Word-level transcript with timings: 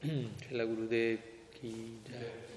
Hmm, 0.00 0.08
श्रीला 0.08 0.64
गुरुदेव 0.64 1.16
की 1.56 2.04
जय। 2.08 2.48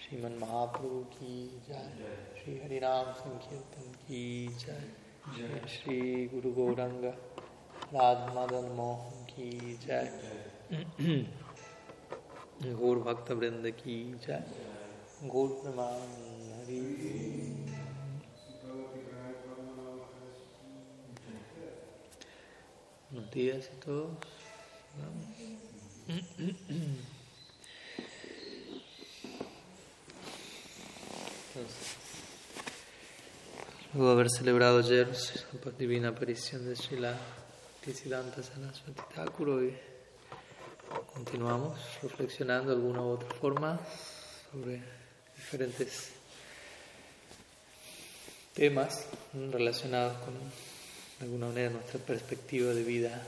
श्रीमन 0.00 0.32
महाप्रभु 0.32 1.00
की 1.00 1.62
जय। 1.68 2.36
श्री 2.44 2.60
हरिनाम 2.60 3.12
संकीर्तन 3.12 3.92
की 3.92 4.48
जय। 4.48 4.92
जय 5.36 5.68
श्री 5.68 6.26
गुरु 6.26 6.52
गौरंग 6.52 7.04
राधमादन 7.94 8.68
मोहन 8.68 9.24
की 9.24 9.76
जय। 9.76 10.20
गौर 12.64 12.98
भक्त 12.98 13.30
वृंद 13.30 13.70
की 13.70 14.14
जय। 14.14 14.44
गौर 15.24 15.48
प्रमाण 15.48 16.00
Hari. 16.58 17.30
No 23.14 23.20
días 23.20 23.64
y 23.64 23.88
todos. 23.88 24.26
Luego 33.94 34.06
de 34.06 34.12
haber 34.12 34.30
celebrado 34.30 34.78
ayer 34.78 35.08
la 35.64 35.70
divina 35.72 36.08
aparición 36.08 36.64
de 36.64 36.74
Srila 36.74 37.16
Bhaktisiddhanta 37.76 38.42
Saraswati 38.42 39.02
Thakur, 39.14 39.50
hoy 39.50 39.76
continuamos 41.14 41.78
reflexionando 42.02 42.70
de 42.70 42.76
alguna 42.76 43.02
u 43.02 43.10
otra 43.10 43.28
forma 43.34 43.78
sobre 44.50 44.82
diferentes 45.36 46.10
temas 48.54 49.06
relacionados 49.32 50.18
con, 50.18 50.34
alguna 51.20 51.46
manera, 51.46 51.70
nuestra 51.70 52.00
perspectiva 52.00 52.72
de 52.72 52.82
vida 52.82 53.22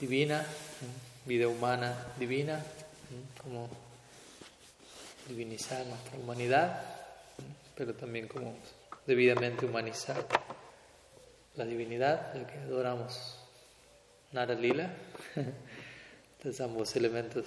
divina, 0.00 0.44
vida 1.26 1.48
humana 1.48 1.94
divina, 2.18 2.62
como 3.42 3.68
divinizar 5.28 5.84
nuestra 5.86 6.18
humanidad, 6.18 6.82
pero 7.76 7.94
también 7.94 8.28
como 8.28 8.56
debidamente 9.06 9.66
humanizar 9.66 10.26
la 11.56 11.64
divinidad, 11.64 12.34
ya 12.34 12.46
que 12.46 12.58
adoramos 12.58 13.38
Nara 14.32 14.54
Lila. 14.54 14.90
Entonces 16.36 16.60
ambos 16.60 16.94
elementos 16.94 17.46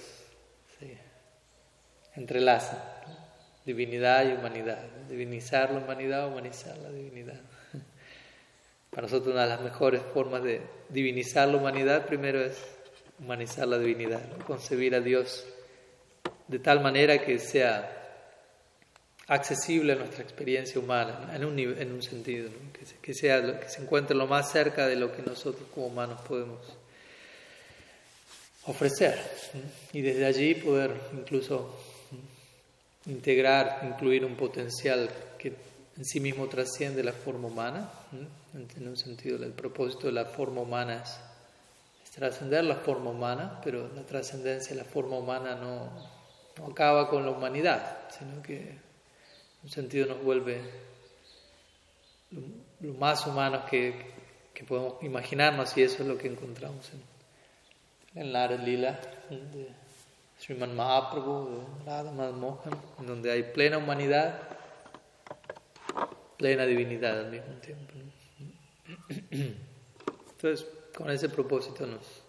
se 0.78 0.98
entrelazan, 2.16 2.80
divinidad 3.66 4.28
y 4.28 4.34
humanidad, 4.34 4.84
divinizar 5.08 5.72
la 5.72 5.80
humanidad, 5.80 6.28
humanizar 6.28 6.78
la 6.78 6.90
divinidad. 6.90 7.40
Para 8.90 9.04
nosotros 9.04 9.34
una 9.34 9.44
de 9.44 9.50
las 9.50 9.62
mejores 9.62 10.02
formas 10.14 10.44
de 10.44 10.62
divinizar 10.90 11.48
la 11.48 11.58
humanidad 11.58 12.06
primero 12.06 12.42
es 12.42 12.58
humanizar 13.22 13.67
la 13.67 13.77
divinidad, 13.77 14.22
concebir 14.45 14.95
a 14.95 15.00
Dios 15.00 15.45
de 16.47 16.59
tal 16.59 16.81
manera 16.81 17.23
que 17.23 17.39
sea 17.39 17.97
accesible 19.27 19.94
a 19.94 19.95
nuestra 19.95 20.23
experiencia 20.23 20.81
humana, 20.81 21.31
en 21.33 21.45
un, 21.45 21.58
en 21.58 21.92
un 21.94 22.02
sentido, 22.02 22.49
que, 22.73 22.86
que, 23.02 23.14
sea, 23.14 23.59
que 23.59 23.69
se 23.69 23.81
encuentre 23.81 24.16
lo 24.16 24.27
más 24.27 24.52
cerca 24.52 24.88
de 24.88 24.95
lo 24.97 25.16
que 25.16 25.22
nosotros 25.22 25.69
como 25.73 25.88
humanos 25.88 26.19
podemos 26.27 26.59
ofrecer 28.66 29.17
y 29.94 30.02
desde 30.02 30.25
allí 30.25 30.55
poder 30.55 30.92
incluso 31.14 31.75
integrar, 33.05 33.81
incluir 33.83 34.25
un 34.25 34.36
potencial 34.36 35.09
que 35.38 35.53
en 35.97 36.05
sí 36.05 36.19
mismo 36.19 36.47
trasciende 36.47 37.03
la 37.03 37.14
forma 37.14 37.47
humana, 37.47 37.92
en 38.53 38.88
un 38.88 38.97
sentido 38.97 39.44
el 39.44 39.53
propósito 39.53 40.08
de 40.08 40.14
la 40.14 40.25
forma 40.25 40.61
humana 40.61 41.03
es, 41.03 41.31
trascender 42.14 42.64
la 42.66 42.76
forma 42.76 43.09
humana, 43.09 43.59
pero 43.64 43.90
la 43.95 44.06
trascendencia 44.06 44.76
de 44.76 44.84
la 44.84 44.88
forma 44.88 45.17
humana 45.17 45.56
no, 45.56 45.90
no, 46.58 46.72
acaba 46.72 47.09
con 47.09 47.26
la 47.26 47.31
humanidad, 47.31 48.09
sino 48.09 48.42
que 48.42 48.59
en 48.59 48.81
un 49.64 49.70
sentido 49.70 50.08
nos 50.08 50.22
vuelve 50.22 50.62
lo, 52.32 52.94
más 52.94 53.26
humanos 53.26 53.64
que, 53.70 54.11
que 54.54 54.64
podemos 54.64 55.02
imaginarnos 55.02 55.76
y 55.77 55.83
eso 55.83 56.04
es 56.04 56.10
lo 56.10 56.17
que 56.17 56.27
encontramos 56.27 56.92
en, 56.94 58.22
en 58.22 58.33
la 58.33 58.48
Lila 58.48 58.99
de 59.30 59.70
Sriman 60.38 60.76
Mahaprabhu, 60.76 61.49
de 61.49 61.86
Radha 61.86 62.32
Mohan, 62.32 62.73
en 62.99 63.08
donde 63.08 63.32
hay 63.32 63.43
plena 63.43 63.78
humanidad, 63.78 64.42
plena 66.38 66.66
divinidad 66.66 67.20
al 67.20 67.32
mismo 67.32 67.54
tiempo. 67.61 67.93
Entonces, 70.32 70.67
con 70.96 71.10
ese 71.10 71.30
propósito 71.30 71.86
nos, 71.86 72.24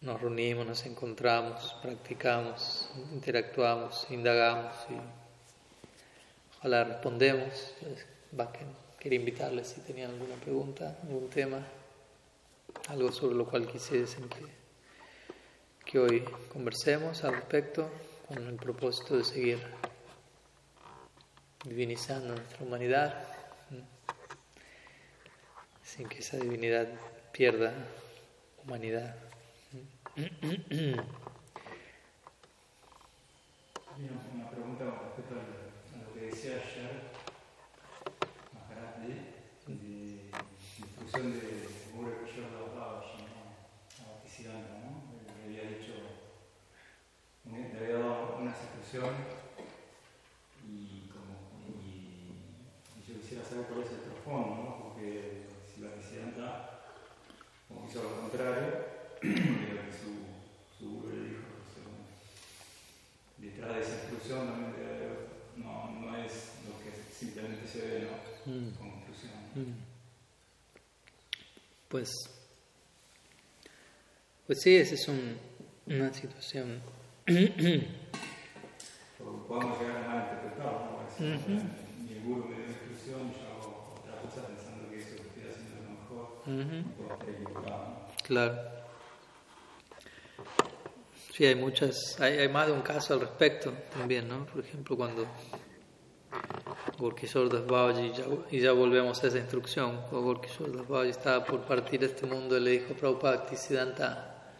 nos 0.00 0.20
reunimos, 0.20 0.66
nos 0.66 0.86
encontramos, 0.86 1.76
practicamos, 1.82 2.90
interactuamos, 3.12 4.06
indagamos 4.10 4.74
y 4.90 4.94
ojalá 6.58 6.84
respondemos. 6.84 7.74
Quería 8.98 9.18
invitarles 9.18 9.68
si 9.68 9.80
tenían 9.82 10.10
alguna 10.10 10.34
pregunta, 10.36 10.98
algún 11.02 11.30
tema, 11.30 11.64
algo 12.88 13.12
sobre 13.12 13.36
lo 13.36 13.46
cual 13.46 13.66
quisiesen 13.66 14.28
que, 14.28 14.44
que 15.84 15.98
hoy 15.98 16.24
conversemos 16.52 17.22
al 17.24 17.34
respecto, 17.34 17.88
con 18.26 18.44
el 18.44 18.56
propósito 18.56 19.16
de 19.16 19.24
seguir 19.24 19.60
divinizando 21.64 22.34
nuestra 22.34 22.64
humanidad, 22.64 23.28
sin 25.82 26.08
que 26.08 26.18
esa 26.18 26.36
divinidad 26.36 26.88
pierda 27.36 27.70
humanidad. 28.64 29.14
Una 34.34 34.50
pregunta 34.50 34.84
respecto 35.04 35.34
a 35.34 35.98
lo 35.98 36.14
que 36.14 36.20
decía 36.20 36.52
ayer 36.52 37.12
Maharaj 38.54 38.92
de 39.04 40.30
instrucción 40.78 41.32
de 41.34 41.68
Guru 41.92 42.24
Kishore 42.24 42.48
¿no? 42.48 42.72
a 42.80 43.04
Bhaktisiddhanta, 44.14 44.74
¿no? 44.78 44.88
Le 45.26 45.44
había 45.44 45.76
dicho, 45.76 45.92
le 47.44 47.78
había 47.78 47.98
dado 47.98 48.36
unas 48.38 48.56
instrucciones 48.62 49.28
y, 50.66 51.10
como, 51.12 51.32
y, 51.84 52.32
y 52.96 53.04
yo 53.06 53.20
quisiera 53.20 53.44
saber 53.44 53.66
cuál 53.66 53.82
es 53.82 53.90
el 53.90 54.00
trasfondo, 54.00 54.56
¿no? 54.56 54.70
Porque 54.84 55.42
si 55.74 55.82
Bhaktisiddhanta 55.82 56.76
como 57.68 57.85
hizo 57.96 58.02
lo 58.02 58.20
contrario, 58.20 58.84
su, 59.22 60.10
su 60.78 61.08
le 61.08 61.16
dijo, 61.28 61.48
su, 61.72 61.82
detrás 63.42 63.74
de 63.74 63.80
esa 63.80 63.96
haber, 64.84 65.14
no, 65.56 65.90
no 66.00 66.16
es 66.16 66.32
lo 66.66 66.72
que 66.82 66.90
simplemente 67.12 67.66
se 67.66 67.80
ve, 67.80 68.08
¿no? 68.10 68.52
Mm. 68.52 68.70
Como 68.76 68.96
instrucción. 68.96 69.32
Pues, 71.88 72.10
pues 74.46 74.60
sí, 74.60 74.76
esa 74.76 74.94
es 74.94 75.08
un, 75.08 75.38
una 75.86 76.12
situación. 76.12 76.82
Podemos 79.48 79.80
llegar 79.80 79.96
a 79.96 80.08
malinterpretarlo, 80.08 80.80
¿no? 80.80 80.96
Porque 80.98 81.12
si 81.16 81.24
mi 82.02 82.20
guru 82.20 82.44
me 82.44 82.56
dio 82.56 82.64
una 82.64 82.72
instrucción, 82.72 83.32
yo 83.32 83.40
hago 83.54 83.94
otra 83.98 84.20
cosa 84.20 84.48
pensando 84.48 84.90
que 84.90 84.98
eso 84.98 85.16
que 85.16 85.28
estoy 85.28 85.50
haciendo 85.50 85.76
Claro. 88.22 88.76
Sí, 91.32 91.44
hay 91.44 91.54
muchas, 91.54 92.18
hay, 92.20 92.38
hay 92.38 92.48
más 92.48 92.66
de 92.68 92.72
un 92.72 92.82
caso 92.82 93.14
al 93.14 93.20
respecto 93.20 93.72
también, 93.92 94.26
¿no? 94.28 94.46
Por 94.46 94.64
ejemplo, 94.64 94.96
cuando 94.96 95.26
Gorkishore 96.98 97.50
Das 97.50 97.66
Babaji, 97.66 98.12
y 98.50 98.60
ya 98.60 98.72
volvemos 98.72 99.22
a 99.22 99.26
esa 99.26 99.38
instrucción, 99.38 100.02
cuando 100.08 100.22
Gorkishore 100.22 100.72
Das 100.72 100.88
Babaji 100.88 101.10
estaba 101.10 101.44
por 101.44 101.60
partir 101.62 102.00
de 102.00 102.06
este 102.06 102.26
mundo, 102.26 102.58
le 102.58 102.70
dijo 102.70 102.94
Prabhupada 102.94 103.36
Bhaktisiddhanta, 103.38 104.52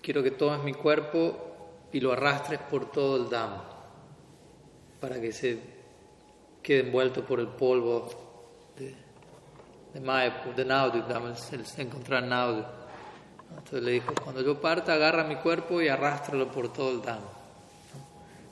quiero 0.00 0.22
que 0.22 0.30
tomes 0.30 0.62
mi 0.62 0.72
cuerpo 0.72 1.88
y 1.92 2.00
lo 2.00 2.12
arrastres 2.12 2.60
por 2.60 2.90
todo 2.92 3.16
el 3.16 3.28
Dham, 3.28 3.60
para 5.00 5.20
que 5.20 5.32
se 5.32 5.58
quede 6.62 6.80
envuelto 6.80 7.24
por 7.24 7.40
el 7.40 7.48
polvo 7.48 8.08
de, 8.76 8.94
de 9.94 10.00
Mayapur, 10.00 10.54
de 10.54 10.64
Naudip, 10.64 11.04
el, 11.10 11.60
el 11.60 11.64
encontrar 11.86 12.22
Naudip. 12.24 12.66
Entonces 13.50 13.82
le 13.82 13.92
dijo, 13.92 14.12
cuando 14.22 14.42
yo 14.42 14.60
parta, 14.60 14.92
agarra 14.94 15.24
mi 15.24 15.36
cuerpo 15.36 15.80
y 15.80 15.88
arrástralo 15.88 16.50
por 16.50 16.72
todo 16.72 16.90
el 16.92 17.02
Dham. 17.02 17.20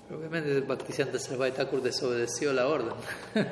Pero 0.09 0.21
obviamente 0.21 0.61
Bhaktisiddhanta 0.61 1.19
Sarvai 1.19 1.53
Thakur 1.53 1.83
desobedeció 1.83 2.53
la 2.53 2.67
orden. 2.69 2.95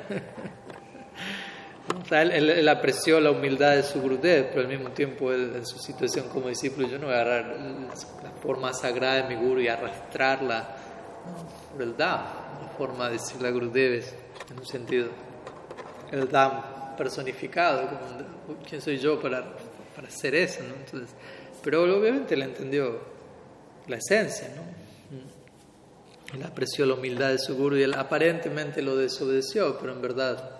o 2.01 2.05
sea, 2.07 2.21
él, 2.23 2.31
él- 2.31 2.49
él 2.49 2.69
apreció 2.69 3.19
la 3.19 3.31
humildad 3.31 3.75
de 3.75 3.83
su 3.83 4.01
Gurudev, 4.01 4.49
pero 4.49 4.61
al 4.61 4.67
mismo 4.67 4.89
tiempo 4.91 5.31
él, 5.31 5.53
en 5.55 5.65
su 5.65 5.77
situación 5.77 6.29
como 6.29 6.47
discípulo, 6.49 6.87
yo 6.87 6.97
no 6.97 7.07
voy 7.07 7.15
a 7.15 7.21
agarrar 7.21 7.55
la 8.23 8.31
forma 8.41 8.73
sagrada 8.73 9.23
de 9.27 9.35
mi 9.35 9.41
Guru 9.41 9.61
y 9.61 9.67
arrastrarla 9.67 10.75
¿no? 11.25 11.71
por 11.73 11.81
el 11.81 11.95
Dham. 11.95 12.21
La 12.61 12.67
forma 12.77 13.05
de 13.07 13.13
decirle 13.13 13.47
a 13.47 13.51
Gurudev 13.51 14.03
en 14.51 14.59
un 14.59 14.65
sentido, 14.65 15.07
el 16.11 16.27
Dham 16.29 16.61
personificado, 16.95 17.87
como, 17.87 18.59
¿quién 18.67 18.81
soy 18.81 18.97
yo 18.97 19.19
para, 19.19 19.45
para 19.95 20.07
hacer 20.07 20.35
eso? 20.35 20.61
¿no? 20.63 20.75
Entonces, 20.75 21.15
pero 21.63 21.83
obviamente 21.83 22.35
él 22.35 22.43
entendió 22.43 22.99
la 23.87 23.97
esencia, 23.97 24.49
¿no? 24.55 24.75
Él 26.35 26.43
apreció 26.43 26.85
la 26.85 26.95
humildad 26.95 27.29
de 27.29 27.39
su 27.39 27.55
guru 27.55 27.77
y 27.77 27.83
él 27.83 27.93
aparentemente 27.93 28.81
lo 28.81 28.97
desobedeció, 28.97 29.77
pero 29.79 29.93
en 29.93 30.01
verdad, 30.01 30.59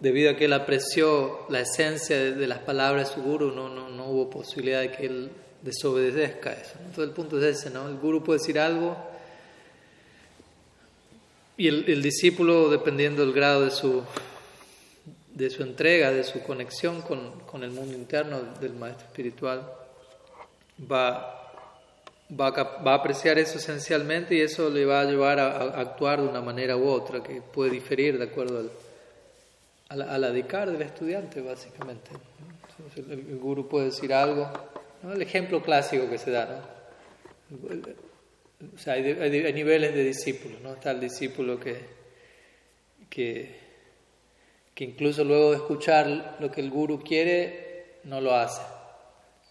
debido 0.00 0.30
a 0.30 0.36
que 0.36 0.44
él 0.44 0.52
apreció 0.52 1.46
la 1.48 1.60
esencia 1.60 2.16
de, 2.16 2.46
las 2.46 2.58
palabras 2.58 3.08
de 3.08 3.14
su 3.14 3.22
guru, 3.22 3.50
no, 3.50 3.68
no, 3.68 3.88
no, 3.88 4.06
hubo 4.06 4.30
posibilidad 4.30 4.80
de 4.80 4.92
que 4.92 5.06
él 5.06 5.30
desobedezca 5.62 6.52
eso. 6.52 6.74
Entonces 6.78 7.04
el 7.04 7.10
punto 7.10 7.38
es 7.42 7.58
ese, 7.58 7.70
¿no? 7.70 7.88
El 7.88 7.96
guru 7.96 8.22
puede 8.22 8.38
decir 8.38 8.58
algo 8.58 8.96
y 11.56 11.68
el, 11.68 11.84
el 11.88 12.02
discípulo, 12.02 12.70
dependiendo 12.70 13.22
del 13.22 13.32
grado 13.32 13.64
de 13.64 13.70
su, 13.70 14.02
de 15.34 15.50
su 15.50 15.62
entrega, 15.62 16.10
de 16.10 16.24
su 16.24 16.42
conexión 16.42 17.02
con, 17.02 17.40
con 17.40 17.62
el 17.64 17.70
mundo 17.70 17.94
interno 17.94 18.40
del 18.60 18.74
maestro 18.74 19.06
espiritual, 19.06 19.70
va 20.90 21.42
va 22.40 22.48
a, 22.48 22.94
apreciar 22.94 23.38
eso 23.38 23.58
esencialmente 23.58 24.34
y 24.34 24.40
eso 24.40 24.70
le 24.70 24.84
va 24.84 25.00
a 25.00 25.04
llevar 25.04 25.38
a, 25.38 25.80
actuar 25.80 26.22
de 26.22 26.28
una 26.28 26.40
manera 26.40 26.76
u 26.76 26.86
otra, 26.88 27.22
que 27.22 27.42
puede 27.42 27.70
diferir 27.70 28.18
de 28.18 28.24
acuerdo 28.24 28.70
al, 29.88 30.02
a, 30.02 30.18
la, 30.18 30.30
dedicar 30.30 30.70
del 30.70 30.82
estudiante, 30.82 31.40
básicamente. 31.40 32.10
el, 32.96 33.38
guru 33.38 33.68
puede 33.68 33.86
decir 33.86 34.12
algo, 34.12 34.50
el 35.12 35.22
ejemplo 35.22 35.62
clásico 35.62 36.08
que 36.08 36.18
se 36.18 36.30
da, 36.30 36.62
O 38.74 38.78
sea, 38.78 38.94
hay, 38.94 39.52
niveles 39.52 39.94
de 39.94 40.04
discípulos, 40.04 40.60
¿no? 40.62 40.74
Está 40.74 40.92
el 40.92 41.00
discípulo 41.00 41.60
que, 41.60 41.76
que, 43.10 43.61
que 44.74 44.84
incluso 44.84 45.24
luego 45.24 45.50
de 45.50 45.56
escuchar 45.56 46.36
lo 46.40 46.50
que 46.50 46.60
el 46.60 46.70
guru 46.70 47.02
quiere, 47.02 47.98
no 48.04 48.20
lo 48.20 48.34
hace 48.34 48.62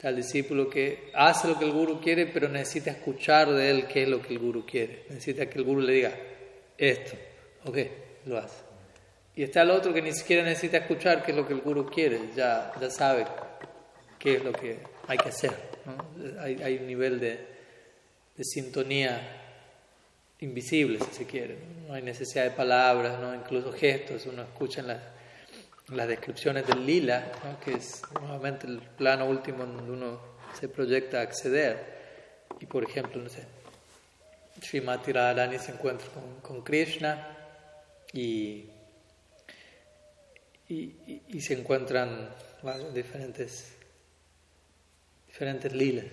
el 0.10 0.16
discípulo 0.16 0.70
que 0.70 1.12
hace 1.14 1.48
lo 1.48 1.60
que 1.60 1.66
el 1.66 1.72
guru 1.72 2.00
quiere, 2.02 2.26
pero 2.26 2.48
necesita 2.48 2.92
escuchar 2.92 3.52
de 3.52 3.70
él 3.70 3.88
qué 3.88 4.04
es 4.04 4.10
lo 4.10 4.22
que 4.22 4.34
el 4.34 4.40
guru 4.40 4.66
quiere. 4.66 5.04
Necesita 5.10 5.48
que 5.48 5.60
el 5.60 5.64
guru 5.64 5.82
le 5.82 5.94
diga 5.94 6.12
esto. 6.78 7.16
Ok, 7.66 7.78
lo 8.26 8.38
hace. 8.38 8.58
Y 9.36 9.44
está 9.44 9.62
el 9.62 9.72
otro 9.72 9.94
que 9.94 10.02
ni 10.02 10.12
siquiera 10.12 10.44
necesita 10.44 10.78
escuchar 10.78 11.24
qué 11.24 11.32
es 11.32 11.38
lo 11.38 11.48
que 11.48 11.54
el 11.54 11.62
guru 11.62 11.86
quiere, 11.86 12.20
ya, 12.36 12.72
ya 12.80 12.90
sabe 12.90 13.26
qué 14.18 14.36
es 14.36 14.44
lo 14.44 14.52
que 14.52 14.80
hay 15.08 15.18
que 15.18 15.30
hacer. 15.30 15.52
Hay, 16.40 16.62
hay, 16.62 16.78
un 16.78 16.88
nivel 16.88 17.20
de, 17.20 17.40
de, 18.38 18.44
sintonía 18.44 19.41
invisible, 20.42 21.00
si 21.00 21.14
se 21.14 21.26
quiere. 21.26 21.58
No 21.88 21.94
hay 21.94 22.02
necesidad 22.02 22.44
de 22.44 22.52
palabras, 22.52 23.20
¿no? 23.20 23.34
incluso 23.34 23.72
gestos. 23.72 24.26
Uno 24.26 24.44
escucha 24.44 24.82
en 24.82 24.88
las 24.88 25.00
las 25.92 26.08
descripciones 26.08 26.66
del 26.68 26.86
lila, 26.86 27.32
que 27.64 27.74
es 27.74 28.02
nuevamente 28.20 28.68
el 28.68 28.80
plano 28.80 29.26
último 29.26 29.66
donde 29.66 29.92
uno 29.92 30.22
se 30.60 30.70
proyecta 30.70 31.20
a 31.20 31.24
acceder. 31.24 32.02
Y 32.60 32.66
por 32.66 32.84
ejemplo, 32.84 33.22
no 33.22 33.30
sé, 33.30 33.44
Srimati 34.62 35.12
Radharani 35.12 35.60
se 35.60 35.72
encuentra 35.72 36.08
con, 36.42 36.62
Krishna 36.62 37.38
y, 38.14 38.70
y, 40.70 41.42
se 41.42 41.54
encuentran 41.54 42.30
diferentes, 42.94 43.74
diferentes 45.28 45.74
lilas. 45.74 46.06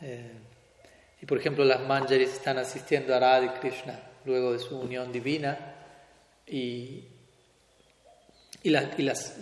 Eh, 0.00 0.32
y 1.24 1.26
por 1.26 1.38
ejemplo, 1.38 1.64
las 1.64 1.80
manjaris 1.80 2.34
están 2.34 2.58
asistiendo 2.58 3.14
a 3.14 3.18
Radha 3.18 3.58
Krishna 3.58 3.98
luego 4.26 4.52
de 4.52 4.58
su 4.58 4.78
unión 4.78 5.10
divina 5.10 5.74
y, 6.46 7.08
y, 8.62 8.68
y 8.68 9.02
las, 9.02 9.38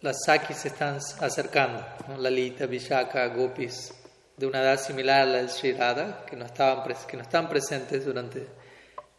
las 0.00 0.16
sakis 0.24 0.56
se 0.56 0.68
están 0.68 0.98
acercando, 1.20 1.84
¿no? 2.08 2.16
Lalita, 2.16 2.64
Vishaka, 2.64 3.26
Gopis, 3.26 3.92
de 4.34 4.46
una 4.46 4.62
edad 4.62 4.80
similar 4.80 5.20
a 5.20 5.26
la 5.26 5.42
de 5.42 5.48
Sri 5.48 5.72
Radha, 5.72 6.24
que 6.24 6.36
no, 6.36 6.46
estaban 6.46 6.82
que 7.06 7.18
no 7.18 7.22
están 7.22 7.50
presentes 7.50 8.06
durante 8.06 8.46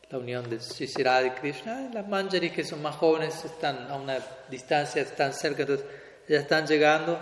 la 0.09 0.17
unión 0.17 0.49
de 0.49 0.59
Sri 0.59 0.87
Radha 1.03 1.27
y 1.27 1.31
Krishna. 1.39 1.91
Las 1.93 2.07
manjaris, 2.07 2.51
que 2.51 2.63
son 2.63 2.81
más 2.81 2.95
jóvenes, 2.95 3.45
están 3.45 3.91
a 3.91 3.95
una 3.95 4.17
distancia, 4.49 5.03
están 5.03 5.33
cerca, 5.33 5.61
entonces 5.61 5.85
ya 6.27 6.39
están 6.39 6.65
llegando 6.65 7.19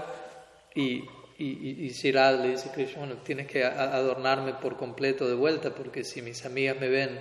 y, 0.73 1.03
y, 1.39 1.87
y 1.87 2.11
Radha 2.11 2.43
le 2.43 2.49
dice 2.49 2.69
a 2.69 2.71
Krishna, 2.71 2.99
bueno, 2.99 3.17
tienes 3.17 3.47
que 3.47 3.63
adornarme 3.63 4.53
por 4.55 4.75
completo 4.75 5.27
de 5.27 5.35
vuelta, 5.35 5.73
porque 5.73 6.03
si 6.03 6.21
mis 6.21 6.45
amigas 6.45 6.79
me 6.79 6.89
ven 6.89 7.19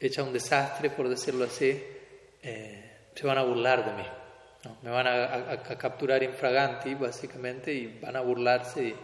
hecha 0.00 0.24
un 0.24 0.32
desastre, 0.32 0.90
por 0.90 1.08
decirlo 1.08 1.44
así, 1.44 1.80
eh, 2.42 2.92
se 3.14 3.26
van 3.26 3.38
a 3.38 3.42
burlar 3.42 3.84
de 3.84 4.02
mí. 4.02 4.08
Me 4.82 4.90
van 4.90 5.06
a, 5.06 5.62
capturar 5.78 6.22
infraganti, 6.22 6.94
básicamente, 6.94 7.72
y 7.72 7.98
van 8.00 8.16
a 8.16 8.20
burlarse. 8.20 8.94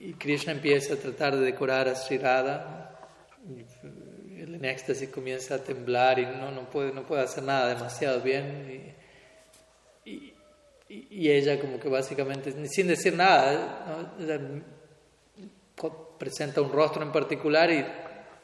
Y, 0.00 0.12
Krishna 0.14 0.52
empieza 0.52 0.94
a 0.94 0.96
tratar 0.96 1.36
de 1.36 1.44
decorar 1.44 1.88
a 1.88 1.94
Sri 1.94 2.18
Radha. 2.18 2.98
El 4.36 4.54
en 4.54 4.64
éxtasis 4.64 5.08
comienza 5.10 5.56
a 5.56 5.58
temblar 5.58 6.18
y 6.18 6.26
no, 6.26 6.50
no, 6.50 6.68
puede, 6.68 6.92
no 6.92 7.02
puede 7.02 7.22
hacer 7.22 7.42
nada 7.42 7.68
demasiado 7.74 8.20
bien. 8.20 8.94
Y, 10.04 10.32
y, 10.90 11.30
ella 11.30 11.58
como 11.60 11.78
que 11.78 11.88
básicamente, 11.88 12.52
sin 12.68 12.88
decir 12.88 13.14
nada, 13.14 14.14
presenta 16.18 16.60
un 16.60 16.72
rostro 16.72 17.02
en 17.02 17.12
particular 17.12 17.70
y 17.70 17.84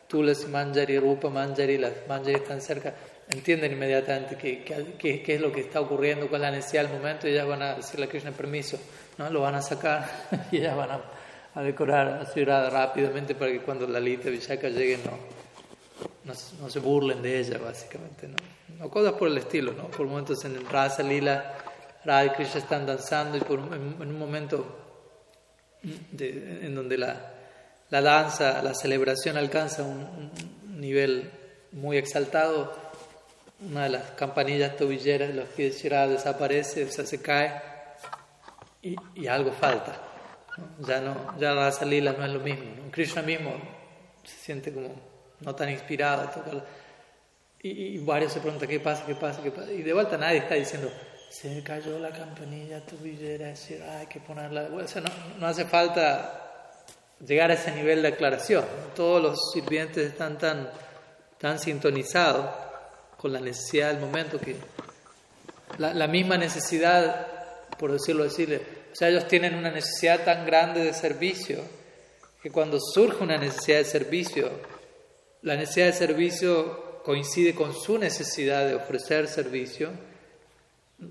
Tulasi 0.07 0.47
Manjari, 0.47 0.99
Rupa 0.99 1.29
Manjari, 1.29 1.77
las 1.77 1.93
Manjari 2.09 2.37
están 2.37 2.63
cerca 2.63 2.95
entienden 3.29 3.73
inmediatamente 3.73 4.37
qué, 4.37 4.63
qué, 4.63 5.23
qué, 5.23 5.35
es 5.35 5.41
lo 5.41 5.51
que 5.51 5.61
está 5.61 5.81
ocurriendo, 5.81 6.27
es 6.27 6.41
la 6.41 6.51
necesidad 6.51 6.85
del 6.85 6.93
momento, 6.93 7.27
y 7.27 7.33
ellas 7.33 7.47
van 7.47 7.63
a 7.63 7.75
decirle 7.75 8.07
a 8.07 8.09
Krishna 8.09 8.33
permiso, 8.33 8.79
¿no? 9.19 9.29
lo 9.31 9.41
van 9.41 9.57
a 9.57 9.63
sacar 9.63 10.29
y 10.53 10.59
ellas 10.59 10.77
van 10.77 10.91
a, 10.93 11.01
a 11.55 11.63
decorar 11.63 12.09
a 12.09 12.27
ciudad 12.27 12.71
rápidamente 12.71 13.35
para 13.35 13.51
que 13.51 13.61
cuando 13.61 13.87
la 13.87 13.99
Lita 13.99 14.31
Vishaka 14.31 14.69
llegue 14.69 14.99
no, 15.05 16.35
no, 16.61 16.71
se 16.71 16.79
burlen 16.79 17.23
de 17.23 17.41
ella, 17.41 17.59
básicamente. 17.59 18.29
¿no? 18.29 18.37
no 18.79 18.91
cosas 18.91 19.15
por 19.15 19.29
el 19.29 19.39
estilo, 19.39 19.73
¿no? 19.73 19.89
por 19.89 20.07
momentos 20.07 20.45
en 20.45 20.65
Rasa 20.69 21.03
Lila, 21.03 21.55
Radha 22.07 22.27
y 22.27 22.31
Krishna 22.31 22.61
están 22.61 22.87
danzando 22.87 23.37
y 23.37 23.41
por 23.41 23.59
en, 23.59 24.01
un 24.01 24.19
momento 24.19 24.79
en 26.19 26.75
donde 26.75 26.97
la, 26.97 27.33
la 27.91 28.01
danza, 28.01 28.63
la 28.63 28.75
celebración 28.75 29.37
alcanza 29.37 29.83
un, 29.83 30.31
un 30.65 30.81
nivel 30.81 31.31
muy 31.73 31.97
exaltado, 31.97 32.73
una 33.61 33.85
de 33.85 33.91
las 33.91 34.11
campanillas 34.13 34.77
tobilleras 34.77 35.29
de 35.29 35.35
los 35.35 35.49
pies 35.49 35.83
de 35.83 36.09
desaparece, 36.09 36.85
o 36.85 36.91
sea, 36.91 37.05
se 37.05 37.21
cae 37.21 37.61
y, 38.83 38.97
y 39.15 39.27
algo 39.27 39.53
falta. 39.53 40.01
Ya 40.87 41.01
no, 41.01 41.39
ya 41.39 41.53
la 41.53 41.71
salida 41.73 42.15
no 42.17 42.25
es 42.25 42.33
lo 42.33 42.41
mismo. 42.41 42.65
Krishna 42.91 43.23
mismo 43.23 43.51
se 44.25 44.37
siente 44.37 44.73
como 44.73 44.95
no 45.41 45.55
tan 45.55 45.71
inspirado. 45.71 46.31
Y, 47.61 47.69
y, 47.69 47.99
varios 47.99 48.33
se 48.33 48.41
preguntan 48.41 48.69
qué 48.69 48.81
pasa, 48.81 49.05
qué 49.07 49.15
pasa, 49.15 49.43
qué 49.43 49.51
pasa. 49.51 49.73
Y 49.73 49.83
de 49.83 49.93
vuelta 49.93 50.17
nadie 50.17 50.39
está 50.39 50.55
diciendo, 50.55 50.91
se 51.41 51.63
cayó 51.63 51.99
la 51.99 52.11
campanilla 52.11 52.81
tobillera, 52.87 53.53
hay 53.99 54.07
que 54.07 54.21
ponerla. 54.21 54.69
O 54.73 54.89
sea, 54.89 55.03
no, 55.03 55.11
no 55.39 55.47
hace 55.47 55.67
falta 55.67 56.47
llegar 57.27 57.51
a 57.51 57.55
ese 57.55 57.73
nivel 57.73 58.03
de 58.03 58.09
aclaración. 58.09 58.65
Todos 58.95 59.23
los 59.23 59.53
sirvientes 59.53 60.07
están 60.07 60.39
tan, 60.39 60.71
tan 61.39 61.59
sintonizados 61.59 62.47
con 63.17 63.33
la 63.33 63.41
necesidad 63.41 63.93
del 63.93 64.01
momento, 64.01 64.39
que 64.39 64.57
la, 65.79 66.07
misma 66.07 66.39
necesidad, 66.39 67.27
por 67.79 67.93
decirlo 67.93 68.25
así, 68.25 68.45
o 68.45 68.97
sea, 68.97 69.09
ellos 69.09 69.27
tienen 69.29 69.55
una 69.55 69.71
necesidad 69.71 70.25
tan 70.25 70.47
grande 70.47 70.85
de 70.85 70.95
servicio 70.95 71.61
que 72.43 72.51
cuando 72.51 72.79
surge 72.81 73.23
una 73.23 73.37
necesidad 73.37 73.79
de 73.79 73.85
servicio, 73.85 74.51
la 75.43 75.57
necesidad 75.57 75.87
de 75.87 75.93
servicio 75.93 77.03
coincide 77.03 77.55
con 77.55 77.75
su 77.75 77.99
necesidad 77.99 78.67
de 78.67 78.75
ofrecer 78.75 79.29
servicio. 79.29 79.91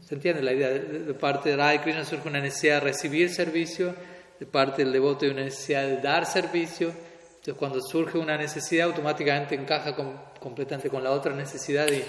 ¿Se 0.02 0.16
entiende 0.16 0.42
la 0.42 0.54
idea? 0.54 0.70
De, 0.70 1.14
parte 1.14 1.50
de 1.50 1.58
Radha 1.58 1.82
Krishna 1.82 2.04
surge 2.06 2.28
una 2.28 2.42
necesidad 2.42 2.76
de 2.76 2.80
recibir 2.82 3.30
servicio, 3.30 3.94
de 4.40 4.46
parte 4.46 4.84
del 4.84 4.92
devoto 4.92 5.26
hay 5.26 5.32
una 5.32 5.44
necesidad 5.44 5.84
de 5.84 5.98
dar 5.98 6.26
servicio. 6.26 6.90
Entonces, 6.90 7.54
cuando 7.54 7.80
surge 7.82 8.18
una 8.18 8.38
necesidad, 8.38 8.88
automáticamente 8.88 9.54
encaja 9.54 9.96
con, 9.96 10.20
completamente 10.40 10.90
con 10.90 11.04
la 11.04 11.12
otra 11.12 11.36
necesidad 11.36 11.88
y, 11.90 12.04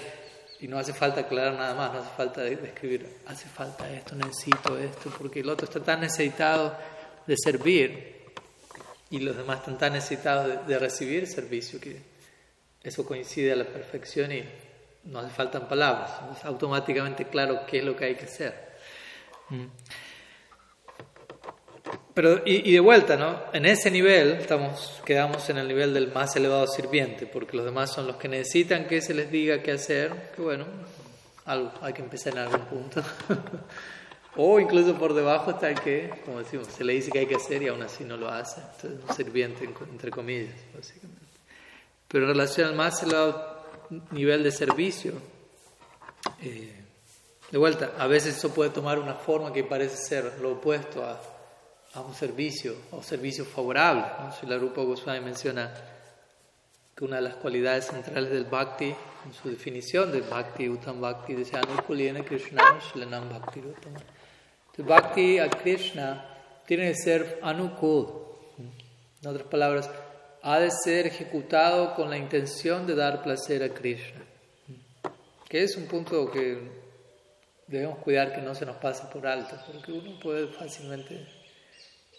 y, 0.65 0.67
no 0.67 0.79
hace 0.79 0.93
falta 0.93 1.21
aclarar 1.21 1.53
nada 1.53 1.75
más, 1.75 1.93
no 1.93 1.99
hace 1.99 2.09
falta 2.17 2.41
describir, 2.41 3.07
hace 3.27 3.47
falta 3.47 3.91
esto, 3.91 4.15
necesito 4.15 4.77
esto, 4.77 5.13
porque 5.15 5.41
el 5.41 5.49
otro 5.49 5.65
está 5.65 5.79
tan 5.79 6.01
necesitado 6.01 6.75
de 7.27 7.35
servir 7.37 8.17
y 9.09 9.19
los 9.19 9.37
demás 9.37 9.59
están 9.59 9.77
tan 9.77 9.93
necesitados 9.93 10.67
de, 10.67 10.79
recibir 10.79 11.27
servicio 11.27 11.79
que 11.79 12.01
eso 12.81 13.05
coincide 13.05 13.53
a 13.53 13.55
la 13.55 13.65
perfección 13.65 14.31
y 14.31 14.43
no 15.07 15.19
hace 15.19 15.29
falta 15.29 15.67
palabras, 15.67 16.11
es 16.37 16.45
automáticamente 16.45 17.25
claro 17.25 17.61
qué 17.65 17.79
es 17.79 17.85
lo 17.85 17.95
que 17.95 18.05
hay 18.05 18.15
que 18.15 18.25
hacer. 18.25 18.67
Mm. 19.49 19.65
Pero, 22.13 22.41
y, 22.45 22.71
de 22.71 22.79
vuelta, 22.79 23.15
¿no? 23.15 23.43
En 23.53 23.65
ese 23.65 23.91
nivel 23.91 24.31
estamos, 24.31 25.01
quedamos 25.05 25.47
en 25.49 25.59
el 25.59 25.67
nivel 25.67 25.93
del 25.93 26.11
más 26.11 26.35
elevado 26.35 26.65
sirviente, 26.65 27.27
porque 27.27 27.55
los 27.55 27.65
demás 27.65 27.93
son 27.93 28.07
los 28.07 28.15
que 28.15 28.27
necesitan 28.27 28.87
que 28.87 29.01
se 29.01 29.13
les 29.13 29.31
diga 29.31 29.61
qué 29.61 29.73
hacer, 29.73 30.31
que 30.35 30.41
bueno, 30.41 30.65
algo, 31.45 31.71
hay 31.81 31.93
que 31.93 32.01
empezar 32.01 32.33
en 32.33 32.39
algún 32.39 32.61
punto. 32.61 33.03
O 34.39 34.59
incluso 34.59 34.93
por 34.93 35.15
debajo 35.15 35.49
está 35.49 35.71
el 35.71 35.79
que, 35.79 36.11
como 36.23 36.37
decimos, 36.37 36.67
se 36.67 36.83
le 36.83 36.93
dice 36.93 37.09
que 37.09 37.17
hay 37.19 37.25
que 37.25 37.35
hacer 37.35 37.63
y 37.63 37.69
aún 37.69 37.81
así 37.81 38.03
no 38.03 38.17
lo 38.17 38.29
hace. 38.29 38.61
Entonces, 38.61 39.09
un 39.09 39.15
sirviente, 39.15 39.67
entre 39.91 40.11
comillas, 40.11 40.53
básicamente. 40.75 41.25
Pero 42.07 42.25
en 42.25 42.29
relación 42.33 42.67
al 42.69 42.75
más 42.75 43.01
elevado 43.01 43.56
nivel 44.11 44.43
de 44.43 44.51
servicio, 44.51 45.13
eh, 46.41 46.83
de 47.51 47.57
vuelta, 47.57 47.93
a 47.97 48.07
veces 48.07 48.37
eso 48.37 48.53
puede 48.53 48.69
tomar 48.71 48.99
una 48.99 49.15
forma 49.15 49.53
que 49.53 49.63
parece 49.63 49.95
ser 49.97 50.39
lo 50.41 50.53
opuesto 50.53 51.03
a, 51.03 51.21
a 51.93 52.01
un 52.01 52.13
servicio 52.13 52.75
o 52.91 53.01
servicio 53.01 53.45
favorable. 53.45 54.03
¿no? 54.19 54.31
Si 54.33 54.45
la 54.45 54.57
Rupa 54.57 54.81
Goswami 54.81 55.21
menciona 55.21 55.73
que 56.95 57.05
una 57.05 57.17
de 57.17 57.21
las 57.21 57.35
cualidades 57.35 57.85
centrales 57.85 58.31
del 58.31 58.45
bhakti, 58.45 58.93
en 59.25 59.33
su 59.33 59.49
definición 59.49 60.11
del 60.11 60.23
bhakti, 60.23 60.67
utam 60.67 60.99
bhakti, 60.99 61.35
dice 61.35 61.57
anukuliyana 61.57 62.23
krishna 62.23 62.79
shlanam 62.79 63.29
bhakti 63.29 63.59
utama. 63.59 63.99
El 64.77 64.83
bhakti 64.83 65.39
a 65.39 65.49
Krishna 65.49 66.23
tiene 66.67 66.89
que 66.89 66.95
ser 66.95 67.39
anukul. 67.41 68.07
En 69.23 69.27
otras 69.27 69.47
palabras, 69.47 69.89
ha 70.49 70.61
de 70.61 70.71
ser 70.71 71.07
ejecutado 71.07 71.93
con 71.93 72.09
la 72.09 72.17
intención 72.17 72.87
de 72.87 72.95
dar 72.95 73.21
placer 73.21 73.61
a 73.63 73.73
Krishna. 73.73 74.21
Que 75.49 75.63
es 75.63 75.75
un 75.75 75.87
punto 75.87 76.31
que 76.31 76.57
debemos 77.67 77.97
cuidar 77.99 78.33
que 78.33 78.41
no 78.41 78.55
se 78.55 78.65
nos 78.65 78.77
pase 78.77 79.03
por 79.11 79.27
alto, 79.27 79.57
porque 79.69 79.91
uno 79.91 80.17
puede 80.17 80.47
fácilmente 80.47 81.27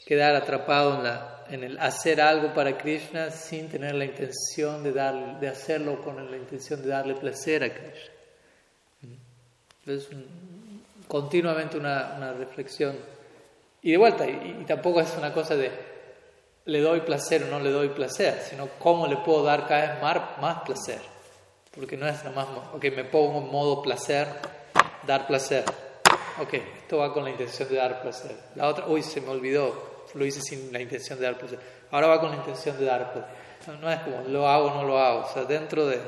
quedar 0.04 0.34
atrapado 0.34 1.02
en, 1.48 1.64
el 1.64 1.78
hacer 1.78 2.20
algo 2.20 2.52
para 2.52 2.76
Krishna 2.76 3.30
sin 3.30 3.70
tener 3.70 3.94
la 3.94 4.04
intención 4.04 4.82
de, 4.82 4.92
dar, 4.92 5.40
de 5.40 5.48
hacerlo 5.48 6.02
con 6.02 6.30
la 6.30 6.36
intención 6.36 6.82
de 6.82 6.88
darle 6.88 7.14
placer 7.14 7.64
a 7.64 7.70
Krishna. 7.70 8.12
Es 9.86 10.06
continuamente 11.06 11.78
una, 11.78 12.34
reflexión. 12.34 12.94
Y 13.80 13.92
de 13.92 13.96
vuelta, 13.96 14.28
y 14.28 14.66
tampoco 14.66 15.00
es 15.00 15.16
una 15.16 15.32
cosa 15.32 15.56
de 15.56 15.87
le 16.68 16.82
doy 16.82 17.00
placer 17.00 17.44
o 17.44 17.46
no 17.46 17.60
le 17.60 17.70
doy 17.70 17.88
placer, 17.88 18.42
sino 18.46 18.68
cómo 18.78 19.06
le 19.06 19.16
puedo 19.16 19.42
dar 19.42 19.66
cada 19.66 19.94
vez 19.94 20.02
más, 20.02 20.38
más 20.38 20.62
placer. 20.64 21.00
Porque 21.74 21.96
no 21.96 22.06
es 22.06 22.22
nada 22.24 22.36
más, 22.36 22.46
ok, 22.74 22.84
me 22.94 23.04
pongo 23.04 23.38
en 23.38 23.50
modo 23.50 23.80
placer, 23.80 24.28
dar 25.06 25.26
placer. 25.26 25.64
Ok, 26.38 26.52
esto 26.52 26.98
va 26.98 27.14
con 27.14 27.24
la 27.24 27.30
intención 27.30 27.70
de 27.70 27.76
dar 27.76 28.02
placer. 28.02 28.36
La 28.54 28.68
otra, 28.68 28.86
uy, 28.86 29.02
se 29.02 29.22
me 29.22 29.30
olvidó, 29.30 30.04
lo 30.12 30.26
hice 30.26 30.42
sin 30.42 30.70
la 30.70 30.80
intención 30.82 31.18
de 31.18 31.24
dar 31.24 31.38
placer. 31.38 31.58
Ahora 31.90 32.08
va 32.08 32.20
con 32.20 32.32
la 32.32 32.36
intención 32.36 32.78
de 32.78 32.84
dar 32.84 33.14
placer. 33.14 33.30
No, 33.66 33.76
no 33.78 33.90
es 33.90 34.00
como 34.00 34.28
lo 34.28 34.46
hago 34.46 34.66
o 34.66 34.74
no 34.74 34.84
lo 34.84 34.98
hago. 34.98 35.20
O 35.20 35.32
sea, 35.32 35.44
dentro 35.44 35.86
de, 35.86 35.98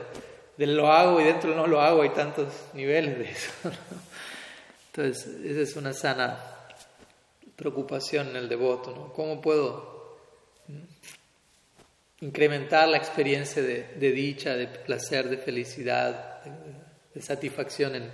de, 0.59 0.67
lo 0.67 0.93
hago 0.93 1.23
y 1.23 1.25
dentro 1.25 1.51
de 1.51 1.57
no 1.57 1.67
lo 1.67 1.81
hago 1.81 2.03
hay 2.03 2.11
tantos 2.11 2.49
niveles 2.75 3.19
de 3.19 3.31
eso. 3.31 3.51
Entonces, 4.93 5.27
esa 5.43 5.61
es 5.63 5.75
una 5.77 5.95
sana 5.95 6.39
preocupación 7.57 8.29
en 8.29 8.37
el 8.37 8.49
devoto. 8.49 8.93
¿no? 8.95 9.13
¿Cómo 9.15 9.41
puedo 9.41 10.00
incrementar 12.21 12.89
la 12.89 12.99
experiencia 12.99 13.63
de, 13.63 14.13
dicha, 14.13 14.55
de 14.55 14.67
placer, 14.67 15.29
de 15.29 15.39
felicidad, 15.39 16.43
de, 17.15 17.23
satisfacción 17.23 17.95
en, 17.95 18.11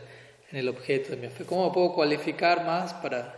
el 0.53 0.69
objeto 0.69 1.11
de 1.11 1.17
mi 1.17 1.29
fe. 1.29 1.45
¿Cómo 1.45 1.73
puedo 1.73 1.93
cualificar 1.93 2.65
más 2.65 2.95
para 2.95 3.35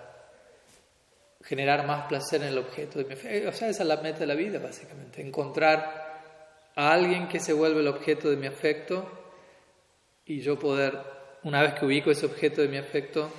generar 1.42 1.86
más 1.86 2.06
placer 2.06 2.42
en 2.42 2.48
el 2.48 2.58
objeto 2.58 2.98
de 2.98 3.06
mi 3.06 3.16
fe? 3.16 3.46
O 3.48 3.52
sea, 3.52 3.68
esa 3.68 3.82
es 3.82 3.88
la 3.88 3.96
meta 3.96 4.20
de 4.20 4.26
la 4.26 4.34
vida, 4.34 4.58
básicamente. 4.58 5.22
Encontrar 5.22 6.70
a 6.76 6.92
alguien 6.92 7.26
que 7.26 7.40
se 7.40 7.52
vuelve 7.52 7.80
el 7.80 7.88
objeto 7.88 8.30
de 8.30 8.36
mi 8.36 8.46
afecto 8.46 9.10
y 10.26 10.40
yo 10.40 10.58
poder, 10.58 10.98
una 11.42 11.62
vez 11.62 11.74
que 11.74 11.86
ubico 11.86 12.10
ese 12.10 12.26
objeto 12.26 12.60
de 12.60 12.68
mi 12.68 12.76
afecto, 12.76 13.30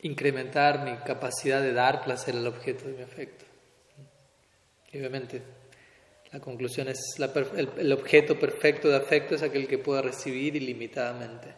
incrementar 0.00 0.82
mi 0.82 0.96
capacidad 0.98 1.60
de 1.60 1.74
dar 1.74 2.02
placer 2.02 2.34
al 2.34 2.46
objeto 2.46 2.86
de 2.86 2.94
mi 2.94 3.02
afecto. 3.02 3.44
Y 4.90 4.98
obviamente, 4.98 5.42
la 6.36 6.42
conclusión 6.42 6.86
es 6.88 7.16
el, 7.18 7.92
objeto 7.94 8.38
perfecto 8.38 8.88
de 8.88 8.96
afecto 8.96 9.34
es 9.34 9.42
aquel 9.42 9.66
que 9.66 9.78
pueda 9.78 10.02
recibir 10.02 10.54
ilimitadamente. 10.54 11.48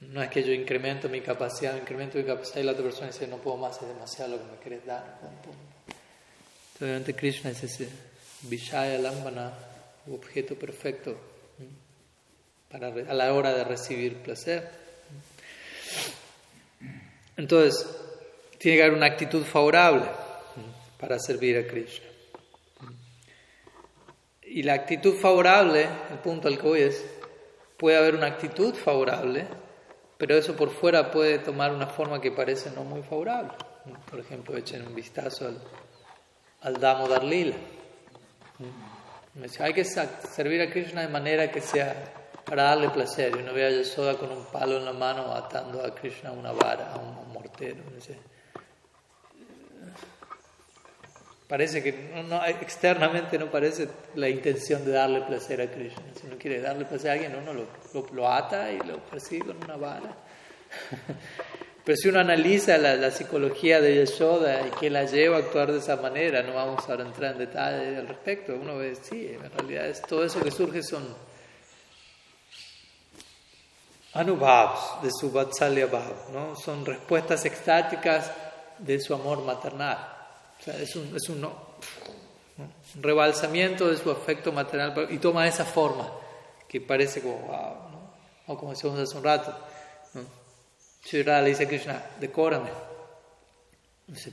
No 0.00 0.22
es 0.22 0.28
que 0.28 0.42
yo 0.42 0.52
incremento 0.52 1.08
mi 1.08 1.22
capacidad, 1.22 1.74
incremento 1.74 2.18
mi 2.18 2.24
capacidad 2.24 2.60
y 2.60 2.64
la 2.64 2.72
otra 2.72 2.84
persona 2.84 3.06
dice 3.06 3.26
no 3.26 3.38
puedo 3.38 3.56
más, 3.56 3.80
es 3.80 3.88
demasiado 3.88 4.32
lo 4.32 4.36
que 4.36 4.52
me 4.52 4.58
quieres 4.58 4.84
dar. 4.84 5.18
Entonces, 5.22 6.82
obviamente 6.82 7.14
Krishna 7.14 7.48
es 7.52 7.62
ese 7.62 7.88
Vishaya 8.42 8.98
Lambana, 8.98 9.54
objeto 10.12 10.56
perfecto 10.56 11.16
para, 12.70 12.88
a 12.88 13.14
la 13.14 13.32
hora 13.32 13.54
de 13.54 13.64
recibir 13.64 14.16
placer. 14.16 14.68
Entonces, 17.38 17.86
tiene 18.58 18.76
que 18.76 18.82
haber 18.82 18.94
una 18.94 19.06
actitud 19.06 19.42
favorable 19.42 20.04
para 21.00 21.18
servir 21.18 21.56
a 21.56 21.66
Krishna. 21.66 22.05
Y 24.56 24.62
la 24.62 24.72
actitud 24.72 25.12
favorable, 25.16 25.86
el 26.10 26.18
punto 26.20 26.48
al 26.48 26.56
que 26.56 26.66
voy 26.66 26.80
es, 26.80 27.04
puede 27.76 27.98
haber 27.98 28.14
una 28.14 28.28
actitud 28.28 28.72
favorable, 28.72 29.46
pero 30.16 30.34
eso 30.34 30.56
por 30.56 30.70
fuera 30.70 31.10
puede 31.10 31.40
tomar 31.40 31.74
una 31.74 31.88
forma 31.88 32.22
que 32.22 32.32
parece 32.32 32.70
no 32.70 32.82
muy 32.82 33.02
favorable. 33.02 33.52
Por 34.10 34.18
ejemplo, 34.18 34.56
echen 34.56 34.86
un 34.86 34.94
vistazo 34.94 35.48
al, 35.48 35.58
al 36.62 36.80
Damodar 36.80 37.22
Lila. 37.22 37.54
Hay 39.60 39.74
que 39.74 39.84
servir 39.84 40.62
a 40.62 40.70
Krishna 40.70 41.02
de 41.02 41.08
manera 41.08 41.50
que 41.50 41.60
sea 41.60 41.94
para 42.46 42.62
darle 42.62 42.88
placer. 42.88 43.36
Y 43.36 43.40
uno 43.40 43.52
ve 43.52 43.66
a 43.66 43.70
Yasoda 43.70 44.14
con 44.14 44.30
un 44.30 44.46
palo 44.46 44.78
en 44.78 44.86
la 44.86 44.94
mano 44.94 45.34
atando 45.34 45.84
a 45.84 45.94
Krishna 45.94 46.30
a 46.30 46.32
una 46.32 46.52
vara, 46.52 46.94
a 46.94 46.96
un 46.96 47.30
mortero. 47.30 47.82
Parece 51.48 51.80
que 51.80 51.92
no, 52.28 52.44
externamente 52.44 53.38
no 53.38 53.50
parece 53.50 53.88
la 54.16 54.28
intención 54.28 54.84
de 54.84 54.92
darle 54.92 55.20
placer 55.20 55.60
a 55.60 55.70
Krishna. 55.70 56.02
Si 56.20 56.26
uno 56.26 56.36
quiere 56.36 56.60
darle 56.60 56.84
placer 56.84 57.10
a 57.10 57.12
alguien, 57.12 57.36
uno 57.36 57.52
lo, 58.12 58.28
ata 58.28 58.72
y 58.72 58.78
lo 58.78 58.98
persigue 58.98 59.46
con 59.46 59.62
una 59.62 59.76
vara. 59.76 60.16
Pero 61.84 61.96
si 61.96 62.08
uno 62.08 62.18
analiza 62.18 62.76
la, 62.78 63.10
psicología 63.12 63.80
de 63.80 63.94
Yashoda 63.94 64.66
y 64.66 64.70
que 64.70 64.90
la 64.90 65.04
lleva 65.04 65.36
a 65.36 65.40
actuar 65.40 65.70
de 65.70 65.78
esa 65.78 65.94
manera, 65.96 66.42
no 66.42 66.54
vamos 66.54 66.88
a 66.88 66.94
entrar 66.94 67.34
en 67.34 67.38
detalle 67.38 67.96
al 67.96 68.08
respecto, 68.08 68.52
uno 68.60 68.78
ve, 68.78 68.96
sí, 68.96 69.30
en 69.32 69.48
realidad 69.52 69.86
es, 69.86 70.02
todo 70.02 70.24
eso 70.24 70.40
que 70.40 70.50
surge 70.50 70.82
son 70.82 71.04
anubhavs 74.14 75.02
de 75.02 75.10
su 75.12 75.30
vatsalya 75.30 75.88
¿no? 76.32 76.56
son 76.56 76.84
respuestas 76.84 77.44
extáticas 77.44 78.32
de 78.78 78.98
su 78.98 79.14
amor 79.14 79.44
maternal. 79.44 80.15
Es 80.64 80.96
un, 80.96 81.14
es 81.14 81.28
un, 81.28 81.48
rebalsamiento 83.00 83.88
de 83.88 83.96
su 83.96 84.10
afecto 84.10 84.52
maternal 84.52 85.08
y 85.10 85.18
toma 85.18 85.46
esa 85.46 85.64
forma 85.64 86.10
que 86.66 86.80
parece 86.80 87.20
como, 87.20 87.38
wow, 87.38 88.54
o 88.54 88.58
como 88.58 88.72
decíamos 88.72 88.98
hace 88.98 89.16
un 89.16 89.24
rato. 89.24 89.56
¿no? 90.14 90.22
Shri 91.04 91.22
le 91.22 91.44
dice 91.44 91.64
a 91.64 91.68
Krishna, 91.68 92.02
decórame. 92.18 92.70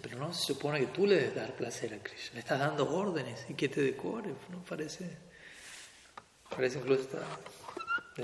Pero 0.02 0.18
no 0.18 0.34
se 0.34 0.54
supone 0.54 0.80
que 0.80 0.88
tú 0.88 1.08
le 1.08 1.16
debes 1.16 1.36
dar 1.36 1.56
placer 1.56 1.94
a 1.94 1.98
Krishna, 1.98 2.36
le 2.36 2.40
estás 2.40 2.60
dando 2.60 2.88
órdenes 2.96 3.46
y 3.50 3.56
que 3.56 3.70
te 3.70 3.82
decore, 3.82 4.30
¿no? 4.50 4.64
Parece, 4.64 5.18
parece 6.50 6.78
incluso 6.78 7.02
está, 7.02 7.18
¿eh? 8.18 8.24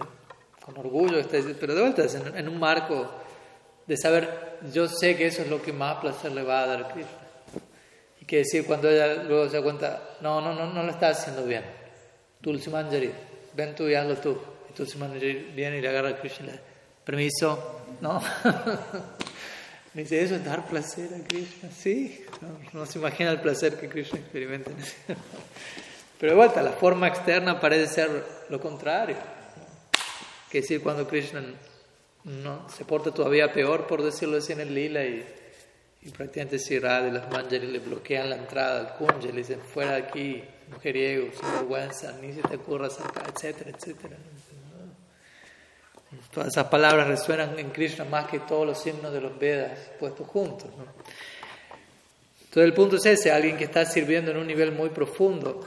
con 0.64 0.78
orgullo, 0.78 1.18
está, 1.18 1.40
pero 1.60 1.74
de 1.74 1.82
vuelta, 1.82 2.04
en, 2.04 2.38
en 2.38 2.50
un 2.50 2.60
marco 2.60 3.10
de 3.88 3.98
saber, 3.98 4.60
yo 4.72 4.88
sé 4.88 5.18
que 5.18 5.26
eso 5.26 5.42
es 5.42 5.50
lo 5.50 5.60
que 5.60 5.74
más 5.74 5.98
placer 5.98 6.32
le 6.34 6.44
va 6.44 6.62
a 6.62 6.68
dar 6.68 6.84
a 6.84 6.94
Krishna 6.94 7.19
que 8.30 8.38
decir 8.38 8.64
cuando 8.64 8.88
ella 8.88 9.24
luego 9.24 9.50
se 9.50 9.58
da 9.58 9.64
cuenta, 9.64 10.18
no, 10.22 10.40
no, 10.40 10.54
no, 10.54 10.72
no 10.72 10.84
lo 10.84 10.92
estás 10.92 11.18
haciendo 11.18 11.44
bien. 11.46 11.64
Tulsi 12.40 12.70
Manjari, 12.70 13.12
ven 13.56 13.74
tú 13.74 13.90
y 13.90 13.96
hazlo 13.96 14.18
tú. 14.18 14.40
Y 14.70 14.74
Tulsi 14.74 15.00
Manjari 15.00 15.52
viene 15.56 15.80
y 15.80 15.82
le 15.82 15.90
agarra 15.90 16.10
a 16.10 16.16
Krishna 16.16 16.52
permiso, 17.04 17.82
¿no? 18.02 18.22
Me 19.96 20.04
dice, 20.04 20.22
¿eso 20.22 20.36
es 20.36 20.46
dar 20.46 20.68
placer 20.68 21.10
a 21.12 21.28
Krishna? 21.28 21.72
Sí, 21.72 22.24
no, 22.42 22.60
no 22.72 22.86
se 22.86 23.00
imagina 23.00 23.32
el 23.32 23.42
placer 23.42 23.80
que 23.80 23.90
Krishna 23.90 24.20
experimenta. 24.20 24.70
Pero 26.20 26.34
de 26.34 26.38
vuelta, 26.38 26.62
la 26.62 26.74
forma 26.74 27.08
externa 27.08 27.60
parece 27.60 27.88
ser 27.88 28.26
lo 28.50 28.62
contrario. 28.62 29.18
Que 30.52 30.62
decir, 30.62 30.84
cuando 30.84 31.08
Krishna 31.08 31.42
no, 32.26 32.70
se 32.70 32.86
porta 32.86 33.12
todavía 33.12 33.52
peor, 33.52 33.88
por 33.88 34.04
decirlo 34.04 34.38
así, 34.38 34.54
en 34.54 34.60
el 34.60 34.76
lila 34.76 35.04
y 35.04 35.26
y 36.02 36.12
prácticamente 36.12 36.60
si 36.60 36.80
Radha 36.80 37.10
y 37.10 37.12
los 37.12 37.30
manjari 37.30 37.68
le 37.68 37.80
bloquean 37.80 38.30
la 38.30 38.38
entrada 38.38 38.80
al 38.80 38.94
kunja, 38.96 39.28
le 39.28 39.40
dicen 39.40 39.60
fuera 39.60 39.94
de 39.94 40.04
aquí, 40.04 40.44
mujeriego, 40.72 41.30
sin 41.34 41.52
vergüenza, 41.52 42.14
ni 42.22 42.34
se 42.34 42.42
te 42.42 42.56
ocurra 42.56 42.88
acercar, 42.88 43.32
etcétera, 43.36 43.72
etcétera. 43.72 44.18
Todas 46.32 46.50
esas 46.50 46.68
palabras 46.68 47.08
resuenan 47.08 47.58
en 47.60 47.70
Krishna 47.70 48.06
más 48.06 48.28
que 48.28 48.40
todos 48.40 48.66
los 48.66 48.82
signos 48.82 49.14
de 49.14 49.22
los 49.22 49.38
Vedas 49.38 49.78
puestos 50.00 50.28
juntos. 50.28 50.70
¿no? 50.76 50.86
Entonces 52.50 52.64
el 52.64 52.74
punto 52.74 52.96
es 52.96 53.06
ese, 53.06 53.32
alguien 53.32 53.58
que 53.58 53.66
está 53.66 53.86
sirviendo 53.86 54.32
en 54.32 54.38
un 54.38 54.48
nivel 54.48 54.72
muy 54.72 54.90
profundo, 54.90 55.66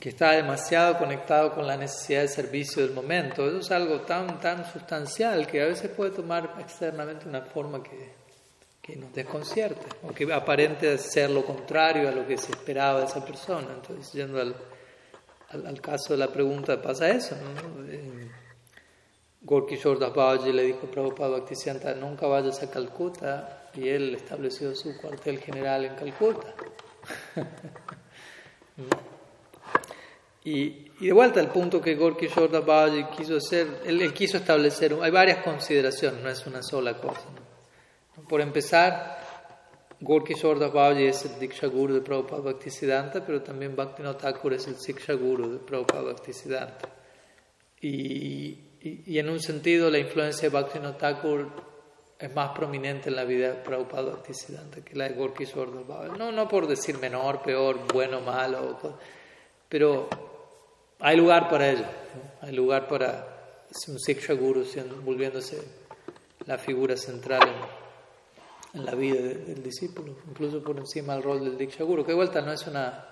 que 0.00 0.08
está 0.08 0.32
demasiado 0.32 0.98
conectado 0.98 1.54
con 1.54 1.66
la 1.66 1.76
necesidad 1.76 2.22
de 2.22 2.28
servicio 2.28 2.82
del 2.82 2.92
momento. 2.92 3.46
Eso 3.46 3.58
es 3.58 3.70
algo 3.70 4.00
tan, 4.00 4.40
tan 4.40 4.64
sustancial 4.72 5.46
que 5.46 5.62
a 5.62 5.66
veces 5.66 5.90
puede 5.90 6.10
tomar 6.10 6.56
externamente 6.58 7.28
una 7.28 7.42
forma 7.42 7.82
que 7.82 8.10
que 8.88 8.96
nos 8.96 9.12
desconcierte, 9.12 9.86
o 10.02 10.14
que 10.14 10.24
aparente 10.32 10.96
ser 10.96 11.28
lo 11.28 11.44
contrario 11.44 12.08
a 12.08 12.10
lo 12.10 12.26
que 12.26 12.38
se 12.38 12.52
esperaba 12.52 13.00
de 13.00 13.04
esa 13.04 13.22
persona. 13.22 13.68
Entonces, 13.74 14.10
yendo 14.14 14.40
al, 14.40 14.56
al, 15.50 15.78
caso 15.82 16.14
de 16.14 16.16
la 16.16 16.28
pregunta, 16.28 16.80
pasa 16.80 17.10
eso. 17.10 17.36
¿no? 17.36 17.86
Eh, 17.86 18.30
Gorky 19.42 19.76
Babaji 19.76 20.54
le 20.54 20.62
dijo 20.62 20.86
a 20.86 20.90
Prabhupada 20.90 21.36
Bhaktisiddhanta, 21.36 21.96
nunca 21.96 22.26
vayas 22.26 22.62
a 22.62 22.70
Calcuta, 22.70 23.68
y 23.74 23.90
él 23.90 24.14
estableció 24.14 24.74
su 24.74 24.96
cuartel 24.96 25.38
general 25.38 25.84
en 25.84 25.94
Calcuta. 25.94 26.54
y, 30.44 30.92
y, 30.98 31.06
de 31.08 31.12
vuelta 31.12 31.40
al 31.40 31.52
punto 31.52 31.82
que 31.82 31.94
Gorky 31.94 32.28
Babaji 32.28 33.04
quiso 33.14 33.36
hacer, 33.36 33.82
él, 33.84 34.14
quiso 34.14 34.38
establecer, 34.38 34.96
hay 35.02 35.10
varias 35.10 35.44
consideraciones, 35.44 36.22
no 36.22 36.30
es 36.30 36.46
una 36.46 36.62
sola 36.62 36.96
cosa. 36.96 37.26
Por 38.28 38.40
empezar, 38.40 39.18
Gorky 40.00 40.34
Babaji 40.34 41.06
es 41.06 41.24
el 41.24 41.40
Diksha 41.40 41.66
Guru 41.66 41.94
de 41.94 42.00
Prabhupada 42.02 42.42
Bhaktisiddhanta, 42.42 43.24
pero 43.24 43.42
también 43.42 43.74
Bhaktivinoda 43.74 44.18
Thakur 44.18 44.52
es 44.52 44.68
el 44.68 44.76
Siksha 44.76 45.14
Guru 45.14 45.50
de 45.50 45.58
Prabhupada 45.58 46.02
Bhaktisiddhanta. 46.02 46.88
Y, 47.80 48.58
y, 48.80 49.18
en 49.18 49.28
un 49.28 49.40
sentido 49.40 49.90
la 49.90 49.98
influencia 49.98 50.48
de 50.48 50.54
Bhaktivinoda 50.54 50.98
Thakur 50.98 51.48
es 52.18 52.34
más 52.34 52.50
prominente 52.50 53.08
en 53.08 53.16
la 53.16 53.24
vida 53.24 53.48
de 53.48 53.54
Prabhupada 53.54 54.10
Bhaktisiddhanta 54.10 54.82
que 54.82 54.94
la 54.94 55.08
de 55.08 55.14
Gorky 55.14 55.44
Babaji. 55.44 56.16
No, 56.16 56.30
no 56.30 56.46
por 56.46 56.68
decir 56.68 56.98
menor, 56.98 57.42
peor, 57.42 57.80
bueno, 57.92 58.20
malo, 58.20 58.78
pero 59.68 60.08
hay 61.00 61.16
lugar 61.16 61.48
para 61.48 61.70
ello, 61.70 61.86
hay 62.42 62.52
lugar 62.52 62.86
para 62.86 63.66
un 63.88 63.98
Siksha 63.98 64.34
Guru 64.34 64.64
volviéndose 65.02 65.60
la 66.46 66.56
figura 66.56 66.96
central 66.96 67.67
en 68.78 68.86
la 68.86 68.94
vida 68.94 69.20
del 69.20 69.62
discípulo, 69.62 70.16
incluso 70.28 70.62
por 70.62 70.76
encima 70.78 71.14
del 71.14 71.22
rol 71.22 71.44
del 71.44 71.58
Diksha 71.58 71.84
Guru, 71.84 72.04
que 72.04 72.12
de 72.12 72.16
vuelta 72.16 72.40
no 72.40 72.52
es 72.52 72.66
una, 72.66 73.06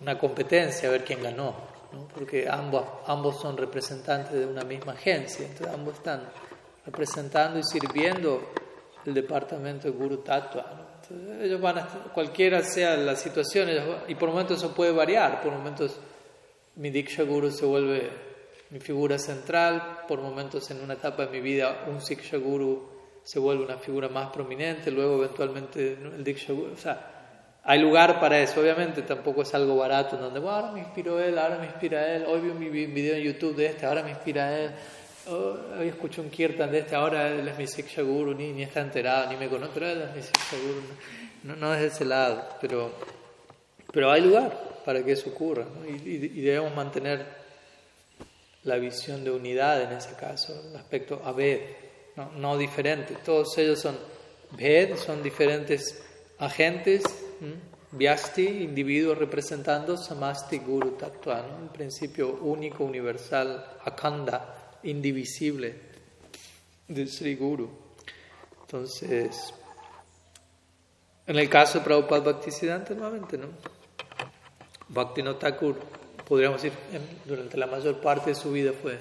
una 0.00 0.18
competencia 0.18 0.88
a 0.88 0.92
ver 0.92 1.04
quién 1.04 1.22
ganó, 1.22 1.54
¿no? 1.92 2.08
porque 2.08 2.48
ambos, 2.48 2.84
ambos 3.06 3.40
son 3.40 3.56
representantes 3.56 4.32
de 4.32 4.46
una 4.46 4.62
misma 4.62 4.92
agencia, 4.92 5.46
entonces 5.46 5.74
ambos 5.74 5.94
están 5.94 6.22
representando 6.86 7.58
y 7.58 7.62
sirviendo 7.62 8.42
el 9.04 9.14
departamento 9.14 9.88
de 9.88 9.96
Guru 9.96 10.18
Tattva. 10.18 11.00
ellos 11.42 11.60
van 11.60 11.78
a, 11.78 11.86
cualquiera 12.14 12.62
sea 12.62 12.96
la 12.96 13.16
situación, 13.16 13.68
y 14.08 14.14
por 14.14 14.30
momentos 14.30 14.58
eso 14.58 14.74
puede 14.74 14.92
variar, 14.92 15.42
por 15.42 15.52
momentos 15.52 15.98
mi 16.76 16.90
Diksha 16.90 17.24
Guru 17.24 17.50
se 17.50 17.66
vuelve 17.66 18.10
mi 18.70 18.78
figura 18.78 19.18
central, 19.18 20.04
por 20.06 20.20
momentos 20.20 20.70
en 20.70 20.80
una 20.80 20.94
etapa 20.94 21.26
de 21.26 21.32
mi 21.32 21.40
vida 21.40 21.84
un 21.88 22.00
Siksha 22.00 22.36
Guru 22.36 22.99
se 23.30 23.38
vuelve 23.38 23.62
una 23.62 23.76
figura 23.76 24.08
más 24.08 24.30
prominente, 24.30 24.90
luego 24.90 25.22
eventualmente 25.22 25.92
el 25.92 26.24
Diksha 26.24 26.52
o 26.52 26.76
sea, 26.76 27.60
hay 27.62 27.78
lugar 27.78 28.18
para 28.18 28.40
eso, 28.40 28.60
obviamente 28.60 29.02
tampoco 29.02 29.42
es 29.42 29.54
algo 29.54 29.76
barato, 29.76 30.16
en 30.16 30.22
donde 30.22 30.40
ahora 30.40 30.72
me 30.72 30.80
inspiró 30.80 31.20
él, 31.20 31.38
ahora 31.38 31.56
me 31.58 31.66
inspira 31.66 32.12
él, 32.12 32.24
hoy 32.26 32.40
vi 32.40 32.50
un 32.50 32.58
video 32.58 33.14
en 33.14 33.22
YouTube 33.22 33.54
de 33.54 33.66
este, 33.66 33.86
ahora 33.86 34.02
me 34.02 34.10
inspira 34.10 34.58
él, 34.58 34.72
oh, 35.28 35.54
hoy 35.78 35.86
escucho 35.86 36.22
un 36.22 36.28
kirtan 36.28 36.72
de 36.72 36.80
este, 36.80 36.96
ahora 36.96 37.28
él 37.28 37.46
es 37.46 37.56
mi 37.56 37.68
Siksha 37.68 38.02
Guru, 38.02 38.34
ni, 38.34 38.52
ni 38.52 38.64
está 38.64 38.80
enterado, 38.80 39.30
ni 39.30 39.36
me 39.36 39.48
conoce, 39.48 39.70
pero 39.74 39.86
él 39.86 40.02
es 40.02 40.16
mi 40.16 40.22
Siksha 40.22 40.56
Guru, 40.56 40.82
no, 41.44 41.54
no 41.54 41.72
es 41.72 41.80
de 41.82 41.86
ese 41.86 42.04
lado, 42.04 42.48
pero, 42.60 42.90
pero 43.92 44.10
hay 44.10 44.22
lugar 44.22 44.80
para 44.84 45.04
que 45.04 45.12
eso 45.12 45.30
ocurra, 45.30 45.66
y, 45.86 46.10
y 46.10 46.40
debemos 46.40 46.74
mantener 46.74 47.24
la 48.64 48.74
visión 48.74 49.22
de 49.22 49.30
unidad 49.30 49.82
en 49.82 49.92
ese 49.92 50.16
caso, 50.16 50.60
el 50.68 50.74
aspecto 50.74 51.22
a 51.24 51.30
ver 51.30 51.89
no, 52.16 52.32
no 52.32 52.58
diferentes. 52.58 53.22
Todos 53.22 53.56
ellos 53.58 53.80
son 53.80 53.96
Ved, 54.52 54.96
son 54.96 55.22
diferentes 55.22 56.02
agentes, 56.38 57.04
Vyasti, 57.92 58.46
individuos 58.46 59.18
representando 59.18 59.96
Samasti 59.96 60.58
Guru 60.58 60.92
Tattva, 60.92 61.44
un 61.60 61.68
principio 61.68 62.34
único, 62.42 62.84
universal, 62.84 63.78
Akanda, 63.84 64.78
indivisible 64.84 65.74
del 66.86 67.08
Sri 67.08 67.34
Guru. 67.34 67.68
Entonces, 68.62 69.52
en 71.26 71.36
el 71.36 71.48
caso 71.48 71.78
de 71.78 71.84
Prabhupada 71.84 72.32
Bhaktisiddhanta, 72.32 72.94
nuevamente, 72.94 73.38
¿no? 73.38 73.48
Bhakti 74.88 75.22
Thakur, 75.38 75.76
podríamos 76.26 76.62
decir, 76.62 76.76
durante 77.24 77.56
la 77.56 77.66
mayor 77.66 78.00
parte 78.00 78.30
de 78.30 78.36
su 78.36 78.52
vida 78.52 78.72
fue 78.72 78.98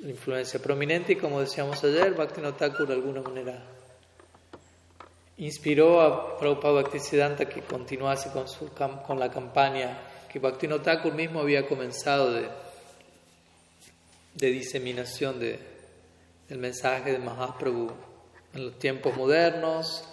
influencia 0.00 0.60
prominente 0.60 1.12
y 1.12 1.16
como 1.16 1.40
decíamos 1.40 1.82
ayer, 1.84 2.14
Bhaktivinoda 2.14 2.68
de 2.68 2.92
alguna 2.92 3.22
manera 3.22 3.62
inspiró 5.36 6.00
a 6.00 6.38
Prabhupada 6.38 6.82
Bhaktisiddhanta 6.82 7.48
que 7.48 7.62
continuase 7.62 8.30
con, 8.30 8.48
su, 8.48 8.70
con 9.06 9.18
la 9.18 9.30
campaña 9.30 9.98
que 10.30 10.38
Bhaktivinoda 10.38 11.02
mismo 11.14 11.40
había 11.40 11.66
comenzado 11.66 12.32
de, 12.32 12.48
de 14.34 14.46
diseminación 14.50 15.38
de, 15.38 15.58
del 16.48 16.58
mensaje 16.58 17.12
de 17.12 17.18
Mahaprabhu 17.18 17.92
en 18.52 18.66
los 18.66 18.78
tiempos 18.78 19.16
modernos, 19.16 20.04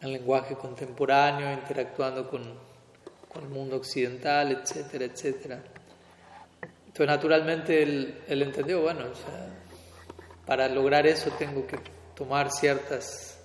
en 0.00 0.12
lenguaje 0.12 0.54
contemporáneo, 0.56 1.52
interactuando 1.52 2.28
con, 2.28 2.42
con 3.32 3.44
el 3.44 3.50
mundo 3.50 3.76
occidental, 3.76 4.52
etcétera, 4.52 5.04
etcétera. 5.04 5.62
Entonces, 6.94 7.12
naturalmente, 7.12 7.82
él, 7.82 8.22
entendió, 8.28 8.82
bueno, 8.82 9.00
para 10.46 10.68
lograr 10.68 11.08
eso 11.08 11.28
tengo 11.36 11.66
que 11.66 11.76
tomar 12.14 12.52
ciertas, 12.52 13.36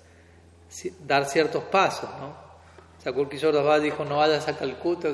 dar 1.08 1.26
ciertos 1.26 1.64
pasos, 1.64 2.12
¿no? 2.20 2.28
O 2.28 3.02
sea, 3.02 3.12
Kulkishore 3.12 3.80
dijo, 3.80 4.06
no 4.06 4.18
vayas 4.18 4.48
a 4.48 4.56
Calcuta, 4.56 5.10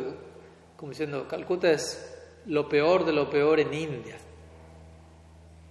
como 0.75 0.89
diciendo, 0.89 1.29
Calcuta 1.29 1.71
es 1.71 2.13
lo 2.47 2.67
peor 2.67 3.05
de 3.05 3.13
lo 3.13 3.29
peor 3.29 3.61
en 3.61 3.73
India. 3.73 4.17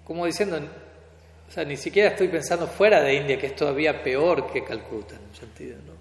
Como 0.02 0.24
diciendo, 0.24 0.56
o 0.56 1.52
sea, 1.52 1.66
ni 1.66 1.76
siquiera 1.76 2.12
estoy 2.12 2.28
pensando 2.28 2.66
fuera 2.66 3.02
de 3.02 3.12
India, 3.12 3.38
que 3.38 3.48
es 3.48 3.56
todavía 3.56 4.02
peor 4.02 4.50
que 4.50 4.64
Calcuta, 4.64 5.16
en 5.16 5.28
un 5.28 5.34
sentido, 5.34 5.76
¿no? 5.86 5.92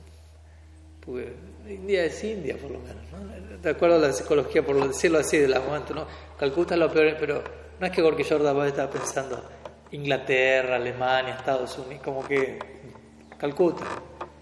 Porque 1.05 1.33
India 1.67 2.05
es 2.05 2.23
India, 2.23 2.55
por 2.57 2.71
lo 2.71 2.79
menos, 2.79 3.03
¿no? 3.11 3.59
De 3.61 3.69
acuerdo 3.69 3.97
a 3.97 3.99
la 3.99 4.13
psicología, 4.13 4.65
por 4.65 4.87
decirlo 4.87 5.19
así, 5.19 5.37
de 5.37 5.47
la 5.47 5.59
momento, 5.59 5.93
¿no? 5.93 6.07
Calcuta 6.43 6.73
es 6.73 6.79
lo 6.81 6.91
peor, 6.91 7.15
pero 7.17 7.41
no 7.79 7.85
es 7.85 7.91
que 7.93 8.01
Gorky 8.01 8.25
Jordan 8.25 8.67
estaba 8.67 8.91
pensando 8.91 9.41
Inglaterra, 9.91 10.75
Alemania, 10.75 11.35
Estados 11.35 11.77
Unidos, 11.77 12.03
como 12.03 12.21
que 12.27 12.59
Calcuta. 13.37 13.85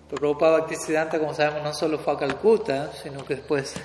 Pero 0.10 0.20
Prabhupada 0.20 0.62
Bhaktisiddhanta, 0.62 1.20
como 1.20 1.36
sabemos, 1.36 1.62
no 1.62 1.72
solo 1.76 2.00
fue 2.00 2.14
a 2.14 2.18
Calcuta, 2.18 2.92
sino 2.92 3.24
que 3.24 3.36
después, 3.36 3.76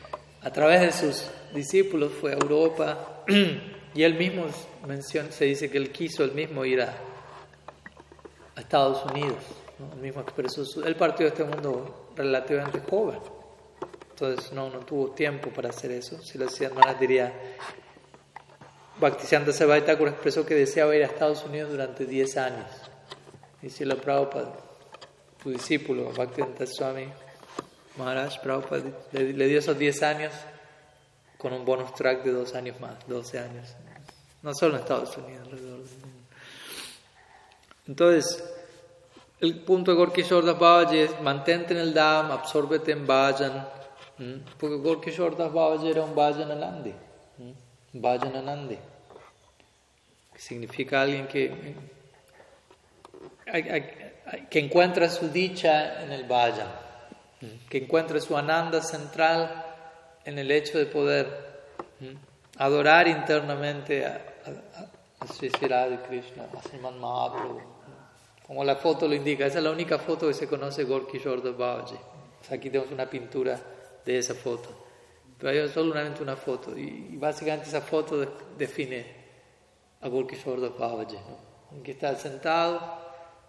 a 0.42 0.50
través 0.50 0.80
de 0.80 0.90
sus 0.90 1.30
discípulos, 1.52 2.12
fue 2.18 2.30
a 2.30 2.36
Europa 2.36 3.24
y 3.94 4.02
él 4.02 4.14
mismo 4.14 4.46
menciona, 4.88 5.30
se 5.30 5.44
dice 5.44 5.70
que 5.70 5.76
él 5.76 5.92
quiso 5.92 6.24
él 6.24 6.32
mismo 6.32 6.64
ir 6.64 6.80
a, 6.80 6.94
Estados 8.56 9.04
Unidos. 9.12 9.36
¿no? 9.78 9.94
mismo 10.00 10.22
expresó 10.22 10.64
su, 10.64 10.82
él 10.82 10.96
partió 10.96 11.26
de 11.26 11.32
este 11.32 11.44
mundo 11.44 12.08
relativamente 12.16 12.80
joven. 12.88 13.18
Entonces 14.18 14.50
no, 14.52 14.70
no 14.70 14.78
tuvo 14.78 15.10
tiempo 15.10 15.50
para 15.50 15.68
hacer 15.68 15.90
eso. 15.90 16.22
Si 16.22 16.38
lo 16.38 16.46
hacía 16.46 16.68
hermanas 16.68 16.98
diría, 16.98 17.34
Bhaktisiddhanta 18.98 19.52
Thakur 19.84 20.08
expresó 20.08 20.46
que 20.46 20.54
deseaba 20.54 20.96
ir 20.96 21.02
a 21.02 21.06
Estados 21.06 21.44
Unidos 21.44 21.70
durante 21.70 22.06
10 22.06 22.36
años. 22.38 22.66
Y 23.60 23.68
si 23.68 23.84
la 23.84 23.96
Prabhupada, 23.96 24.56
tu 25.42 25.50
discípulo, 25.50 26.10
Bhaktisiddhanta 26.14 26.66
Swami 26.66 27.12
Maharaj 27.98 28.40
Prabhupada, 28.40 28.84
le, 29.12 29.48
dio 29.48 29.58
esos 29.58 29.78
10 29.78 30.02
años 30.02 30.32
con 31.36 31.52
un 31.52 31.66
bonus 31.66 31.92
track 31.92 32.24
de 32.24 32.32
2 32.32 32.54
años 32.54 32.80
más, 32.80 33.06
12 33.06 33.38
años. 33.38 33.68
No 34.40 34.54
solo 34.54 34.76
en 34.76 34.80
Estados 34.80 35.14
Unidos, 35.18 35.42
alrededor 35.44 35.82
del 35.84 35.98
mundo. 35.98 36.28
Entonces, 37.86 38.42
el 39.40 39.60
punto 39.62 39.90
de 39.90 39.98
Gorky 39.98 40.22
Das 40.22 40.92
es 40.94 41.20
mantente 41.20 41.74
en 41.74 41.80
el 41.80 41.92
Dham, 41.92 42.30
absórbete 42.30 42.92
en 42.92 43.06
Porque 44.58 44.76
Gorky 44.76 45.10
Das 45.10 45.52
Babaji 45.52 45.90
era 45.90 46.02
un 46.02 46.14
Vajananandi, 46.14 46.94
Vajananandi, 47.92 48.78
que 50.32 50.38
significa 50.38 51.02
alguien 51.02 51.26
que, 51.26 51.74
que 54.48 54.58
encuentra 54.58 55.10
su 55.10 55.28
dicha 55.28 56.02
en 56.02 56.12
el 56.12 56.24
Vajan, 56.24 56.68
que 57.68 57.78
encuentra 57.78 58.18
su 58.20 58.36
Ananda 58.36 58.80
central 58.80 59.64
en 60.24 60.38
el 60.38 60.50
hecho 60.50 60.78
de 60.78 60.86
poder 60.86 61.26
adorar 62.56 63.08
internamente 63.08 64.06
a, 64.06 64.20
a, 65.20 65.26
Sri 65.26 65.50
Krishna, 65.50 66.44
a 66.56 66.62
Sriman 66.62 66.98
Mahaprabhu 66.98 67.76
como 68.46 68.62
la 68.62 68.76
foto 68.76 69.08
lo 69.08 69.14
indica. 69.14 69.46
Esa 69.46 69.58
es 69.58 69.64
la 69.64 69.72
única 69.72 69.98
foto 69.98 70.28
que 70.28 70.34
se 70.34 70.46
conoce 70.46 70.84
Gorky 70.84 71.18
Jordan 71.18 71.58
Babaji. 71.58 71.96
aquí 72.50 72.70
tenemos 72.70 72.92
una 72.92 73.06
pintura 73.06 73.60
de 74.06 74.18
esa 74.18 74.34
foto. 74.34 74.70
Pero 75.38 75.50
hay 75.50 75.68
solamente 75.68 76.22
una 76.22 76.36
foto. 76.36 76.76
Y, 76.76 77.16
básicamente 77.16 77.68
esa 77.68 77.82
foto 77.82 78.24
define 78.56 79.04
a 80.00 80.08
Gorky 80.08 80.36
Jordan 80.42 80.72
Babaji. 80.78 81.16
¿no? 81.16 81.82
Que 81.82 81.92
está 81.92 82.14
sentado 82.16 82.80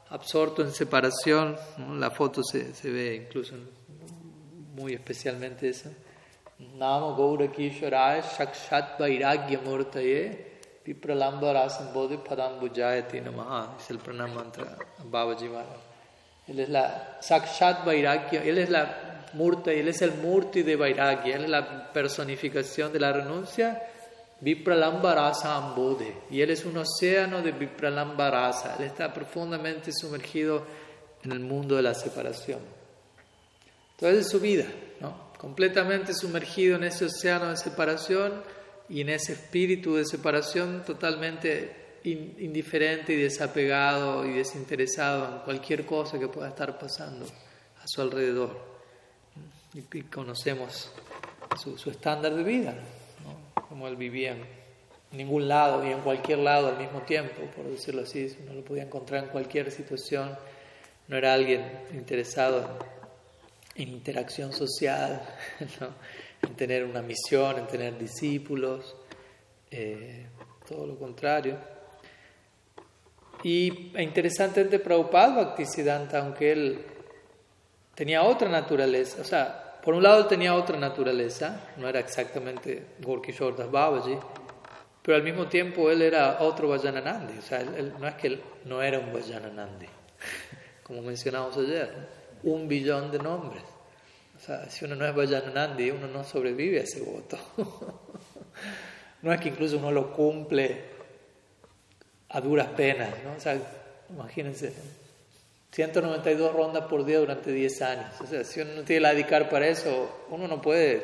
absorto 0.10 0.62
en 0.62 0.72
separación. 0.72 1.56
La 1.98 2.12
foto 2.12 2.44
se, 2.44 2.74
se, 2.74 2.90
ve 2.90 3.16
incluso 3.16 3.56
muy 4.76 4.94
especialmente 4.94 5.70
eso. 5.70 5.90
Nama 6.60 7.16
Gaura 7.16 7.52
Kishwaraya 7.52 8.22
Shakshat 8.22 9.00
Vairagya 9.00 9.62
Murtaye 9.62 10.58
Vipralamba 10.84 11.54
Rasambodhi 11.54 12.18
Padam 12.18 12.60
Bujayati 12.60 13.22
Namaha. 13.22 13.78
Es 13.80 13.92
el 13.92 14.00
pranam 14.00 14.34
mantra 14.34 14.78
Babaji 15.06 15.50
Maharaj. 15.50 15.88
Él 16.48 16.60
es 16.62 16.70
la 16.70 17.18
Sakshat 17.22 17.86
Vairagya, 17.86 18.42
él 18.44 18.58
es 18.58 18.70
la 18.70 19.07
Murta, 19.34 19.72
él 19.72 19.88
es 19.88 20.02
el 20.02 20.14
Murti 20.14 20.64
de 20.64 20.76
Vairagya, 20.76 21.36
él 21.36 21.44
es 21.46 21.50
la 21.50 21.92
personificación 21.92 22.92
de 22.94 23.00
la 23.00 23.14
renuncia 23.14 23.82
Vipralamba 24.40 25.16
Rasa 25.16 25.56
Ambodhe. 25.56 26.16
Y 26.30 26.42
él 26.42 26.52
es 26.52 26.66
un 26.66 26.78
océano 26.78 27.42
de 27.42 27.52
Vipralamba 27.52 28.30
Rasa. 28.30 28.76
Él 28.78 28.86
está 28.86 29.14
profundamente 29.14 29.92
sumergido 29.92 30.64
en 31.24 31.32
el 31.32 31.40
mundo 31.40 31.76
de 31.76 31.82
la 31.82 31.94
separación. 31.94 32.60
Entonces 33.92 34.26
es 34.26 34.32
su 34.32 34.40
vida, 34.40 34.66
¿no? 35.00 35.28
completamente 35.38 36.14
sumergido 36.14 36.76
en 36.78 36.84
ese 36.84 37.06
océano 37.06 37.50
de 37.50 37.58
separación 37.58 38.44
y 38.90 39.02
en 39.02 39.10
ese 39.10 39.34
espíritu 39.34 39.96
de 39.96 40.06
separación 40.06 40.84
totalmente 40.86 42.00
indiferente 42.04 43.14
y 43.14 43.18
desapegado 43.18 44.26
y 44.26 44.34
desinteresado 44.34 45.26
en 45.28 45.40
cualquier 45.40 45.86
cosa 45.86 46.18
que 46.18 46.28
pueda 46.28 46.50
estar 46.50 46.78
pasando 46.80 47.26
a 47.26 47.88
su 47.88 48.02
alrededor. 48.02 48.77
Y, 49.78 50.02
conocemos 50.02 50.92
su, 51.62 51.78
su 51.78 51.92
estándar 51.92 52.34
de 52.34 52.44
vida 52.44 52.76
como 53.70 53.88
él 53.88 53.96
vivía 53.96 54.32
en 54.32 55.18
ningún 55.18 55.48
lado 55.48 55.86
y 55.86 55.92
en 55.92 56.02
cualquier 56.02 56.40
lado 56.40 56.70
al 56.70 56.78
mismo 56.78 57.02
tiempo, 57.02 57.44
por 57.56 57.66
decirlo 57.66 58.04
así, 58.04 58.36
uno 58.44 58.56
lo 58.56 58.64
podía 58.64 58.84
encontrar 58.84 59.26
en 59.26 59.30
cualquier 59.30 59.72
situación, 59.72 60.38
no 61.08 61.18
era 61.18 61.34
alguien 61.34 61.64
interesado 61.94 62.80
en, 63.76 63.90
interacción 63.90 64.52
social, 64.52 65.22
en 66.42 66.56
tener 66.56 66.84
una 66.86 67.02
misión, 67.02 67.60
en 67.60 67.68
tener 67.68 67.98
discípulos, 67.98 68.96
eh, 69.72 70.28
todo 70.68 70.88
lo 70.88 70.98
contrario. 70.98 71.58
Y 73.44 73.92
e 73.96 74.02
interesantemente 74.02 74.80
Prabhupada 74.80 75.36
Bhaktisiddhanta, 75.36 76.20
aunque 76.20 76.52
él 76.52 76.86
tenía 77.94 78.24
otra 78.24 78.50
naturaleza, 78.50 79.22
o 79.22 79.24
sea, 79.24 79.67
por 79.84 79.94
un 79.94 80.04
lado 80.04 80.26
tenía 80.28 80.54
otra 80.56 80.78
naturaleza, 80.78 81.62
no 81.78 81.88
era 81.88 82.00
exactamente 82.00 82.88
Gorkishore 83.00 83.56
Das 83.56 83.72
Babaji, 83.72 84.18
pero 85.02 85.16
al 85.16 85.24
mismo 85.24 85.48
tiempo 85.48 85.90
él 85.90 86.02
era 86.02 86.40
otro 86.42 86.68
Vajananandi, 86.68 87.38
o 87.38 87.42
sea, 87.42 87.62
él, 87.62 87.94
no 88.00 88.08
es 88.08 88.16
que 88.16 88.28
él 88.28 88.42
no 88.66 88.82
era 88.82 89.00
un 89.00 89.14
Vajananandi, 89.14 89.88
como 90.84 91.02
mencionamos 91.02 91.56
ayer, 91.58 91.90
un 92.44 92.68
billón 92.68 93.12
de 93.12 93.20
nombres. 93.20 93.64
O 94.36 94.40
sea, 94.40 94.70
si 94.70 94.86
uno 94.86 94.96
no 94.96 95.06
es 95.06 95.16
Vajananandi, 95.16 95.92
uno 95.92 96.08
no 96.08 96.24
sobrevive 96.24 96.80
a 96.80 96.84
ese 96.84 97.02
voto. 97.02 97.38
no 99.22 99.34
es 99.34 99.42
que 99.42 99.50
incluso 99.50 99.78
uno 99.78 99.92
lo 99.92 100.12
cumple 100.14 100.98
a 102.30 102.42
duras 102.42 102.68
penas, 102.68 103.10
¿no? 103.24 103.34
O 103.34 103.40
sea, 103.40 103.58
imagínense, 104.10 104.74
192 105.72 106.54
rondas 106.54 106.86
por 106.86 107.06
día 107.06 107.20
durante 107.20 107.52
10 107.52 107.82
años. 107.82 108.22
O 108.22 108.26
sea, 108.26 108.44
si 108.44 108.62
uno 108.62 108.74
no 108.74 108.84
tiene 108.84 109.02
la 109.02 109.14
dedicar 109.14 109.50
para 109.50 109.68
eso, 109.68 110.26
uno 110.30 110.48
no 110.48 110.62
puede 110.62 111.04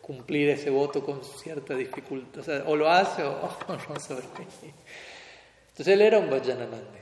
cumplir 0.00 0.48
ese 0.48 0.70
voto 0.70 1.04
con 1.04 1.22
cierta 1.22 1.74
dificultad. 1.74 2.40
O 2.40 2.42
sea, 2.42 2.62
o 2.66 2.76
lo 2.76 2.90
hace 2.90 3.22
o, 3.22 3.56
no 3.88 4.00
sobrevive. 4.00 4.74
Entonces 5.68 5.88
él 5.88 6.00
era 6.00 6.18
un 6.18 6.30
Vajananandi. 6.30 6.98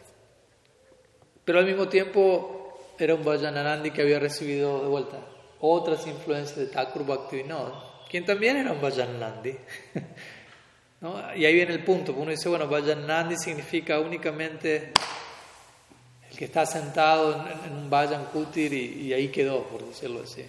Pero 1.45 1.61
al 1.61 1.67
mismo 1.67 1.89
tiempo 1.89 2.79
era 2.99 3.15
un 3.15 3.25
Vajananandi 3.25 3.93
que 3.93 4.03
había 4.03 4.19
recibido 4.19 4.83
de 4.83 4.89
vuelta 4.89 5.19
otras 5.61 6.07
influencias 6.07 6.59
de 6.59 6.67
Thakur 6.67 7.07
Bhaktivinoda, 7.07 7.73
quien 8.11 8.25
también 8.25 8.57
era 8.57 8.73
un 8.73 8.81
Vajananandi. 8.81 9.57
¿No? 11.01 11.35
Y 11.37 11.45
ahí 11.45 11.55
viene 11.55 11.75
el 11.75 11.85
punto, 11.85 12.13
uno 12.13 12.31
dice, 12.31 12.49
bueno, 12.49 12.67
Vajananandi 12.67 13.37
significa 13.37 14.01
únicamente 14.01 14.93
que 16.37 16.45
está 16.45 16.67
sentado 16.67 17.47
en, 17.65 17.73
un 17.73 17.91
Vayan 17.91 18.27
Kutir 18.27 18.73
y, 18.73 19.13
ahí 19.13 19.29
quedó, 19.29 19.65
por 19.65 19.85
decirlo 19.85 20.23
así. 20.23 20.45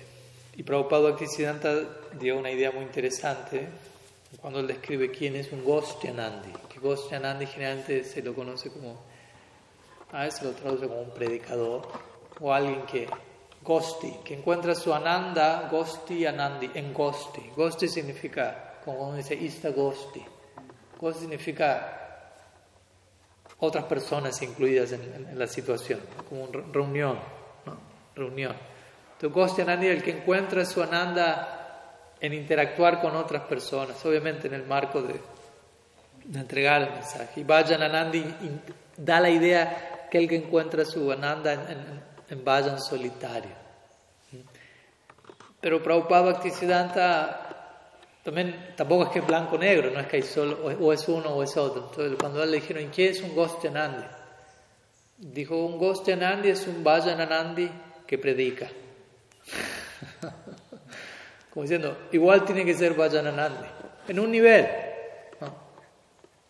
Y 0.56 0.64
Prabhupada 0.64 1.12
Bhaktisiddhanta 1.12 1.74
dio 2.20 2.38
una 2.38 2.52
idea 2.52 2.72
muy 2.72 2.84
interesante 2.84 3.68
cuando 4.42 4.60
él 4.60 4.68
describe 4.68 5.12
quién 5.12 5.36
es 5.36 5.52
un 5.52 5.64
Gostyanandi. 5.64 6.52
Que 6.68 6.80
Gostyanandi 6.80 7.46
generalmente 7.46 8.04
se 8.04 8.22
lo 8.22 8.34
conoce 8.34 8.70
como, 8.70 8.98
a 10.12 10.24
veces 10.24 10.44
lo 10.44 10.52
traduce 10.52 10.88
como 10.88 11.02
un 11.02 11.12
predicador 11.12 11.88
o 12.40 12.54
alguien 12.54 12.82
que, 12.84 13.08
Gosti, 13.64 14.20
que 14.24 14.36
encuentra 14.36 14.76
su 14.76 14.94
Ananda, 14.94 15.68
Gosti 15.72 16.26
Anandi, 16.26 16.72
en 16.74 16.94
Gosti. 16.94 17.52
Gosti 17.56 17.88
significa, 17.88 18.80
como 18.84 19.08
uno 19.08 19.18
dice, 19.18 19.36
Ista 19.36 19.70
Gosti. 19.70 20.24
Gosti 21.00 21.22
significa 21.22 22.07
otras 23.60 23.86
personas 23.86 24.42
incluidas 24.42 24.92
en, 24.92 25.38
la 25.38 25.48
situación, 25.48 26.00
como 26.30 26.44
una 26.44 26.64
reunión, 26.72 27.20
¿no? 27.66 27.78
reunión. 28.16 28.56
Entonces, 29.20 29.60
Anandi 29.60 29.88
el 29.88 30.04
que 30.04 30.12
encuentra 30.12 30.64
su 30.64 30.82
ananda 30.82 32.14
en 32.20 32.34
interactuar 32.34 33.02
con 33.02 33.16
otras 33.16 33.44
personas, 33.44 34.04
obviamente 34.06 34.48
en 34.48 34.54
el 34.54 34.66
marco 34.66 35.02
de, 35.02 35.20
entregar 36.34 36.82
el 36.84 36.92
mensaje. 36.92 37.42
Y 37.42 37.44
Vajan 37.44 37.82
Anandi 37.82 38.24
da 38.98 39.20
la 39.20 39.30
idea 39.30 40.08
que 40.12 40.18
el 40.18 40.28
que 40.28 40.36
encuentra 40.36 40.86
su 40.86 41.12
ananda 41.12 41.54
en, 41.54 42.02
en, 42.30 42.46
Vajan 42.46 42.80
solitario. 42.80 43.52
Pero 45.60 45.82
Prabhupada 45.82 46.34
Bhaktisiddhanta 46.34 47.47
también 48.28 48.74
tampoco 48.76 49.06
es 49.06 49.10
que 49.12 49.20
es 49.20 49.26
blanco-negro, 49.26 49.90
no 49.90 50.02
es 50.02 50.08
que 50.08 50.18
hay 50.18 50.22
solo, 50.22 50.58
o 50.82 50.92
es 50.92 51.08
uno 51.08 51.30
o 51.30 51.44
es 51.44 51.56
otro. 51.56 51.88
Entonces, 51.90 52.18
cuando 52.20 52.46
le 52.46 52.58
dijeron, 52.58 52.90
¿quién 52.94 53.12
es 53.12 53.22
un 53.22 53.34
Gostyanandi? 53.34 54.04
Dijo, 55.20 55.56
un 55.56 55.78
Gostyanandi 55.78 56.50
es 56.50 56.68
un 56.68 56.84
Vajananandi 56.84 57.72
que 58.06 58.18
predica. 58.18 58.68
Como 61.54 61.62
diciendo, 61.62 61.98
igual 62.12 62.44
tiene 62.44 62.66
que 62.66 62.74
ser 62.74 62.96
Vajananandi, 62.96 63.66
en 64.10 64.20
un 64.20 64.30
nivel. 64.30 64.68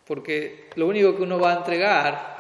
Porque 0.04 0.72
lo 0.78 0.88
único 0.88 1.16
que 1.16 1.22
uno 1.22 1.40
va 1.40 1.52
a 1.52 1.58
entregar 1.58 2.38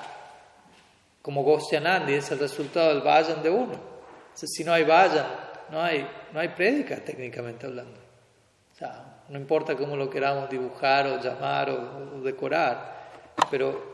como 1.21 1.43
Gostyanandi 1.43 2.15
es 2.15 2.31
el 2.31 2.39
resultado 2.39 2.89
del 2.89 3.03
Vajan 3.03 3.43
de 3.43 3.51
uno. 3.51 3.73
si 4.33 4.63
no 4.63 4.73
hay 4.73 4.83
Vajan, 4.83 5.27
no 5.69 5.79
hay, 5.79 6.09
no 6.33 6.39
hay 6.39 6.47
prédica 6.47 6.95
técnicamente 6.95 7.67
hablando. 7.67 7.99
O 8.73 8.75
sea, 8.75 9.13
no 9.29 9.37
importa 9.37 9.75
cómo 9.75 9.95
lo 9.95 10.09
queramos 10.09 10.49
dibujar 10.49 11.07
o 11.07 11.21
llamar 11.21 11.69
o, 11.69 12.21
decorar, 12.21 12.97
pero 13.51 13.93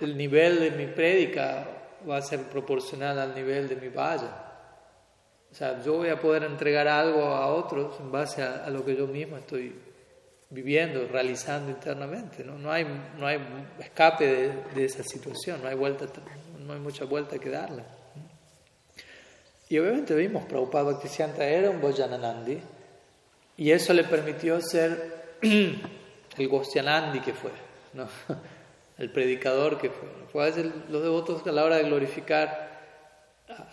el, 0.00 0.16
nivel 0.16 0.60
de 0.60 0.70
mi 0.72 0.86
prédica 0.86 1.66
va 2.08 2.16
a 2.16 2.22
ser 2.22 2.40
proporcional 2.44 3.18
al 3.18 3.34
nivel 3.34 3.68
de 3.68 3.76
mi 3.76 3.88
valla. 3.88 4.46
O 5.50 5.54
sea, 5.54 5.82
yo 5.82 5.96
voy 5.96 6.08
a 6.08 6.18
poder 6.18 6.44
entregar 6.44 6.86
algo 6.88 7.24
a 7.24 7.48
otros 7.48 7.98
en 8.00 8.10
base 8.10 8.42
a, 8.42 8.68
lo 8.70 8.84
que 8.84 8.96
yo 8.96 9.06
mismo 9.06 9.36
estoy 9.36 9.74
viviendo, 10.48 11.06
realizando 11.08 11.70
internamente. 11.70 12.44
No, 12.44 12.56
no, 12.56 12.70
hay, 12.70 12.86
no 13.18 13.26
hay 13.26 13.40
escape 13.78 14.54
de, 14.74 14.84
esa 14.84 15.02
situación, 15.02 15.60
no 15.62 15.68
hay, 15.68 15.74
vuelta, 15.74 16.06
no 16.58 16.72
hay 16.72 16.80
mucha 16.80 17.04
vuelta 17.04 17.38
que 17.38 17.50
darle. 17.50 17.82
Y 19.68 19.78
obviamente 19.78 20.14
vimos, 20.14 20.44
Prabhupada 20.46 20.84
Bhaktisiddhanta 20.84 21.46
era 21.46 21.70
un 21.70 21.80
Bojananandi, 21.80 22.60
y 23.60 23.72
eso 23.72 23.92
le 23.92 24.04
permitió 24.04 24.58
ser 24.62 25.36
el 25.42 26.48
Gostyanandi 26.48 27.20
que 27.20 27.34
fue, 27.34 27.50
¿no? 27.92 28.08
el 28.98 29.12
predicador 29.12 29.76
que 29.76 29.90
fue. 29.90 30.42
A 30.42 30.46
veces 30.46 30.72
los 30.88 31.02
devotos 31.02 31.46
a 31.46 31.52
la 31.52 31.64
hora 31.64 31.76
de 31.76 31.82
glorificar 31.82 32.70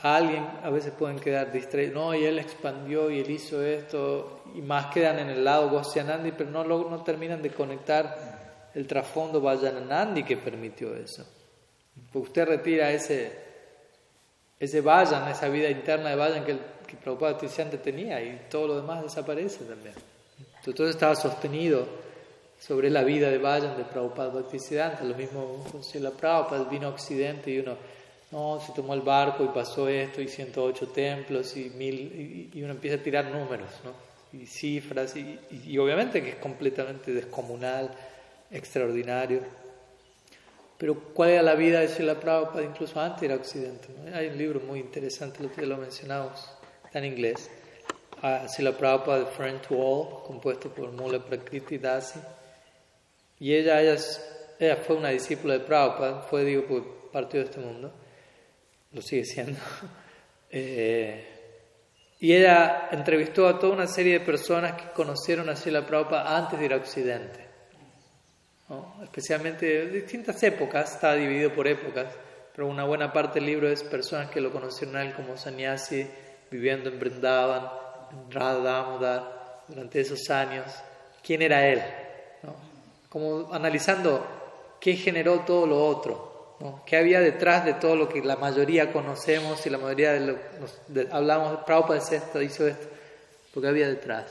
a 0.01 0.15
alguien 0.17 0.45
a 0.61 0.69
veces 0.69 0.91
pueden 0.91 1.19
quedar 1.19 1.53
distraídos. 1.53 1.93
No, 1.93 2.13
y 2.13 2.25
él 2.25 2.37
expandió 2.37 3.09
y 3.09 3.21
él 3.21 3.31
hizo 3.31 3.63
esto, 3.63 4.43
y 4.53 4.61
más 4.61 4.87
quedan 4.87 5.19
en 5.19 5.29
el 5.29 5.45
lado 5.45 5.69
Gostyanandi, 5.69 6.33
pero 6.33 6.49
no, 6.49 6.65
no 6.65 7.03
terminan 7.05 7.41
de 7.41 7.51
conectar 7.51 8.69
el 8.75 8.87
trasfondo 8.87 9.39
Vajananandi 9.39 10.23
que 10.23 10.35
permitió 10.35 10.93
eso. 10.97 11.25
Porque 12.11 12.27
usted 12.27 12.45
retira 12.45 12.91
ese, 12.91 13.31
ese 14.59 14.81
Vajan, 14.81 15.29
esa 15.29 15.47
vida 15.47 15.69
interna 15.69 16.09
de 16.09 16.17
Vajan 16.17 16.43
que 16.43 16.51
el 16.51 16.59
que 16.87 16.95
Prabhupada 16.95 17.37
Tisyanta 17.37 17.77
tenía 17.77 18.21
y 18.23 18.47
todo 18.49 18.67
lo 18.67 18.81
demás 18.81 19.03
desaparece 19.03 19.65
también. 19.65 19.93
Entonces 20.39 20.75
todo 20.75 20.89
estaba 20.89 21.15
sostenido 21.15 21.85
sobre 22.59 22.89
la 22.89 23.03
vida 23.03 23.29
de 23.29 23.37
Vayan 23.37 23.77
de 23.77 23.83
Prabhupada 23.83 24.29
Bhaktisiddhanta, 24.29 25.03
lo 25.03 25.15
mismo 25.15 25.63
con 25.71 25.83
Sila 25.83 26.11
Prabhupada, 26.11 26.63
vino 26.63 26.87
a 26.87 26.89
Occidente 26.91 27.51
y 27.51 27.59
uno, 27.59 27.77
no, 28.31 28.59
se 28.65 28.73
tomó 28.73 28.93
el 28.93 29.01
barco 29.01 29.43
y 29.43 29.47
pasó 29.47 29.87
esto 29.87 30.21
y 30.21 30.27
108 30.27 30.87
templos 30.89 31.55
y 31.55 31.69
mil, 31.69 32.51
y, 32.53 32.61
uno 32.63 32.71
empieza 32.71 32.97
a 32.97 33.03
tirar 33.03 33.25
números, 33.25 33.69
¿no? 33.83 34.07
Y 34.37 34.45
cifras, 34.45 35.15
y, 35.15 35.39
y, 35.65 35.77
obviamente 35.77 36.21
que 36.21 36.31
es 36.31 36.35
completamente 36.35 37.13
descomunal, 37.13 37.89
extraordinario. 38.51 39.41
Pero 40.77 40.95
¿cuál 41.13 41.29
era 41.29 41.41
la 41.41 41.55
vida 41.55 41.79
de 41.79 41.87
Srila 41.87 42.19
Prabhupada 42.19 42.63
incluso 42.63 42.99
antes 42.99 43.21
de 43.21 43.27
ir 43.27 43.31
a 43.31 43.35
Occidente? 43.35 43.87
Hay 44.13 44.27
un 44.27 44.37
libro 44.37 44.59
muy 44.59 44.79
interesante, 44.79 45.41
lo 45.41 45.51
que 45.51 45.65
lo 45.65 45.77
mencionamos, 45.77 46.49
está 46.87 46.99
en 46.99 47.05
inglés. 47.05 47.49
Uh, 48.23 48.47
Srila 48.47 48.75
Prabhupada, 48.75 49.25
The 49.25 49.31
Friend 49.31 49.61
to 49.61 49.75
All, 49.75 50.23
compuesto 50.25 50.69
por 50.69 50.91
Mula 50.91 51.19
Prakriti 51.19 51.77
Dasi. 51.77 52.19
Y 53.39 53.53
ella, 53.53 53.79
ella, 53.81 53.97
ella 54.59 54.75
fue 54.77 54.95
una 54.95 55.09
discípula 55.09 55.53
de 55.53 55.59
Prabhupada, 55.59 56.21
fue, 56.21 56.43
digo, 56.43 56.65
pues, 56.67 56.83
partió 57.11 57.39
de 57.41 57.45
este 57.45 57.59
mundo, 57.59 57.93
lo 58.91 59.01
sigue 59.01 59.23
siendo. 59.23 59.59
eh, 60.49 61.27
y 62.19 62.33
ella 62.33 62.89
entrevistó 62.91 63.47
a 63.47 63.59
toda 63.59 63.73
una 63.73 63.85
serie 63.85 64.13
de 64.13 64.25
personas 64.25 64.73
que 64.81 64.89
conocieron 64.91 65.49
a 65.49 65.55
Srila 65.55 65.85
Prabhupada 65.85 66.35
antes 66.35 66.57
de 66.57 66.65
ir 66.65 66.73
a 66.73 66.77
Occidente. 66.77 67.45
¿no? 68.69 68.99
Especialmente 69.03 69.83
en 69.83 69.93
distintas 69.93 70.41
épocas, 70.41 70.95
está 70.95 71.13
dividido 71.13 71.53
por 71.53 71.67
épocas, 71.67 72.11
pero 72.55 72.67
una 72.67 72.85
buena 72.85 73.13
parte 73.13 73.39
del 73.39 73.45
libro 73.45 73.69
es 73.69 73.83
personas 73.83 74.31
que 74.31 74.41
lo 74.41 74.51
conocieron 74.51 74.95
a 74.95 75.03
él 75.03 75.13
como 75.13 75.37
sannyasi, 75.37 76.07
viviendo 76.49 76.89
en 76.89 76.99
Brindavan, 76.99 77.69
en 78.11 78.31
Radha 78.31 79.23
durante 79.67 80.01
esos 80.01 80.29
años. 80.29 80.65
¿Quién 81.23 81.41
era 81.41 81.67
él? 81.67 81.81
¿no? 82.43 82.55
Como 83.09 83.53
analizando 83.53 84.25
qué 84.79 84.95
generó 84.95 85.41
todo 85.41 85.65
lo 85.67 85.85
otro. 85.85 86.55
¿no? 86.59 86.83
¿Qué 86.85 86.97
había 86.97 87.19
detrás 87.19 87.65
de 87.65 87.73
todo 87.73 87.95
lo 87.95 88.09
que 88.09 88.21
la 88.21 88.35
mayoría 88.35 88.91
conocemos 88.91 89.65
y 89.65 89.69
la 89.69 89.77
mayoría 89.77 90.13
de 90.13 90.19
lo 90.21 90.37
nos, 90.59 90.79
de, 90.87 91.07
hablamos, 91.11 91.59
Prabhupada 91.65 91.99
es 91.99 92.11
esto, 92.11 92.41
hizo 92.41 92.67
esto? 92.67 92.87
Porque 93.53 93.69
había 93.69 93.87
detrás. 93.87 94.25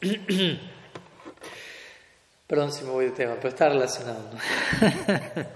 ¿no? 0.00 0.10
Perdón 2.46 2.72
si 2.72 2.84
me 2.84 2.90
voy 2.90 3.06
de 3.06 3.10
tema, 3.10 3.34
pero 3.36 3.48
está 3.48 3.68
relacionado. 3.68 4.30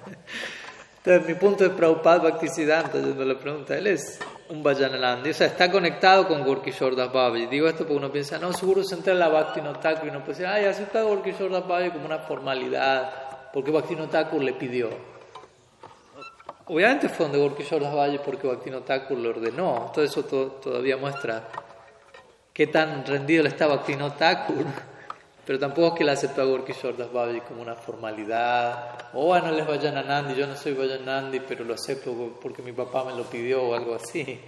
Entonces, 0.99 1.27
mi 1.29 1.35
punto 1.35 1.65
de 1.65 1.71
Prabhupada 1.71 2.19
Bhaktisiddhanta, 2.19 2.99
yendo 2.99 3.25
la 3.25 3.39
pregunta, 3.39 3.79
él 3.79 3.87
es 3.87 4.19
un 4.51 4.63
Vajanalandi, 4.65 5.31
o 5.31 5.35
sea, 5.35 5.47
está 5.47 5.71
conectado 5.71 6.27
con 6.27 6.45
Gorkishore 6.45 6.97
Das 6.97 7.13
Babaji. 7.13 7.47
Digo 7.47 7.69
esto 7.69 7.85
porque 7.85 7.95
uno 7.95 8.11
piensa, 8.11 8.39
no, 8.39 8.53
seguro 8.53 8.83
se 8.83 8.97
entra 8.97 9.13
en 9.13 9.21
la 9.21 9.29
Bhakti 9.29 9.61
Notaku 9.61 10.07
y 10.07 10.09
uno 10.09 10.21
puede 10.21 10.33
decir, 10.33 10.47
ay, 10.47 10.65
acepta 10.65 11.03
Gorkishore 11.03 11.55
Das 11.55 11.67
Babaji 11.67 11.91
como 11.91 12.07
una 12.07 12.19
formalidad, 12.19 13.13
porque 13.53 13.71
Bhakti 13.71 13.97
le 14.41 14.53
pidió. 14.55 14.91
Obviamente 16.67 17.09
fue 17.09 17.27
donde 17.27 17.39
Gorkishore 17.39 17.85
Das 17.85 17.95
Babaji 17.95 18.19
porque 18.19 18.49
Bhakti 18.49 18.71
lo 18.71 19.31
ordenó. 19.31 19.91
Todo 19.95 20.05
eso 20.05 20.25
to 20.25 20.47
todavía 20.63 20.97
muestra 20.97 21.49
qué 22.53 22.67
tan 22.67 23.07
rendido 23.07 23.45
le 23.45 23.51
estaba 23.51 23.77
Bhakti 23.77 23.95
pero 25.47 25.59
tampoco 25.59 25.89
es 25.89 25.95
que 25.99 26.05
le 26.05 26.13
aceptó 26.13 26.43
a 26.43 26.45
Gorkishore 26.45 26.97
Das 26.97 27.13
Babaji 27.13 27.41
como 27.41 27.63
una 27.63 27.75
formalidad, 27.75 29.11
o 29.15 29.27
bueno, 29.27 29.49
él 29.49 29.61
es 29.61 29.67
Vajananandi, 29.67 30.35
yo 30.35 30.47
no 30.47 30.57
soy 30.57 30.75
Vajanandi, 30.75 31.41
pero 31.41 31.65
lo 31.65 31.75
acepto 31.75 32.39
porque 32.41 32.63
mi 32.63 32.73
papá 32.73 33.05
me 33.05 33.15
lo 33.15 33.25
pidió 33.25 33.63
o 33.63 33.75
algo 33.75 33.95
así. 33.95 34.41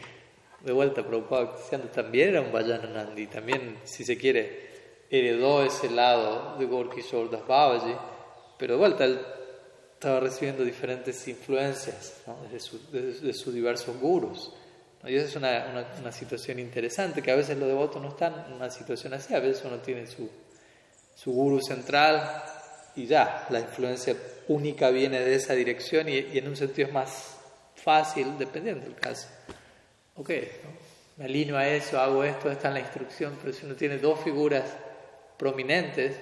De 0.60 0.72
vuelta, 0.72 1.02
Prabhupada 1.02 1.56
también 1.92 2.28
era 2.30 2.40
un 2.40 2.52
Vajananandi, 2.52 3.26
también, 3.26 3.78
si 3.84 4.04
se 4.04 4.16
quiere, 4.16 4.70
heredó 5.10 5.64
ese 5.64 5.90
lado 5.90 6.56
de 6.58 6.66
Gorkishore 6.66 7.30
Das 7.30 7.46
Babaji, 7.46 7.94
pero 8.58 8.74
de 8.74 8.78
vuelta, 8.78 9.04
él 9.04 9.18
estaba 9.94 10.20
recibiendo 10.20 10.64
diferentes 10.64 11.26
influencias 11.26 12.22
¿no? 12.26 12.36
de, 12.50 12.60
su, 12.60 12.78
de, 12.90 13.32
sus 13.32 13.52
diversos 13.54 13.98
gurus. 13.98 14.52
Y 15.04 15.16
esa 15.16 15.26
es 15.26 15.36
una, 15.36 15.66
una, 15.70 15.86
una 16.00 16.12
situación 16.12 16.60
interesante, 16.60 17.22
que 17.22 17.32
a 17.32 17.36
veces 17.36 17.58
los 17.58 17.66
devotos 17.66 18.00
no 18.00 18.10
están 18.10 18.44
en 18.46 18.52
una 18.52 18.70
situación 18.70 19.14
así, 19.14 19.34
a 19.34 19.40
veces 19.40 19.64
uno 19.64 19.78
tiene 19.78 20.06
su 20.06 20.28
su 21.22 21.30
guru 21.30 21.60
central 21.60 22.42
y 22.96 23.06
ya, 23.06 23.46
la 23.50 23.60
influencia 23.60 24.16
única 24.48 24.90
viene 24.90 25.20
de 25.20 25.34
esa 25.36 25.54
dirección 25.54 26.08
y, 26.08 26.16
en 26.16 26.48
un 26.48 26.56
sentido 26.56 26.88
es 26.88 26.94
más 26.94 27.36
fácil, 27.76 28.36
dependiendo 28.38 28.84
del 28.84 28.96
caso. 28.96 29.28
Ok, 30.16 30.30
me 31.16 31.26
alineo 31.26 31.56
a 31.56 31.68
eso, 31.68 32.00
hago 32.00 32.24
esto, 32.24 32.50
está 32.50 32.68
en 32.68 32.74
la 32.74 32.80
instrucción, 32.80 33.38
pero 33.40 33.52
si 33.52 33.64
uno 33.64 33.76
tiene 33.76 33.98
dos 33.98 34.20
figuras 34.20 34.64
prominentes 35.38 36.16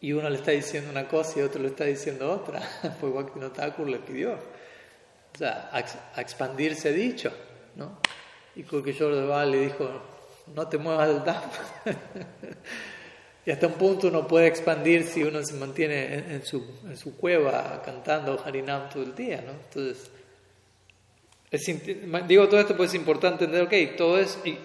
y 0.00 0.12
uno 0.12 0.28
le 0.30 0.36
está 0.36 0.52
diciendo 0.52 0.90
una 0.90 1.06
cosa 1.06 1.38
y 1.38 1.42
otro 1.42 1.62
le 1.62 1.68
está 1.68 1.84
diciendo 1.84 2.32
otra, 2.32 2.60
pues 3.00 3.12
Bhakti 3.12 3.40
Thakur 3.54 3.88
le 3.88 3.98
pidió. 3.98 4.32
O 5.34 5.38
sea, 5.38 5.70
a, 5.70 5.84
a 6.14 6.20
expandirse 6.20 6.92
dicho, 6.92 7.32
¿no? 7.76 7.98
Y 8.54 8.64
Kulkishore 8.64 9.16
Deval 9.16 9.50
le 9.50 9.60
dijo, 9.60 9.88
no 10.54 10.66
te 10.66 10.78
muevas 10.78 11.08
del 11.08 11.24
DAP. 11.24 11.52
Y 13.44 13.50
hasta 13.50 13.66
un 13.66 13.74
punto 13.74 14.08
uno 14.08 14.26
puede 14.26 14.46
expandir 14.46 15.04
si 15.04 15.22
uno 15.22 15.44
se 15.44 15.54
mantiene 15.54 16.14
en, 16.14 16.30
en, 16.30 16.46
su, 16.46 16.64
en 16.84 16.96
su, 16.96 17.16
cueva 17.16 17.82
cantando 17.84 18.40
Harinam 18.44 18.88
todo 18.88 19.02
el 19.02 19.14
día, 19.16 19.42
¿no? 19.44 19.52
Entonces, 19.52 20.10
es, 21.50 22.28
digo 22.28 22.48
todo 22.48 22.60
esto 22.60 22.76
porque 22.76 22.88
es 22.88 22.94
importante 22.94 23.44
entender, 23.44 23.66
ok, 23.66 23.96
todo 23.96 24.18
es, 24.18 24.38
y 24.44 24.56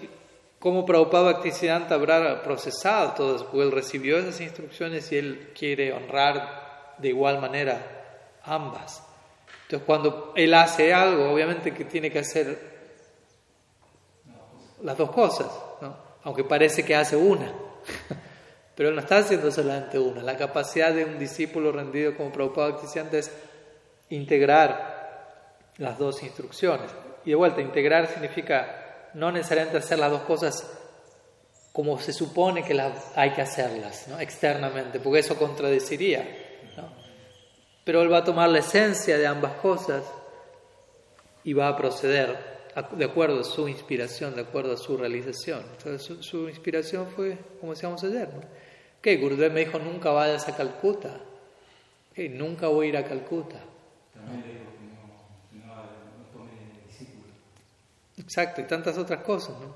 cómo 0.60 0.86
Prabhupada 0.86 1.32
Bhaktisiddhanta 1.32 1.96
habrá 1.96 2.42
procesado 2.42 3.12
todo 3.14 3.36
eso, 3.36 3.46
porque 3.46 3.62
él 3.62 3.72
recibió 3.72 4.18
esas 4.18 4.40
instrucciones 4.40 5.10
y 5.10 5.18
él 5.18 5.50
quiere 5.58 5.92
honrar 5.92 6.94
de 6.98 7.08
igual 7.08 7.40
manera 7.40 8.38
ambas. 8.44 9.02
Entonces, 9.64 9.84
cuando 9.86 10.32
él 10.36 10.54
hace 10.54 10.94
algo, 10.94 11.32
obviamente 11.32 11.74
que 11.74 11.84
tiene 11.84 12.10
que 12.10 12.20
hacer 12.20 12.58
las 14.82 14.96
dos 14.96 15.10
cosas, 15.10 15.48
¿no? 15.80 15.96
Aunque 16.22 16.44
parece 16.44 16.84
que 16.84 16.94
hace 16.94 17.16
una. 17.16 17.52
Pero 18.78 18.90
él 18.90 18.94
no 18.94 19.00
está 19.00 19.18
haciendo 19.18 19.50
solamente 19.50 19.98
una. 19.98 20.22
La 20.22 20.36
capacidad 20.36 20.94
de 20.94 21.04
un 21.04 21.18
discípulo 21.18 21.72
rendido 21.72 22.16
como 22.16 22.30
Prabhupada 22.30 22.68
Bhaktisiddhanta 22.68 23.18
es 23.18 23.32
integrar 24.08 25.64
las 25.78 25.98
dos 25.98 26.22
instrucciones. 26.22 26.88
Y 27.24 27.30
de 27.30 27.34
vuelta, 27.34 27.60
integrar 27.60 28.06
significa 28.06 29.10
no 29.14 29.32
necesariamente 29.32 29.78
hacer 29.78 29.98
las 29.98 30.12
dos 30.12 30.20
cosas 30.20 30.78
como 31.72 31.98
se 31.98 32.12
supone 32.12 32.62
que 32.62 32.80
hay 33.16 33.32
que 33.32 33.42
hacerlas, 33.42 34.06
¿no? 34.06 34.20
externamente, 34.20 35.00
porque 35.00 35.18
eso 35.18 35.36
contradeciría. 35.36 36.24
Pero 37.82 38.02
él 38.02 38.12
va 38.12 38.18
a 38.18 38.24
tomar 38.24 38.48
la 38.48 38.60
esencia 38.60 39.18
de 39.18 39.26
ambas 39.26 39.54
cosas 39.54 40.04
y 41.42 41.52
va 41.52 41.66
a 41.66 41.76
proceder 41.76 42.36
de 42.92 43.04
acuerdo 43.04 43.40
a 43.40 43.44
su 43.44 43.66
inspiración, 43.66 44.36
de 44.36 44.42
acuerdo 44.42 44.74
a 44.74 44.76
su 44.76 44.96
realización. 44.96 45.64
Entonces, 45.76 46.00
su, 46.00 46.22
su 46.22 46.48
inspiración 46.48 47.08
fue, 47.08 47.36
como 47.58 47.72
decíamos 47.72 48.04
ayer, 48.04 48.28
¿no? 48.32 48.67
¿Qué? 49.00 49.16
Gurudev 49.16 49.52
me 49.52 49.60
dijo, 49.60 49.78
nunca 49.78 50.10
vayas 50.10 50.48
a 50.48 50.56
Calcuta. 50.56 51.20
¿Qué? 52.14 52.28
Nunca 52.28 52.68
voy 52.68 52.86
a 52.86 52.88
ir 52.88 52.96
a 52.96 53.04
Calcuta. 53.04 53.60
También 54.12 54.42
le 54.42 54.52
dijo 54.54 54.70
que 54.72 55.58
no, 55.58 55.66
no, 55.66 55.74
no 55.74 56.24
tome 56.32 56.50
discípulos. 56.86 57.36
Exacto, 58.18 58.60
y 58.60 58.64
tantas 58.64 58.98
otras 58.98 59.22
cosas, 59.22 59.58
¿no? 59.60 59.74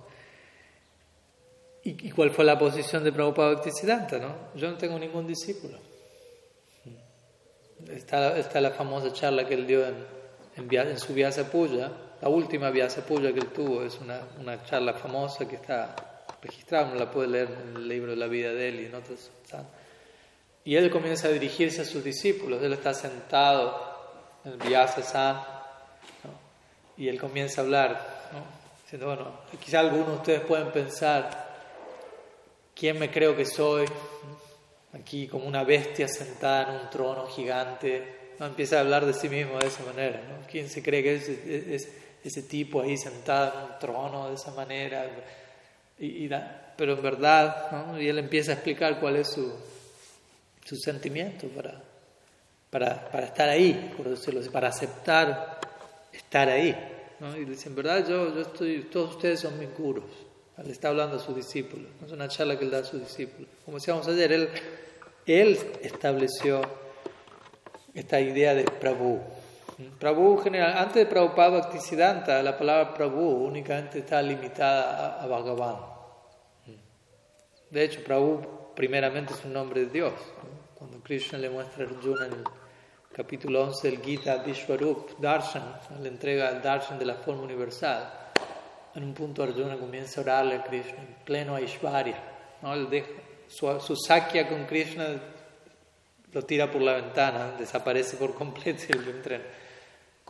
¿Y, 1.84 2.08
¿Y, 2.08 2.10
cuál 2.10 2.30
fue 2.30 2.44
la 2.44 2.58
posición 2.58 3.02
de 3.02 3.12
Prabhupada 3.12 3.54
Bhaktisiddhanta, 3.54 4.18
no? 4.18 4.34
Yo 4.54 4.70
no 4.70 4.76
tengo 4.76 4.98
ningún 4.98 5.26
discípulo. 5.26 5.78
Está, 7.88 8.38
está 8.38 8.60
la 8.60 8.70
famosa 8.70 9.12
charla 9.12 9.46
que 9.46 9.54
él 9.54 9.66
dio 9.66 9.84
en, 9.84 9.96
en, 10.56 10.72
en 10.72 10.98
su 10.98 11.12
Vyasa 11.12 11.50
Puya, 11.50 11.90
la 12.20 12.28
última 12.28 12.70
Vyasa 12.70 13.04
Puya 13.04 13.32
que 13.32 13.40
él 13.40 13.48
tuvo, 13.48 13.82
es 13.82 13.98
una, 13.98 14.20
una 14.38 14.62
charla 14.64 14.94
famosa 14.94 15.48
que 15.48 15.56
está 15.56 16.11
registrada, 16.42 16.86
uno 16.86 16.96
la 16.96 17.10
puede 17.10 17.28
leer 17.28 17.48
en 17.62 17.76
el 17.76 17.88
libro 17.88 18.14
la 18.16 18.26
vida 18.26 18.52
de 18.52 18.68
él 18.68 18.80
y 18.80 18.86
en 18.86 18.94
otros. 18.94 19.30
Y 20.64 20.76
él 20.76 20.90
comienza 20.90 21.28
a 21.28 21.30
dirigirse 21.30 21.82
a 21.82 21.84
sus 21.84 22.02
discípulos, 22.02 22.62
él 22.62 22.72
está 22.72 22.92
sentado 22.92 23.92
en 24.44 24.52
el 24.52 24.58
Vyasa 24.58 25.02
San, 25.02 25.36
¿no? 25.36 26.30
y 26.96 27.08
él 27.08 27.18
comienza 27.18 27.60
a 27.60 27.64
hablar, 27.64 28.30
¿no? 28.32 28.40
diciendo, 28.82 29.06
bueno, 29.06 29.32
quizá 29.60 29.80
algunos 29.80 30.08
de 30.08 30.14
ustedes 30.14 30.40
pueden 30.40 30.70
pensar, 30.72 31.48
¿quién 32.74 32.98
me 32.98 33.10
creo 33.10 33.36
que 33.36 33.46
soy? 33.46 33.86
Aquí 34.94 35.26
como 35.26 35.46
una 35.46 35.64
bestia 35.64 36.06
sentada 36.06 36.74
en 36.74 36.82
un 36.82 36.90
trono 36.90 37.26
gigante, 37.26 38.34
¿no? 38.38 38.46
empieza 38.46 38.78
a 38.78 38.80
hablar 38.80 39.06
de 39.06 39.14
sí 39.14 39.28
mismo 39.28 39.58
de 39.58 39.68
esa 39.68 39.84
manera, 39.84 40.20
¿no? 40.28 40.46
¿quién 40.46 40.68
se 40.68 40.82
cree 40.82 41.02
que 41.02 41.14
es, 41.14 41.28
es, 41.28 41.66
es 41.68 41.88
ese 42.24 42.42
tipo 42.42 42.82
ahí 42.82 42.96
sentado 42.98 43.52
en 43.58 43.72
un 43.72 43.78
trono 43.78 44.28
de 44.28 44.34
esa 44.34 44.50
manera? 44.52 45.08
Y, 45.98 46.24
y 46.24 46.28
da, 46.28 46.74
pero 46.76 46.94
en 46.94 47.02
verdad, 47.02 47.70
¿no? 47.70 48.00
y 48.00 48.08
él 48.08 48.18
empieza 48.18 48.52
a 48.52 48.54
explicar 48.54 48.98
cuál 48.98 49.16
es 49.16 49.28
su, 49.28 49.52
su 50.64 50.76
sentimiento 50.76 51.48
para, 51.48 51.80
para, 52.70 53.10
para 53.10 53.26
estar 53.26 53.48
ahí, 53.48 53.92
por 53.96 54.08
decirlo 54.08 54.40
así, 54.40 54.48
para 54.48 54.68
aceptar 54.68 55.60
estar 56.12 56.48
ahí. 56.48 56.76
¿no? 57.20 57.36
Y 57.36 57.44
dice, 57.44 57.68
en 57.68 57.76
verdad 57.76 58.06
yo, 58.06 58.34
yo 58.34 58.40
estoy, 58.40 58.88
todos 58.90 59.16
ustedes 59.16 59.40
son 59.40 59.58
mis 59.58 59.74
gurus. 59.76 60.10
Le 60.64 60.70
está 60.70 60.88
hablando 60.88 61.16
a 61.16 61.18
sus 61.18 61.34
discípulos. 61.34 61.86
Es 62.04 62.12
una 62.12 62.28
charla 62.28 62.58
que 62.58 62.64
él 62.64 62.70
da 62.70 62.78
a 62.78 62.84
sus 62.84 63.00
discípulos. 63.00 63.48
Como 63.64 63.78
decíamos 63.78 64.06
ayer, 64.06 64.32
él, 64.32 64.48
él 65.26 65.58
estableció 65.82 66.62
esta 67.94 68.20
idea 68.20 68.54
de 68.54 68.64
Prabhu. 68.64 69.20
Prabhu 69.98 70.38
general, 70.42 70.76
antes 70.76 70.96
de 70.96 71.06
Prabhupada 71.06 71.60
Bhaktisiddhanta, 71.60 72.42
la 72.42 72.56
palabra 72.56 72.92
Prabhu 72.94 73.46
únicamente 73.46 74.00
está 74.00 74.20
limitada 74.20 75.22
a, 75.22 75.26
Bhagavan. 75.26 75.76
De 77.70 77.84
hecho, 77.84 78.02
Prabhu 78.04 78.74
primeramente 78.74 79.32
es 79.34 79.44
un 79.44 79.52
nombre 79.52 79.86
de 79.86 79.86
Dios. 79.86 80.12
Cuando 80.74 80.98
Krishna 81.00 81.38
le 81.38 81.48
muestra 81.48 81.84
a 81.84 81.88
Arjuna 81.88 82.26
en 82.26 82.32
el 82.32 82.44
capítulo 83.12 83.62
11 83.64 83.90
del 83.90 84.02
Gita 84.02 84.36
Vishwarup 84.38 85.18
Darshan, 85.20 85.62
le 86.02 86.08
entrega 86.08 86.50
el 86.50 86.60
Darshan 86.60 86.98
de 86.98 87.06
la 87.06 87.14
forma 87.14 87.42
universal. 87.42 88.10
En 88.94 89.04
un 89.04 89.14
punto 89.14 89.42
Arjuna 89.42 89.76
comienza 89.78 90.20
a 90.20 90.24
orarle 90.24 90.56
a 90.56 90.64
Krishna 90.64 90.98
en 90.98 91.16
pleno 91.24 91.54
Aishwarya. 91.54 92.22
¿no? 92.62 92.74
su, 93.48 93.80
su 93.80 93.96
sakya 93.96 94.48
con 94.48 94.66
Krishna 94.66 95.06
lo 96.32 96.42
tira 96.42 96.70
por 96.70 96.80
la 96.80 96.94
ventana, 96.94 97.52
desaparece 97.58 98.16
por 98.16 98.34
completo 98.34 98.84
y 98.88 99.10
entra, 99.10 99.40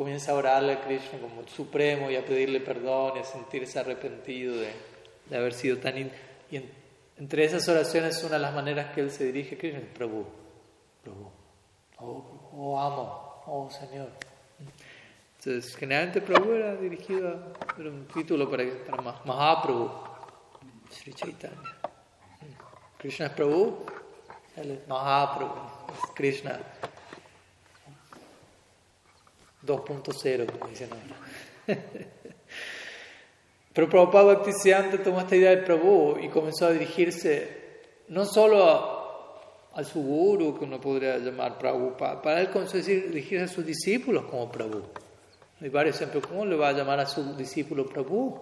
comienza 0.03 0.33
a 0.33 0.35
orarle 0.35 0.73
a 0.73 0.81
Krishna 0.81 1.21
como 1.21 1.43
el 1.43 1.49
supremo 1.49 2.11
y 2.11 2.17
a 2.17 2.25
pedirle 2.25 2.59
perdón 2.59 3.19
y 3.19 3.21
a 3.21 3.25
sentirse 3.25 3.79
arrepentido 3.79 4.57
de, 4.57 4.73
de 5.31 5.37
haber 5.37 5.55
sido 5.55 5.79
tan... 5.79 5.97
y 5.97 6.11
entre 7.19 7.45
esas 7.45 7.69
oraciones, 7.69 8.21
una 8.25 8.35
de 8.35 8.41
las 8.41 8.53
maneras 8.53 8.93
que 8.93 9.01
él 9.01 9.13
se 9.13 9.27
dirige 9.27 9.55
a 9.55 9.59
Krishna 9.59 9.79
es 9.79 9.87
Prabhu, 9.87 10.27
Prabhu, 11.05 11.31
oh, 11.99 12.51
oh 12.53 12.81
amo, 12.81 13.45
oh 13.47 13.71
Señor. 13.71 14.09
Entonces, 15.39 15.77
generalmente 15.77 16.21
Prabhu 16.21 16.53
era 16.53 16.75
dirigido 16.75 17.55
era 17.79 17.89
un 17.89 18.09
título 18.13 18.51
para, 18.51 18.65
para 18.85 19.03
Mahaprabhu, 19.25 19.89
Sri 20.91 21.15
Chaitanya. 21.15 21.77
Krishna 22.99 23.27
es 23.27 23.33
Prabhu, 23.35 23.87
él 24.57 24.71
es 24.73 24.89
Mahaprabhu, 24.89 25.55
Krishna 26.17 26.59
2.0, 29.67 30.47
como 30.47 30.69
dicen 30.69 30.91
ahora. 30.93 31.81
Pero 33.73 33.89
Prabhupada 33.89 34.35
Bhaktisiddhanta 34.35 35.03
tomó 35.03 35.21
esta 35.21 35.37
idea 35.37 35.51
de 35.51 35.59
Prabhu 35.59 36.19
y 36.21 36.29
comenzó 36.29 36.67
a 36.67 36.73
dirigirse 36.73 37.63
no 38.09 38.27
solo 38.27 38.67
a, 39.75 39.85
su 39.85 40.03
guru, 40.03 40.59
que 40.59 40.65
uno 40.65 40.79
podría 40.79 41.17
llamar 41.17 41.59
Prabhupada, 41.59 42.21
para 42.21 42.41
él 42.43 42.51
comenzó 42.51 42.75
a 42.75 42.79
decir, 42.79 43.09
dirigirse 43.09 43.45
a 43.45 43.49
sus 43.49 43.65
discípulos 43.65 44.25
como 44.27 44.51
Prabhu. 44.51 44.83
Hay 45.61 45.69
varios 45.71 45.97
ejemplos, 45.97 46.27
¿cómo 46.27 46.45
le 46.45 46.57
va 46.57 46.69
a 46.69 46.73
llamar 46.73 47.01
a 47.01 47.07
su 47.07 47.35
discípulo 47.35 47.87
Prabhu? 47.87 48.39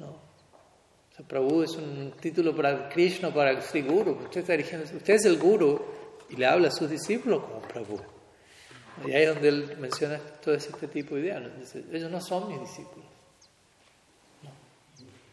¿No? 0.00 0.16
Prabhu 1.28 1.62
es 1.62 1.76
un 1.76 2.14
título 2.20 2.56
para 2.56 2.88
Krishna, 2.88 3.32
para 3.32 3.50
el 3.50 3.62
Sri 3.62 3.82
Guru. 3.82 4.18
Usted, 4.24 4.40
está 4.40 4.52
dirigiendo, 4.54 4.84
usted 4.96 5.14
es 5.14 5.24
el 5.26 5.38
guru 5.38 5.80
y 6.30 6.36
le 6.36 6.46
habla 6.46 6.68
a 6.68 6.72
sus 6.72 6.90
discípulos 6.90 7.44
como 7.44 7.60
Prabhu. 7.60 8.13
Y 9.06 9.12
ahí 9.12 9.24
es 9.24 9.34
donde 9.34 9.48
él 9.48 9.76
menciona 9.78 10.18
todo 10.18 10.54
este 10.54 10.86
tipo 10.88 11.16
de 11.16 11.22
ideas. 11.22 11.42
ellos 11.92 12.10
no 12.10 12.20
son 12.20 12.48
mis 12.48 12.60
discípulos. 12.60 13.04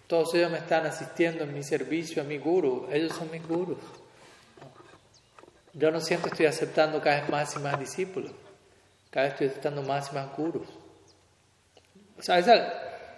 Todos 0.07 0.33
ellos 0.33 0.51
me 0.51 0.57
están 0.57 0.85
asistiendo 0.85 1.43
en 1.43 1.53
mi 1.53 1.63
servicio 1.63 2.21
a 2.21 2.25
mi 2.25 2.37
guru. 2.37 2.87
Ellos 2.91 3.13
son 3.13 3.31
mis 3.31 3.47
gurus. 3.47 3.77
Yo 5.73 5.89
no 5.89 5.99
que 6.03 6.15
estoy 6.15 6.47
aceptando 6.47 7.01
cada 7.01 7.21
vez 7.21 7.29
más 7.29 7.55
y 7.55 7.59
más 7.59 7.79
discípulos. 7.79 8.31
Cada 9.09 9.25
vez 9.25 9.33
estoy 9.33 9.47
aceptando 9.47 9.83
más 9.83 10.11
y 10.11 10.15
más 10.15 10.35
gurus. 10.35 10.67
O 12.17 12.21
sea, 12.21 12.39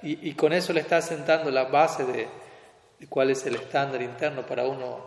y, 0.04 0.30
y, 0.30 0.34
con 0.34 0.54
eso 0.54 0.72
le 0.72 0.82
está 0.82 1.02
sentando 1.02 1.50
la 1.50 1.64
base 1.64 2.06
de, 2.06 2.28
de 3.00 3.08
cuál 3.08 3.32
es 3.32 3.46
el 3.46 3.56
estándar 3.56 4.02
interno 4.02 4.46
para 4.46 4.66
uno 4.66 5.04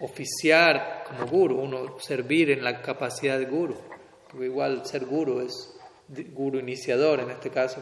oficiar 0.00 1.04
como 1.06 1.26
guru, 1.26 1.60
uno 1.60 2.00
servir 2.00 2.50
en 2.50 2.64
la 2.64 2.82
capacidad 2.82 3.38
de 3.38 3.44
guru. 3.44 3.91
Porque 4.32 4.46
igual 4.46 4.84
ser 4.86 5.04
guru 5.04 5.40
es 5.40 5.74
guru 6.32 6.58
iniciador 6.58 7.20
en 7.20 7.30
este 7.30 7.50
caso, 7.50 7.80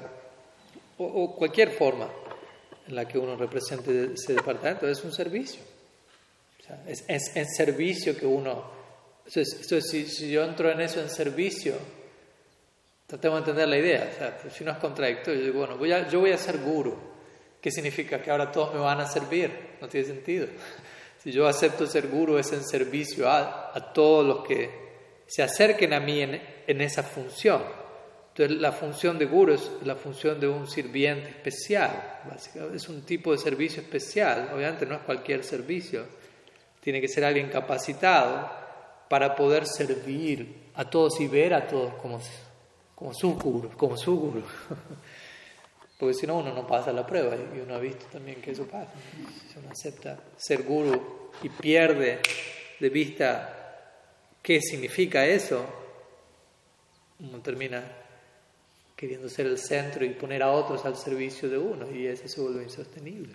o, 0.98 1.04
o 1.04 1.36
cualquier 1.36 1.70
forma 1.70 2.08
en 2.90 2.96
la 2.96 3.06
que 3.06 3.18
uno 3.18 3.36
represente 3.36 4.12
ese 4.14 4.34
departamento, 4.34 4.88
es 4.88 5.02
un 5.04 5.12
servicio. 5.12 5.62
es, 6.86 7.04
en 7.36 7.46
servicio 7.48 8.16
que 8.16 8.26
uno... 8.26 8.78
Entonces, 9.24 9.88
si, 9.88 10.30
yo 10.30 10.42
entro 10.42 10.70
en 10.70 10.80
eso 10.80 11.00
en 11.00 11.08
servicio, 11.08 11.74
tratemos 13.06 13.36
de 13.36 13.50
entender 13.50 13.68
la 13.68 13.78
idea. 13.78 14.40
si 14.52 14.64
no 14.64 14.72
es 14.72 14.78
contradictorio, 14.78 15.40
yo 15.40 15.46
digo, 15.46 15.58
bueno, 15.60 15.78
voy 15.78 15.92
a, 15.92 16.08
yo 16.08 16.20
voy 16.20 16.32
a 16.32 16.38
ser 16.38 16.58
guru. 16.58 16.96
¿Qué 17.60 17.70
significa? 17.70 18.20
Que 18.20 18.30
ahora 18.30 18.50
todos 18.50 18.74
me 18.74 18.80
van 18.80 19.00
a 19.00 19.06
servir. 19.06 19.76
No 19.80 19.88
tiene 19.88 20.06
sentido. 20.06 20.46
Si 21.22 21.30
yo 21.32 21.46
acepto 21.46 21.86
ser 21.86 22.08
guru 22.08 22.38
es 22.38 22.50
en 22.52 22.64
servicio 22.64 23.28
a, 23.28 23.76
a 23.76 23.92
todos 23.92 24.24
los 24.24 24.48
que 24.48 24.89
se 25.30 25.44
acerquen 25.44 25.92
a 25.92 26.00
mí 26.00 26.20
en, 26.22 26.80
esa 26.80 27.04
función. 27.04 27.62
Entonces, 28.30 28.58
la 28.58 28.72
función 28.72 29.16
de 29.16 29.26
guru 29.26 29.54
es 29.54 29.70
la 29.84 29.94
función 29.94 30.40
de 30.40 30.48
un 30.48 30.68
sirviente 30.68 31.28
especial, 31.28 32.20
básicamente. 32.28 32.78
Es 32.78 32.88
un 32.88 33.02
tipo 33.02 33.30
de 33.30 33.38
servicio 33.38 33.80
especial, 33.80 34.50
obviamente 34.52 34.86
no 34.86 34.96
es 34.96 35.02
cualquier 35.02 35.44
servicio. 35.44 36.04
Tiene 36.80 37.00
que 37.00 37.06
ser 37.06 37.24
alguien 37.24 37.48
capacitado 37.48 38.50
para 39.08 39.36
poder 39.36 39.66
servir 39.66 40.70
a 40.74 40.90
todos 40.90 41.20
y 41.20 41.28
ver 41.28 41.54
a 41.54 41.64
todos 41.64 41.94
como, 41.94 42.20
como 42.96 43.14
su 43.14 43.34
guru, 43.34 43.70
como 43.76 43.96
su 43.96 44.18
guru. 44.18 44.42
Porque 45.96 46.14
si 46.14 46.26
no, 46.26 46.38
uno 46.38 46.52
no 46.52 46.66
pasa 46.66 46.92
la 46.92 47.06
prueba 47.06 47.36
y 47.36 47.60
uno 47.60 47.76
ha 47.76 47.78
visto 47.78 48.06
también 48.10 48.42
que 48.42 48.50
eso 48.50 48.64
pasa. 48.64 48.90
Si 49.48 49.58
uno 49.60 49.68
acepta 49.70 50.18
ser 50.36 50.64
guru 50.64 51.30
y 51.40 51.50
pierde 51.50 52.18
de 52.80 52.88
vista 52.88 53.59
qué 54.42 54.60
significa 54.60 55.26
eso, 55.26 55.64
uno 57.20 57.40
termina 57.40 57.82
queriendo 58.96 59.28
ser 59.28 59.46
el 59.46 59.58
centro 59.58 60.04
y 60.04 60.10
poner 60.10 60.42
a 60.42 60.50
otros 60.50 60.84
al 60.84 60.96
servicio 60.96 61.48
de 61.48 61.56
uno, 61.56 61.90
y 61.90 62.06
eso 62.06 62.28
se 62.28 62.40
vuelve 62.40 62.64
insostenible. 62.64 63.32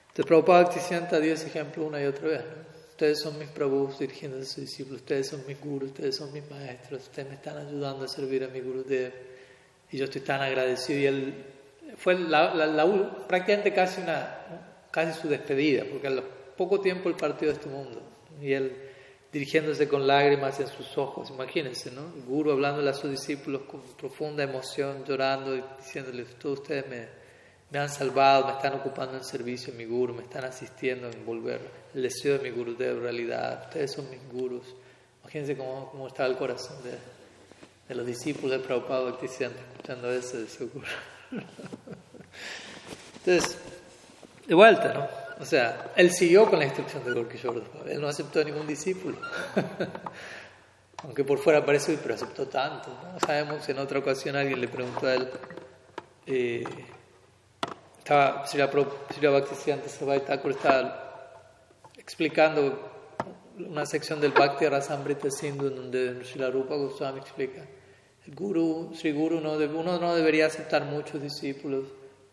Entonces, 0.00 0.26
Prabhupada 0.26 0.70
sienta 0.72 1.18
dio 1.20 1.32
ese 1.32 1.46
ejemplo 1.46 1.86
una 1.86 2.02
y 2.02 2.04
otra 2.04 2.28
vez. 2.28 2.42
Ustedes 2.90 3.20
son 3.20 3.38
mis 3.38 3.48
prabhus 3.48 3.98
dirigiendo 4.00 4.38
a 4.38 4.44
sus 4.44 4.56
discípulos, 4.56 5.02
ustedes 5.02 5.28
son 5.28 5.46
mis 5.46 5.60
gurus, 5.60 5.90
ustedes 5.90 6.16
son 6.16 6.32
mis 6.32 6.42
maestros, 6.50 7.04
ustedes 7.04 7.28
me 7.28 7.36
están 7.36 7.56
ayudando 7.56 8.04
a 8.04 8.08
servir 8.08 8.42
a 8.42 8.48
mi 8.48 8.60
Gurudev, 8.60 9.12
y 9.92 9.96
yo 9.96 10.04
estoy 10.04 10.20
tan 10.22 10.42
agradecido. 10.42 10.98
Y 10.98 11.06
él 11.06 11.44
fue 11.96 12.18
la, 12.18 12.52
prácticamente 13.28 13.72
casi, 13.72 14.00
una, 14.00 14.88
casi 14.90 15.18
su 15.20 15.28
despedida, 15.28 15.84
porque 15.90 16.08
a 16.08 16.22
poco 16.56 16.80
tiempo 16.80 17.08
él 17.08 17.14
partió 17.14 17.48
de 17.48 17.54
este 17.54 17.68
mundo, 17.68 18.02
y 18.42 18.52
él 18.52 18.87
dirigiéndose 19.32 19.88
con 19.88 20.06
lágrimas 20.06 20.58
en 20.60 20.68
sus 20.68 20.96
ojos. 20.96 21.30
Imagínense, 21.30 21.90
¿no? 21.90 22.12
El 22.14 22.22
guru 22.22 22.52
hablándole 22.52 22.90
a 22.90 22.94
sus 22.94 23.10
discípulos 23.10 23.62
con 23.62 23.82
profunda 23.96 24.42
emoción, 24.42 25.04
llorando 25.04 25.54
y 25.54 25.62
diciéndoles, 25.78 26.38
todos 26.38 26.60
ustedes 26.60 26.88
me, 26.88 27.08
me 27.70 27.78
han 27.78 27.88
salvado, 27.88 28.46
me 28.46 28.52
están 28.52 28.74
ocupando 28.74 29.16
en 29.16 29.24
servicio 29.24 29.74
mi 29.74 29.84
guru, 29.84 30.14
me 30.14 30.22
están 30.22 30.44
asistiendo 30.44 31.10
en 31.10 31.26
volver 31.26 31.60
el 31.94 32.02
deseo 32.02 32.38
de 32.38 32.50
mi 32.50 32.50
guru 32.50 32.76
de 32.76 32.94
realidad, 32.94 33.64
ustedes 33.66 33.92
son 33.92 34.08
mis 34.10 34.20
gurus. 34.32 34.74
Imagínense 35.22 35.56
cómo, 35.56 35.90
cómo 35.90 36.06
está 36.08 36.24
el 36.24 36.36
corazón 36.36 36.82
de, 36.82 36.92
de 37.88 37.94
los 37.94 38.06
discípulos 38.06 38.58
de 38.58 38.66
Prabhupada 38.66 39.10
escuchando 39.10 40.10
eso 40.10 40.38
de 40.38 40.48
su 40.48 40.70
guru. 40.70 40.86
Entonces, 43.26 43.58
de 44.46 44.54
vuelta, 44.54 44.94
¿no? 44.94 45.27
O 45.40 45.44
sea, 45.44 45.92
él 45.94 46.10
siguió 46.10 46.50
con 46.50 46.58
la 46.58 46.64
instrucción 46.64 47.04
de 47.04 47.12
Gorky 47.12 47.38
Él 47.86 48.00
no 48.00 48.08
aceptó 48.08 48.40
a 48.40 48.44
ningún 48.44 48.66
discípulo. 48.66 49.16
Aunque 51.04 51.22
por 51.22 51.38
fuera 51.38 51.64
parece, 51.64 51.96
pero 52.02 52.14
aceptó 52.14 52.48
tanto. 52.48 52.88
¿no? 52.88 53.20
Sabemos, 53.20 53.68
en 53.68 53.78
otra 53.78 54.00
ocasión 54.00 54.34
alguien 54.34 54.60
le 54.60 54.66
preguntó 54.66 55.06
a 55.06 55.14
él, 55.14 55.28
eh, 56.26 56.64
estaba, 57.98 58.44
Sri 58.46 58.60
Bhaktisiddhanta 58.62 59.88
Sarvai 59.88 60.24
Thakur 60.24 60.50
estaba 60.50 61.30
explicando 61.96 62.90
una 63.58 63.86
sección 63.86 64.20
del 64.20 64.32
Bhakti 64.32 64.66
Rasamrita 64.66 65.30
Sindhu 65.30 65.70
donde 65.70 66.24
Sri 66.24 66.44
Rupa 66.50 66.74
Goswami 66.74 67.20
explica, 67.20 67.64
el 68.26 68.34
Guru, 68.34 68.92
Sri 68.94 69.12
Guru, 69.12 69.40
no, 69.40 69.52
uno 69.52 70.00
no 70.00 70.14
debería 70.16 70.46
aceptar 70.46 70.84
muchos 70.84 71.22
discípulos, 71.22 71.84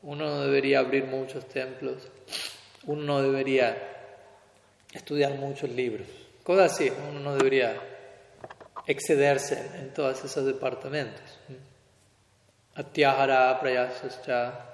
uno 0.01 0.25
no 0.25 0.41
debería 0.41 0.79
abrir 0.79 1.05
muchos 1.05 1.47
templos 1.47 2.09
uno 2.87 3.03
no 3.03 3.21
debería 3.21 3.77
estudiar 4.93 5.35
muchos 5.35 5.69
libros. 5.69 6.07
Cosas 6.43 6.73
así, 6.73 6.91
uno 7.09 7.19
no 7.19 7.35
debería 7.35 7.75
excederse 8.87 9.71
en 9.79 9.93
todos 9.93 10.23
esos 10.23 10.45
departamentos. 10.45 11.39
Atyahara, 12.75 13.59
prayasascha, 13.59 14.65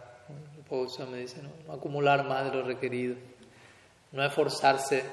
me 1.10 1.18
dice, 1.18 1.42
¿no? 1.44 1.74
acumular 1.74 2.26
más 2.26 2.50
de 2.50 2.58
lo 2.58 2.64
requerido, 2.64 3.16
no 4.14 4.24
esforzarse 4.24 5.04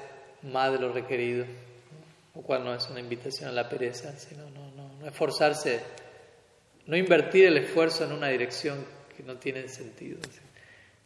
más 0.43 0.71
de 0.71 0.79
lo 0.79 0.93
requerido, 0.93 1.45
lo 2.33 2.41
cual 2.41 2.63
no 2.63 2.73
es 2.73 2.89
una 2.89 3.01
invitación 3.01 3.49
a 3.49 3.51
la 3.51 3.67
pereza, 3.67 4.17
sino 4.17 4.49
no, 4.51 4.71
no, 4.71 4.93
no 4.97 5.07
esforzarse, 5.07 5.81
no 6.85 6.95
invertir 6.95 7.47
el 7.47 7.57
esfuerzo 7.57 8.05
en 8.05 8.13
una 8.13 8.29
dirección 8.29 8.85
que 9.15 9.23
no 9.23 9.35
tiene 9.35 9.67
sentido. 9.67 10.19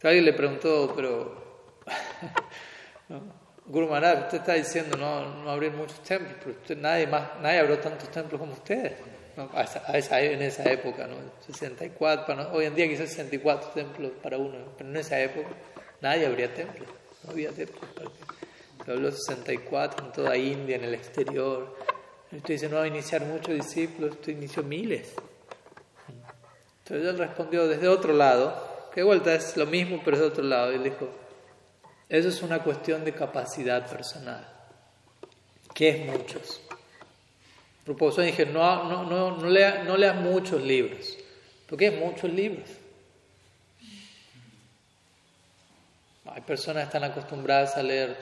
Alguien 0.03 0.25
le 0.25 0.33
preguntó, 0.33 0.93
pero 0.95 1.42
Guru 3.65 3.87
Maharaj, 3.87 4.25
usted 4.25 4.39
está 4.39 4.53
diciendo 4.53 4.97
no, 4.97 5.43
no 5.43 5.51
abrir 5.51 5.71
muchos 5.71 6.01
templos, 6.03 6.33
pero 6.39 6.51
usted, 6.51 6.77
nadie, 6.77 7.07
más, 7.07 7.39
nadie 7.41 7.59
abrió 7.59 7.79
tantos 7.79 8.09
templos 8.11 8.39
como 8.39 8.53
ustedes. 8.53 8.93
A 9.53 9.97
esa, 9.97 10.21
en 10.21 10.43
esa 10.43 10.63
época, 10.71 11.07
¿no? 11.07 11.15
64, 11.47 12.51
hoy 12.51 12.65
en 12.65 12.75
día 12.75 12.87
quizás 12.87 13.09
64 13.09 13.71
templos 13.71 14.11
para 14.21 14.37
uno, 14.37 14.57
pero 14.77 14.89
en 14.89 14.95
esa 14.97 15.19
época 15.19 15.47
nadie 16.01 16.27
abría 16.27 16.53
templos, 16.53 16.87
no 17.23 17.31
había 17.31 17.51
templos. 17.51 17.83
Se 18.85 18.91
habló 18.91 19.11
64 19.11 20.05
en 20.05 20.11
toda 20.11 20.37
India, 20.37 20.75
en 20.75 20.83
el 20.83 20.93
exterior, 20.93 21.75
Usted 22.35 22.55
dice, 22.55 22.69
no 22.69 22.77
va 22.77 22.83
a 22.83 22.87
iniciar 22.87 23.23
muchos 23.25 23.53
discípulos, 23.53 24.11
usted 24.11 24.31
inició 24.31 24.63
miles. 24.63 25.13
Entonces 26.79 27.07
él 27.07 27.17
respondió 27.17 27.67
desde 27.67 27.87
otro 27.87 28.11
lado, 28.13 28.89
que 28.91 29.01
de 29.01 29.05
vuelta 29.05 29.35
es 29.35 29.55
lo 29.55 29.67
mismo, 29.67 30.01
pero 30.03 30.17
de 30.17 30.25
otro 30.25 30.43
lado. 30.43 30.71
Él 30.71 30.83
dijo, 30.83 31.09
eso 32.13 32.29
es 32.29 32.43
una 32.43 32.59
cuestión 32.59 33.03
de 33.03 33.13
capacidad 33.13 33.89
personal. 33.89 34.47
¿Qué 35.73 35.89
es 35.89 36.05
muchos? 36.05 36.61
Propuso 37.83 38.21
dije, 38.21 38.45
no, 38.45 38.83
no, 38.83 39.03
no, 39.03 39.37
no, 39.37 39.49
lea, 39.49 39.83
no 39.83 39.97
leas 39.97 40.15
muchos 40.15 40.61
libros. 40.61 41.17
¿Por 41.67 41.79
qué 41.79 41.87
es 41.87 41.99
muchos 41.99 42.31
libros? 42.31 42.69
Hay 46.25 46.41
personas 46.41 46.83
que 46.83 46.97
están 46.97 47.03
acostumbradas 47.03 47.75
a 47.77 47.83
leer, 47.83 48.15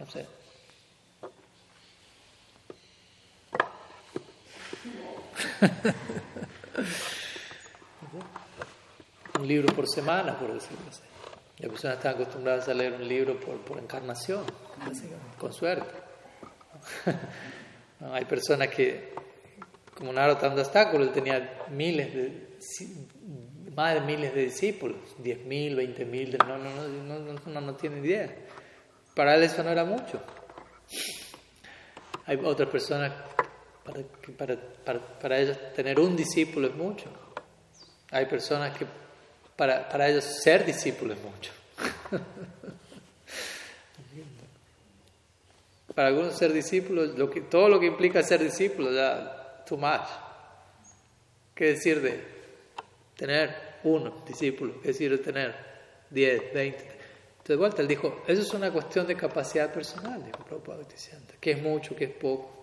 no 0.00 0.10
sé, 0.10 0.26
un 9.38 9.46
libro 9.46 9.72
por 9.74 9.86
semana, 9.88 10.38
por 10.38 10.52
decirlo 10.52 10.84
así. 10.88 11.05
Las 11.58 11.70
personas 11.70 11.96
están 11.96 12.14
acostumbradas 12.14 12.68
a 12.68 12.74
leer 12.74 12.92
un 12.92 13.08
libro 13.08 13.40
por, 13.40 13.58
por 13.62 13.78
encarnación, 13.78 14.44
con 15.38 15.52
suerte. 15.52 15.94
hay 18.12 18.24
personas 18.26 18.68
que, 18.68 19.14
como 19.94 20.12
Narottam 20.12 20.54
él 20.58 21.10
tenía 21.12 21.64
miles 21.70 22.14
de, 22.14 22.58
más 23.74 23.94
de 23.94 24.00
miles 24.02 24.34
de 24.34 24.42
discípulos, 24.42 24.96
diez 25.18 25.44
mil, 25.44 25.76
veinte 25.76 26.04
mil, 26.04 26.36
no, 26.46 26.58
no, 26.58 26.88
no, 26.88 27.18
no, 27.18 27.40
no, 27.46 27.60
no 27.60 27.74
tiene 27.74 28.00
idea. 28.00 28.34
Para 29.14 29.34
él 29.34 29.44
eso 29.44 29.62
no 29.62 29.70
era 29.70 29.84
mucho. 29.84 30.20
Hay 32.26 32.36
otras 32.44 32.68
personas 32.68 33.12
para, 33.82 34.02
para, 34.36 34.56
para, 34.84 35.18
para, 35.18 35.38
ellos 35.38 35.56
tener 35.74 35.98
un 35.98 36.16
discípulo 36.16 36.68
es 36.68 36.74
mucho. 36.74 37.08
Hay 38.10 38.26
personas 38.26 38.76
que 38.76 38.86
para, 39.56 39.88
para 39.88 40.08
ellos 40.08 40.24
ser 40.42 40.64
discípulo 40.64 41.14
es 41.14 41.20
mucho. 41.20 41.52
para 45.94 46.08
algunos 46.08 46.36
ser 46.36 46.52
discípulos, 46.52 47.16
lo 47.16 47.30
que, 47.30 47.40
todo 47.40 47.68
lo 47.68 47.80
que 47.80 47.86
implica 47.86 48.22
ser 48.22 48.42
discípulo, 48.42 48.92
ya 48.92 49.64
too 49.66 49.78
much. 49.78 50.08
¿Qué 51.54 51.66
decir 51.72 52.02
de 52.02 52.22
tener 53.16 53.78
uno 53.84 54.22
discípulo? 54.26 54.80
¿Qué 54.82 54.88
decir 54.88 55.10
de 55.10 55.18
tener 55.18 55.54
diez, 56.10 56.52
veinte? 56.52 56.84
Entonces, 57.38 57.56
vuelta, 57.56 57.80
él 57.80 57.88
dijo, 57.88 58.22
eso 58.26 58.42
es 58.42 58.52
una 58.52 58.70
cuestión 58.70 59.06
de 59.06 59.16
capacidad 59.16 59.72
personal, 59.72 60.22
dijo 60.24 60.44
Prabhupada 60.44 60.82
¿Qué 61.40 61.52
es 61.52 61.62
mucho, 61.62 61.96
qué 61.96 62.04
es 62.04 62.10
poco? 62.10 62.56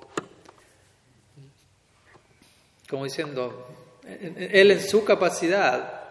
como 2.94 3.06
diciendo, 3.06 3.68
él 4.04 4.70
en 4.70 4.80
su 4.80 5.04
capacidad, 5.04 6.03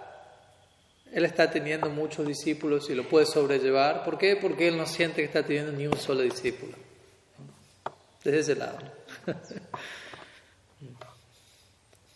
él 1.12 1.24
está 1.24 1.50
teniendo 1.50 1.90
muchos 1.90 2.26
discípulos 2.26 2.88
y 2.90 2.94
lo 2.94 3.08
puede 3.08 3.26
sobrellevar. 3.26 4.02
¿Por 4.02 4.18
qué? 4.18 4.36
Porque 4.36 4.68
él 4.68 4.76
no 4.76 4.86
siente 4.86 5.16
que 5.16 5.24
está 5.24 5.42
teniendo 5.42 5.72
ni 5.72 5.86
un 5.86 5.96
solo 5.96 6.22
discípulo. 6.22 6.72
Desde 8.24 8.38
ese 8.38 8.56
lado. 8.56 8.78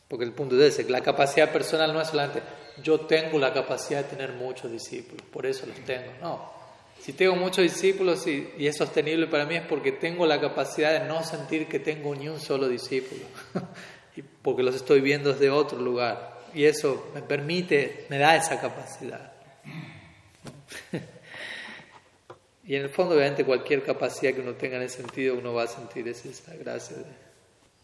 Porque 0.08 0.24
el 0.24 0.32
punto 0.32 0.60
es 0.60 0.78
ese, 0.78 0.88
la 0.88 1.00
capacidad 1.02 1.52
personal 1.52 1.92
no 1.92 2.00
es 2.00 2.08
solamente 2.08 2.42
yo 2.82 3.00
tengo 3.00 3.38
la 3.38 3.52
capacidad 3.52 4.04
de 4.04 4.10
tener 4.10 4.32
muchos 4.32 4.70
discípulos, 4.70 5.22
por 5.32 5.46
eso 5.46 5.66
los 5.66 5.78
tengo. 5.84 6.12
No, 6.20 6.52
si 7.00 7.12
tengo 7.12 7.34
muchos 7.34 7.62
discípulos 7.62 8.26
y, 8.26 8.52
y, 8.58 8.66
es 8.66 8.76
sostenible 8.76 9.26
para 9.26 9.46
mí 9.46 9.56
es 9.56 9.66
porque 9.66 9.92
tengo 9.92 10.26
la 10.26 10.40
capacidad 10.40 11.00
de 11.00 11.08
no 11.08 11.24
sentir 11.24 11.68
que 11.68 11.78
tengo 11.78 12.14
ni 12.14 12.28
un 12.28 12.40
solo 12.40 12.68
discípulo. 12.68 13.22
porque 14.42 14.62
los 14.62 14.74
estoy 14.74 15.00
viendo 15.00 15.32
desde 15.32 15.50
otro 15.50 15.78
lugar. 15.78 16.35
Y 16.56 16.64
eso 16.64 17.10
me 17.12 17.20
permite, 17.20 18.06
me 18.08 18.16
da 18.16 18.34
esa 18.34 18.58
capacidad. 18.58 19.30
y 22.64 22.74
en 22.74 22.84
el 22.84 22.88
fondo, 22.88 23.14
obviamente, 23.14 23.44
cualquier 23.44 23.82
capacidad 23.82 24.32
que 24.32 24.40
uno 24.40 24.54
tenga 24.54 24.76
en 24.76 24.84
ese 24.84 25.02
sentido, 25.02 25.36
uno 25.36 25.52
va 25.52 25.64
a 25.64 25.66
sentir 25.66 26.08
esa 26.08 26.54
gracia 26.54 26.96
de 26.96 27.04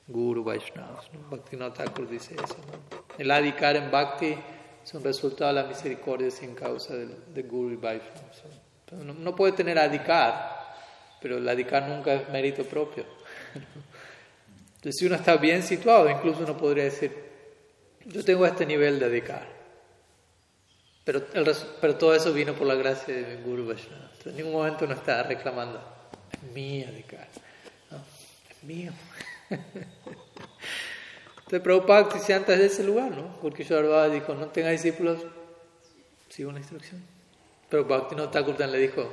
Guru 0.09 0.43
Vaishnava. 0.43 1.03
¿no? 1.53 1.73
Thakur 1.75 2.09
dice 2.09 2.35
eso. 2.35 2.57
El 3.19 3.31
adikar 3.31 3.77
en 3.77 3.91
Bhakti 3.91 4.39
es 4.83 4.95
un 4.95 5.05
resultado 5.05 5.55
de 5.55 5.61
la 5.61 5.69
misericordia 5.69 6.31
sin 6.31 6.55
causa 6.55 6.95
de, 6.97 7.43
Guru 7.43 7.75
y 7.75 7.77
Vaishnava. 7.77 8.31
No, 9.05 9.13
no 9.13 9.37
puede 9.37 9.53
tener 9.53 9.79
adikar, 9.79 10.77
pero 11.21 11.37
el 11.37 11.47
adikar 11.47 11.91
nunca 11.91 12.15
es 12.15 12.27
mérito 12.31 12.65
propio. 12.65 13.05
Entonces, 14.77 14.97
si 14.99 15.05
uno 15.05 15.17
está 15.17 15.37
bien 15.37 15.63
situado, 15.63 16.09
incluso 16.09 16.43
uno 16.43 16.57
podría 16.57 16.85
decir, 16.85 17.32
yo 18.07 18.25
tengo 18.25 18.47
este 18.47 18.67
nivel 18.67 18.99
de 18.99 19.09
dedicar. 19.09 19.47
Pero, 21.05 21.23
todo 21.99 22.15
eso 22.15 22.33
vino 22.33 22.55
por 22.55 22.67
la 22.67 22.75
gracia 22.77 23.15
de 23.15 23.37
Guru 23.37 23.67
Vaishnava. 23.67 24.11
En 24.25 24.37
ningún 24.37 24.53
momento 24.53 24.85
uno 24.85 24.95
está 24.95 25.23
reclamando, 25.25 25.83
es 26.31 26.43
mío 26.53 26.87
dedicar. 26.87 27.27
No, 27.91 27.99
es 28.51 28.63
mío. 28.63 28.93
Entonces, 31.53 31.61
Prabhupada 31.61 32.09
antes 32.37 32.59
de 32.59 32.67
ese 32.67 32.85
lugar, 32.85 33.11
¿no? 33.11 33.37
Porque 33.41 33.65
Sharbhava 33.65 34.09
dijo, 34.09 34.33
no 34.35 34.47
tenga 34.47 34.71
discípulos, 34.71 35.19
sigo 36.29 36.51
una 36.51 36.61
instrucción. 36.61 37.03
Pero 37.69 37.85
no 38.17 38.31
Thakur 38.31 38.59
le 38.61 38.79
dijo, 38.79 39.13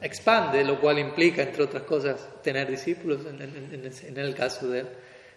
expande, 0.00 0.62
lo 0.62 0.80
cual 0.80 0.98
implica, 0.98 1.42
entre 1.42 1.64
otras 1.64 1.84
cosas, 1.84 2.28
tener 2.42 2.70
discípulos, 2.70 3.20
en, 3.26 4.18
el 4.18 4.34
caso 4.34 4.68
de 4.68 4.80
él. 4.80 4.88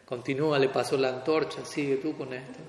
Continúa, 0.05 0.59
le 0.59 0.69
pasó 0.69 0.97
la 0.97 1.09
antorcha, 1.09 1.65
sigue 1.65 1.97
tú 1.97 2.15
con 2.17 2.33
esto. 2.33 2.59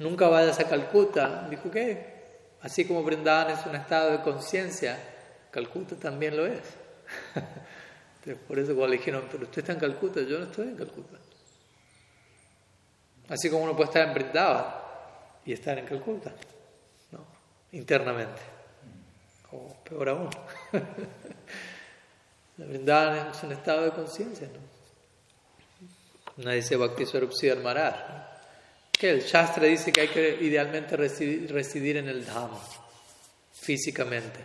Nunca 0.00 0.28
vayas 0.28 0.58
a 0.58 0.64
Calcuta. 0.64 1.46
Dijo, 1.48 1.70
¿qué? 1.70 2.20
Así 2.62 2.86
como 2.86 3.02
Brindavan 3.02 3.50
es 3.50 3.64
un 3.66 3.76
estado 3.76 4.12
de 4.12 4.22
conciencia, 4.22 4.98
Calcuta 5.50 5.94
también 5.96 6.36
lo 6.36 6.46
es. 6.46 6.62
por 8.48 8.58
eso 8.58 8.74
cuando 8.74 8.88
le 8.88 8.96
dijeron, 8.96 9.24
pero 9.30 9.44
usted 9.44 9.60
está 9.60 9.72
en 9.74 9.78
Calcuta, 9.78 10.20
yo 10.22 10.38
no 10.38 10.44
estoy 10.44 10.68
en 10.68 10.76
Calcuta. 10.76 11.18
Así 13.28 13.50
como 13.50 13.64
uno 13.64 13.76
puede 13.76 13.88
estar 13.88 14.08
en 14.08 14.14
Brindavan 14.14 14.74
y 15.44 15.52
estar 15.52 15.78
en 15.78 15.84
Calcuta, 15.86 16.32
¿no? 17.12 17.20
internamente 17.72 18.40
o 19.52 19.76
peor 19.84 20.08
aún. 20.08 20.30
la 22.56 22.66
Vrindavan 22.66 23.28
es 23.28 23.42
un 23.42 23.52
estado 23.52 23.84
de 23.84 23.90
conciencia, 23.90 24.48
¿no? 24.48 24.70
Nadie 26.42 26.56
dice 26.56 26.76
Bhakti 26.76 27.04
Swarup 27.04 27.32
Maharaj. 27.62 28.29
Que 29.00 29.10
el 29.10 29.22
Shastra 29.22 29.64
dice 29.64 29.92
que 29.92 30.02
hay 30.02 30.08
que 30.08 30.36
idealmente 30.42 30.94
residir, 30.94 31.96
en 31.96 32.06
el 32.06 32.22
Dhamma, 32.26 32.60
físicamente. 33.50 34.40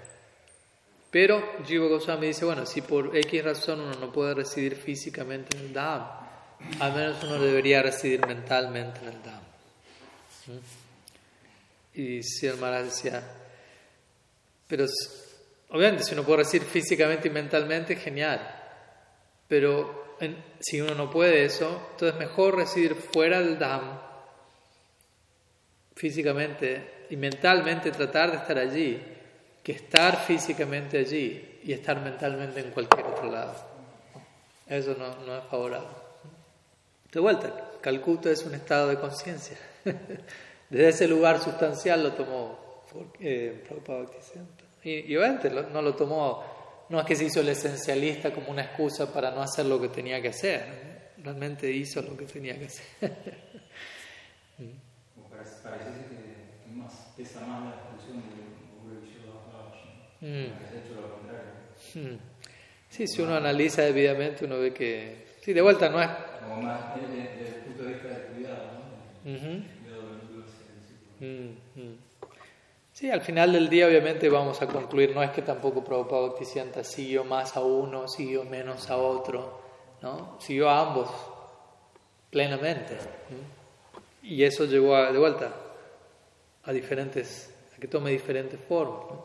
Pero 1.12 1.62
Jiva 1.66 1.88
Goswami 1.88 2.28
dice, 2.28 2.46
bueno, 2.46 2.66
si 2.66 2.82
por 2.82 3.18
X 3.18 3.44
razón 3.44 3.82
uno 3.82 3.96
no 4.00 4.14
puede 4.14 4.34
residir 4.34 4.78
físicamente 4.78 5.58
en 5.58 5.66
el 5.66 5.74
Dhamma, 5.74 6.30
al 6.80 6.94
menos 6.94 7.22
uno 7.24 7.38
debería 7.38 7.82
residir 7.82 8.26
mentalmente 8.26 9.02
en 9.02 9.08
el 9.10 9.24
Dhamma. 9.24 9.42
¿Mm? 10.48 12.00
Y 12.00 12.24
si 12.24 12.48
el 12.48 12.56
Maharaj 12.56 12.86
decía, 12.86 13.24
pero 14.68 14.86
obviamente 15.70 16.06
si 16.06 16.14
uno 16.14 16.24
puede 16.24 16.44
residir 16.44 16.66
físicamente 16.66 17.28
y 17.28 17.32
mentalmente, 17.32 17.98
genial. 17.98 18.40
Pero 19.50 20.16
si 20.62 20.80
uno 20.80 20.96
no 20.96 21.10
puede 21.10 21.44
eso, 21.44 21.90
entonces 21.92 22.18
mejor 22.18 22.56
residir 22.56 22.96
fuera 22.96 23.42
del 23.42 23.60
Dham, 23.60 24.15
físicamente 25.96 27.06
y 27.10 27.16
mentalmente 27.16 27.92
tratar 27.92 28.32
de 28.32 28.38
estar 28.38 28.58
allí, 28.58 29.02
que 29.64 29.72
estar 29.72 30.18
físicamente 30.18 31.00
allí 31.00 31.60
y 31.64 31.74
estar 31.74 32.00
mentalmente 32.02 32.60
en 32.60 32.72
cualquier 32.72 33.06
otro 33.06 33.32
lado. 33.32 33.56
Eso 34.68 34.96
no, 34.98 35.26
no 35.26 35.38
es 35.38 35.44
favorable. 35.46 35.88
De 37.12 37.20
vuelta, 37.20 37.72
Calcuta 37.82 38.30
es 38.30 38.44
un 38.44 38.56
estado 38.56 38.90
de 38.90 38.98
conciencia. 38.98 39.58
Desde 40.70 40.90
ese 40.90 41.08
lugar 41.08 41.42
sustancial 41.42 42.04
lo 42.04 42.14
tomó 42.14 42.84
eh, 43.20 43.64
y, 44.84 45.12
y, 45.12 45.18
obviamente 45.18 45.50
no 45.50 45.82
lo 45.82 45.96
tomó, 45.96 46.86
no 46.90 47.00
es 47.00 47.06
que 47.06 47.16
se 47.16 47.26
hizo 47.26 47.42
el 47.42 47.50
esencialista 47.50 48.32
como 48.34 48.52
una 48.52 48.64
excusa 48.64 49.12
para 49.12 49.32
no 49.32 49.42
hacer 49.42 49.66
lo 49.66 49.80
que 49.82 49.90
tenía 49.90 50.22
que 50.22 50.30
hacer, 50.30 51.12
realmente 51.24 51.70
hizo 51.70 52.02
lo 52.02 52.16
que 52.16 52.26
tenía 52.26 52.58
que 52.58 52.66
hacer. 52.66 52.86
parece, 55.66 56.06
que 56.08 56.72
más, 56.76 57.14
pesa 57.18 57.46
más 57.46 57.66
la 57.66 57.72
expulsión 57.72 58.22
de 58.22 58.46
mm. 60.26 60.46
hecho 60.78 61.02
lo 61.02 61.16
contrario. 61.16 61.52
Mm. 61.96 62.20
Sí, 62.90 63.08
si 63.08 63.22
uno 63.22 63.36
analiza 63.36 63.82
debidamente, 63.82 64.46
uno 64.46 64.60
ve 64.60 64.74
que. 64.74 65.26
Sí, 65.42 65.54
de 65.54 65.62
vuelta 65.62 65.90
no 65.90 66.02
es. 66.02 66.10
Como 66.42 66.62
más 66.62 66.96
desde, 66.96 67.48
el 67.48 67.64
punto 67.64 67.84
de 67.84 67.94
vista 67.94 68.08
del 68.08 68.22
cuidado, 68.28 68.64
¿no? 69.24 69.32
Uh 69.32 69.36
-huh. 69.36 69.64
cuidado 69.82 70.04
mm, 71.20 71.96
Sí, 72.92 73.12
al 73.12 73.22
final 73.22 73.52
del 73.52 73.68
día 73.68 73.88
obviamente 73.88 74.30
vamos 74.30 74.62
a 74.62 74.68
concluir, 74.68 75.14
no 75.14 75.22
es 75.22 75.32
que 75.32 75.42
tampoco 75.42 75.84
Prabhupada 75.84 76.28
Bhaktisiddhanta 76.28 76.84
siguió 76.84 77.26
más 77.26 77.58
a 77.58 77.60
uno, 77.60 78.08
siguió 78.08 78.46
menos 78.46 78.90
a 78.90 78.98
otro, 78.98 79.62
¿no? 80.02 80.38
Siguió 80.40 80.70
a 80.70 80.80
ambos, 80.80 81.10
plenamente. 82.30 82.98
Y 84.28 84.44
eso 84.44 84.66
llevó 84.66 84.98
de 84.98 85.20
vuelta 85.20 85.54
a 86.64 86.72
diferentes, 86.74 87.54
a 87.76 87.80
que 87.80 87.88
tome 87.88 88.10
diferentes 88.10 88.60
formas. 88.60 89.20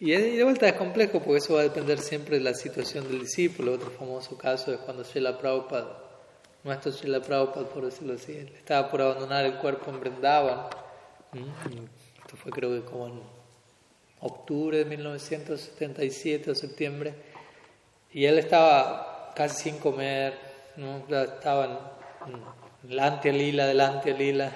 Y 0.00 0.10
de 0.12 0.42
vuelta 0.44 0.68
es 0.68 0.74
complejo 0.74 1.20
porque 1.20 1.38
eso 1.38 1.54
va 1.54 1.60
a 1.60 1.64
depender 1.64 1.98
siempre 2.00 2.38
de 2.38 2.44
la 2.44 2.54
situación 2.54 3.06
del 3.08 3.20
discípulo. 3.20 3.72
Otro 3.72 3.90
famoso 3.90 4.36
caso 4.36 4.72
es 4.72 4.78
cuando 4.80 5.04
Srila 5.04 5.38
Prabhupada, 5.38 6.02
nuestro 6.64 6.90
Srila 6.90 7.20
Prabhupada, 7.20 7.68
por 7.68 7.84
decirlo 7.84 8.14
así, 8.14 8.32
estaba 8.32 8.90
por 8.90 9.00
abandonar 9.00 9.44
el 9.44 9.54
cuerpo 9.54 9.90
en 9.90 10.00
Vrindavan. 10.00 10.66
Esto 12.20 12.36
fue 12.36 12.50
creo 12.50 12.70
que 12.70 12.88
como 12.88 13.06
en 13.06 13.22
octubre 14.20 14.78
de 14.78 14.84
1977 14.84 16.50
o 16.50 16.54
septiembre. 16.54 17.14
Y 18.12 18.24
él 18.24 18.38
estaba 18.38 19.32
casi 19.36 19.70
sin 19.70 19.78
comer, 19.78 20.34
¿no? 20.76 21.04
estaba 21.22 21.64
en, 22.26 22.57
la 22.84 23.06
antialila 23.06 23.66
delante 23.66 24.12
lila. 24.12 24.52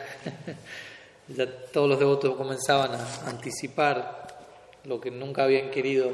ya 1.28 1.46
todos 1.72 1.88
los 1.88 1.98
devotos 1.98 2.36
comenzaban 2.36 2.94
a 2.94 3.28
anticipar 3.28 4.26
lo 4.84 5.00
que 5.00 5.10
nunca 5.10 5.44
habían 5.44 5.70
querido 5.70 6.12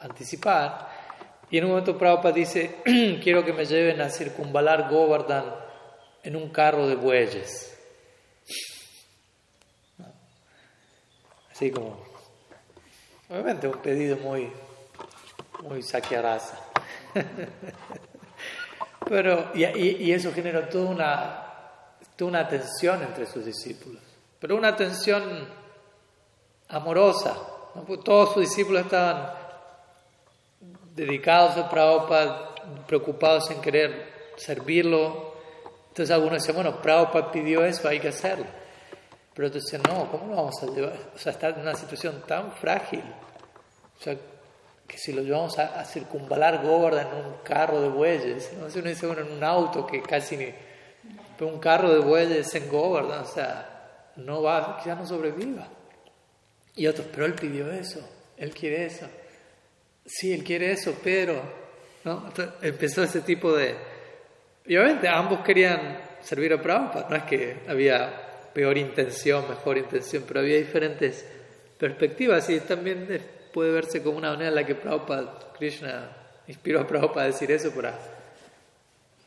anticipar. 0.00 0.88
Y 1.50 1.58
en 1.58 1.64
un 1.64 1.70
momento 1.70 1.98
Prabhupada 1.98 2.34
dice, 2.34 2.76
quiero 3.22 3.44
que 3.44 3.52
me 3.52 3.64
lleven 3.64 4.00
a 4.00 4.08
circunvalar 4.08 4.88
Govardhan 4.88 5.44
en 6.22 6.36
un 6.36 6.50
carro 6.50 6.86
de 6.86 6.94
bueyes. 6.94 7.76
Así 11.50 11.70
como, 11.70 12.02
obviamente 13.28 13.68
un 13.68 13.78
pedido 13.78 14.16
muy, 14.16 14.50
muy 15.62 15.82
saquearaza. 15.82 16.58
Pero, 19.10 19.50
y, 19.54 19.64
y, 19.64 20.12
eso 20.12 20.32
generó 20.32 20.68
toda 20.68 20.88
una, 20.88 21.44
toda 22.14 22.28
una 22.28 22.46
tensión 22.46 23.02
entre 23.02 23.26
sus 23.26 23.44
discípulos, 23.44 24.00
pero 24.38 24.54
una 24.54 24.76
tensión 24.76 25.48
amorosa, 26.68 27.36
todos 28.04 28.34
sus 28.34 28.42
discípulos 28.42 28.84
estaban 28.84 29.32
dedicados 30.94 31.56
a 31.56 31.68
Prabhupada, 31.68 32.54
preocupados 32.86 33.50
en 33.50 33.60
querer 33.60 34.32
servirlo. 34.36 35.34
Entonces 35.88 36.14
algunos 36.14 36.34
decían, 36.34 36.62
bueno, 36.62 36.80
Prabhupada 36.80 37.32
pidió 37.32 37.64
eso, 37.64 37.88
hay 37.88 37.98
que 37.98 38.10
hacerlo. 38.10 38.46
Pero 39.34 39.48
otros 39.48 39.64
decían, 39.64 39.82
no, 39.88 40.08
¿cómo 40.08 40.28
lo 40.28 40.36
vamos 40.36 40.62
a 40.62 40.66
llevar? 40.66 41.10
O 41.16 41.18
sea, 41.18 41.32
está 41.32 41.48
en 41.48 41.62
una 41.62 41.74
situación 41.74 42.22
tan 42.28 42.52
frágil. 42.52 43.02
O 43.98 44.02
sea, 44.04 44.16
que 44.90 44.98
si 44.98 45.12
lo 45.12 45.22
llevamos 45.22 45.56
a, 45.56 45.84
circunvalar 45.84 46.64
Govardhan 46.64 47.06
en 47.06 47.26
un 47.26 47.34
carro 47.44 47.80
de 47.80 47.88
bueyes, 47.88 48.50
no 48.58 48.68
sé, 48.68 48.80
uno 48.80 48.88
dice, 48.88 49.06
bueno, 49.06 49.22
en 49.22 49.30
un 49.30 49.44
auto 49.44 49.86
que 49.86 50.02
casi 50.02 50.36
ni... 50.36 50.52
Un 51.40 51.58
carro 51.58 51.90
de 51.94 52.00
bueyes 52.00 52.54
en 52.54 52.68
Govardhan, 52.68 53.20
o 53.20 53.24
sea, 53.24 54.10
no 54.16 54.42
va, 54.42 54.76
quizás 54.76 54.98
no 54.98 55.06
sobreviva. 55.06 55.68
Y 56.74 56.86
otros, 56.86 57.06
pero 57.10 57.24
él 57.24 57.34
pidió 57.34 57.70
eso, 57.72 58.00
él 58.36 58.52
quiere 58.52 58.84
eso. 58.84 59.06
Sí, 60.04 60.32
él 60.32 60.42
quiere 60.42 60.72
eso, 60.72 60.94
pero... 61.02 61.40
¿no? 62.04 62.30
empezó 62.60 63.04
ese 63.04 63.20
tipo 63.20 63.56
de... 63.56 63.74
Obviamente 64.66 65.08
ambos 65.08 65.40
querían 65.40 66.00
servir 66.20 66.52
a 66.52 66.60
Prabhupada, 66.60 67.08
no 67.08 67.16
es 67.16 67.22
que 67.22 67.60
había 67.68 68.50
peor 68.52 68.76
intención, 68.76 69.48
mejor 69.48 69.78
intención, 69.78 70.24
pero 70.26 70.40
había 70.40 70.56
diferentes 70.56 71.24
perspectivas 71.78 72.50
y 72.50 72.60
también 72.60 73.06
puede 73.52 73.72
verse 73.72 74.02
como 74.02 74.18
una 74.18 74.30
manera 74.30 74.48
en 74.48 74.54
la 74.54 74.64
que 74.64 74.74
Prabhupada, 74.74 75.52
Krishna 75.58 76.16
inspiró 76.46 76.80
a 76.80 76.86
Prabhupada 76.86 77.22
a 77.22 77.26
decir 77.26 77.50
eso 77.50 77.70
para, 77.72 77.98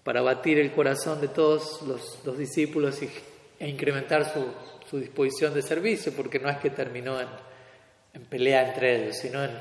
para 0.04 0.22
batir 0.22 0.60
el 0.60 0.72
corazón 0.72 1.22
de 1.22 1.28
todos 1.28 1.82
los, 1.84 2.20
los 2.26 2.38
discípulos 2.38 3.02
y, 3.02 3.10
e 3.60 3.68
incrementar 3.68 4.32
su, 4.32 4.46
su 4.90 5.00
disposición 5.00 5.54
de 5.54 5.62
servicio, 5.62 6.14
porque 6.16 6.40
no 6.40 6.50
es 6.50 6.58
que 6.58 6.70
terminó 6.70 7.20
en, 7.20 7.28
en 8.14 8.26
pelea 8.26 8.68
entre 8.68 9.04
ellos, 9.04 9.18
sino 9.18 9.44
en 9.44 9.52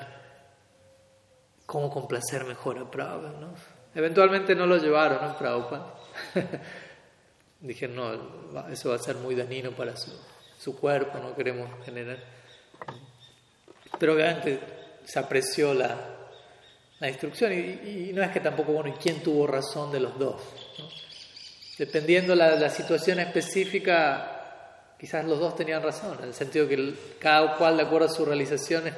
cómo 1.67 1.91
complacer 1.91 2.45
mejor 2.45 2.79
a 2.79 2.91
Prabhupada. 2.91 3.55
Eventualmente 3.95 4.55
no 4.55 4.67
lo 4.67 4.77
llevaron 4.79 5.23
a 5.25 5.39
Prabhupada. 5.39 5.95
Dije, 7.61 7.87
no, 7.87 8.13
eso 8.71 8.91
va 8.91 8.97
a 8.97 8.99
ser 8.99 9.17
muy 9.17 9.35
dañino 9.35 9.71
para 9.71 9.97
su, 9.97 10.11
su 10.59 10.77
cuerpo, 10.77 11.19
no 11.19 11.35
queremos 11.35 11.71
generar. 11.85 12.19
Pero 14.03 14.15
obviamente 14.15 14.59
se 15.05 15.21
apreció 15.21 15.73
la, 15.73 15.97
la 16.99 17.09
instrucción 17.09 17.53
y, 17.53 18.11
no 18.13 18.21
es 18.21 18.33
que 18.33 18.41
tampoco, 18.41 18.73
bueno, 18.73 18.89
¿y 18.89 18.99
quién 18.99 19.23
tuvo 19.23 19.47
razón 19.47 19.93
de 19.93 20.01
los 20.01 20.19
dos? 20.19 20.43
Dependiendo 21.79 22.35
la, 22.35 22.57
la 22.57 22.69
situación 22.69 23.21
específica, 23.21 24.97
quizás 24.99 25.25
los 25.25 25.39
dos 25.39 25.55
tenían 25.55 25.85
razón, 25.85 26.19
en 26.21 26.31
el 26.31 26.35
sentido 26.35 26.67
que 26.67 26.95
cada 27.21 27.57
cual, 27.57 27.77
de 27.77 27.85
acuerdo 27.85 28.09
a 28.09 28.11
sus 28.11 28.27
realizaciones, 28.27 28.93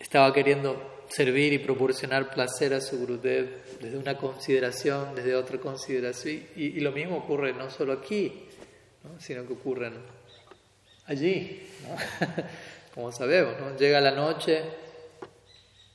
estaba 0.00 0.32
queriendo 0.32 1.04
servir 1.10 1.52
y 1.52 1.58
proporcionar 1.58 2.30
placer 2.30 2.72
a 2.72 2.80
su 2.80 3.00
Gurudev 3.00 3.78
desde 3.78 3.98
una 3.98 4.16
consideración, 4.16 5.14
desde 5.16 5.34
otra 5.34 5.58
consideración. 5.58 6.44
Y, 6.56 6.80
lo 6.80 6.92
mismo 6.92 7.18
ocurre 7.18 7.52
no 7.52 7.68
solo 7.68 7.92
aquí, 7.92 8.46
sino 9.18 9.46
que 9.46 9.52
ocurre 9.52 9.92
allí, 11.04 11.62
como 12.98 13.12
sabemos. 13.12 13.54
Llega 13.78 14.00
la 14.00 14.10
noche, 14.10 14.60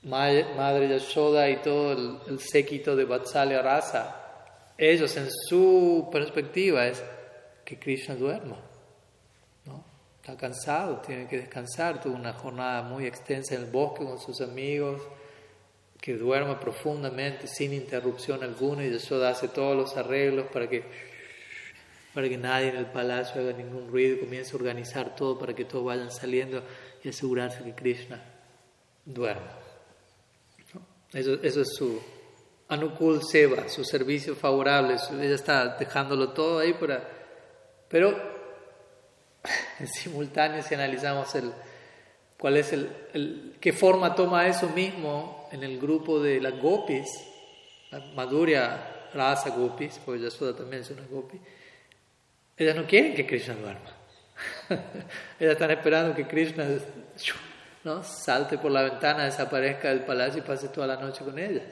Madre 0.04 0.88
Yashoda 0.88 1.50
y 1.50 1.58
todo 1.58 2.22
el, 2.30 2.40
séquito 2.40 2.96
de 2.96 3.04
Vatsalya 3.04 3.62
Rasa, 3.62 4.72
ellos 4.78 5.18
en 5.18 5.28
su 5.30 6.08
perspectiva 6.10 6.88
es 6.88 7.04
que 7.66 7.78
Krishna 7.78 8.16
duerma 8.16 8.56
está 10.22 10.38
cansado, 10.38 11.02
tiene 11.06 11.28
que 11.28 11.40
descansar, 11.40 12.00
tuvo 12.00 12.16
una 12.16 12.32
jornada 12.32 12.84
muy 12.84 13.06
extensa 13.06 13.56
en 13.56 13.64
el 13.64 13.70
bosque 13.70 14.06
con 14.06 14.18
sus 14.18 14.40
amigos, 14.40 15.02
que 16.00 16.14
duerma 16.14 16.58
profundamente, 16.58 17.48
sin 17.48 17.74
interrupción 17.74 18.42
alguna, 18.44 18.86
y 18.86 18.96
eso 18.96 19.22
hace 19.26 19.50
todos 19.50 19.76
los 19.76 19.98
arreglos 19.98 20.46
para 20.54 20.70
que, 20.70 20.86
para 22.14 22.30
que 22.30 22.38
nadie 22.38 22.70
en 22.70 22.76
el 22.76 22.86
palacio 22.86 23.42
haga 23.42 23.54
ningún 23.54 23.90
ruido, 23.90 24.20
comience 24.20 24.54
a 24.54 24.56
organizar 24.56 25.16
todo 25.16 25.38
para 25.38 25.54
que 25.54 25.66
todos 25.66 25.86
vayan 25.86 26.12
saliendo 26.12 26.64
y 27.04 27.10
asegurarse 27.10 27.64
que 27.64 27.74
Krishna 27.74 28.24
duerma. 29.06 29.60
Eso, 31.12 31.34
eso 31.44 31.62
es 31.62 31.76
su 31.76 32.02
Anukul 32.70 33.22
Seva, 33.24 33.68
su 33.70 33.84
servicio 33.84 34.36
favorable, 34.36 34.96
ella 35.22 35.36
está 35.36 35.78
dejándolo 35.78 36.30
todo 36.30 36.60
ahí 36.60 36.74
para... 36.74 37.08
Pero 37.88 38.16
en 39.80 39.88
simultáneo 39.88 40.62
si 40.64 40.74
analizamos 40.74 41.34
el, 41.36 41.52
cuál 42.40 42.58
es 42.58 42.74
el, 42.74 43.56
qué 43.60 43.74
forma 43.74 44.16
toma 44.16 44.48
eso 44.48 44.70
mismo 44.70 45.48
en 45.52 45.64
el 45.64 45.80
grupo 45.80 46.20
de 46.20 46.42
las 46.42 46.60
gopis, 46.60 47.08
la 47.92 48.00
Madhurya 48.16 49.10
Rasa 49.14 49.52
Gopis, 49.52 50.00
porque 50.04 50.24
Yashoda 50.24 50.56
también 50.56 50.82
es 50.82 50.90
una 50.90 51.06
gopi, 51.10 51.40
ellas 52.58 52.76
no 52.76 52.86
quieren 52.86 53.16
que 53.16 53.26
Krishna 53.26 53.56
duerma. 53.56 53.92
ellas 55.40 55.54
están 55.54 55.72
esperando 55.72 56.16
que 56.16 56.28
Krishna 56.28 56.66
¿no? 57.84 58.04
salte 58.04 58.58
por 58.58 58.72
la 58.72 58.84
ventana, 58.84 59.26
desaparezca 59.26 59.90
del 59.90 60.02
palacio 60.02 60.40
y 60.40 60.46
pase 60.46 60.70
toda 60.70 60.88
la 60.88 60.98
noche 60.98 61.24
con 61.24 61.38
ellas. 61.38 61.64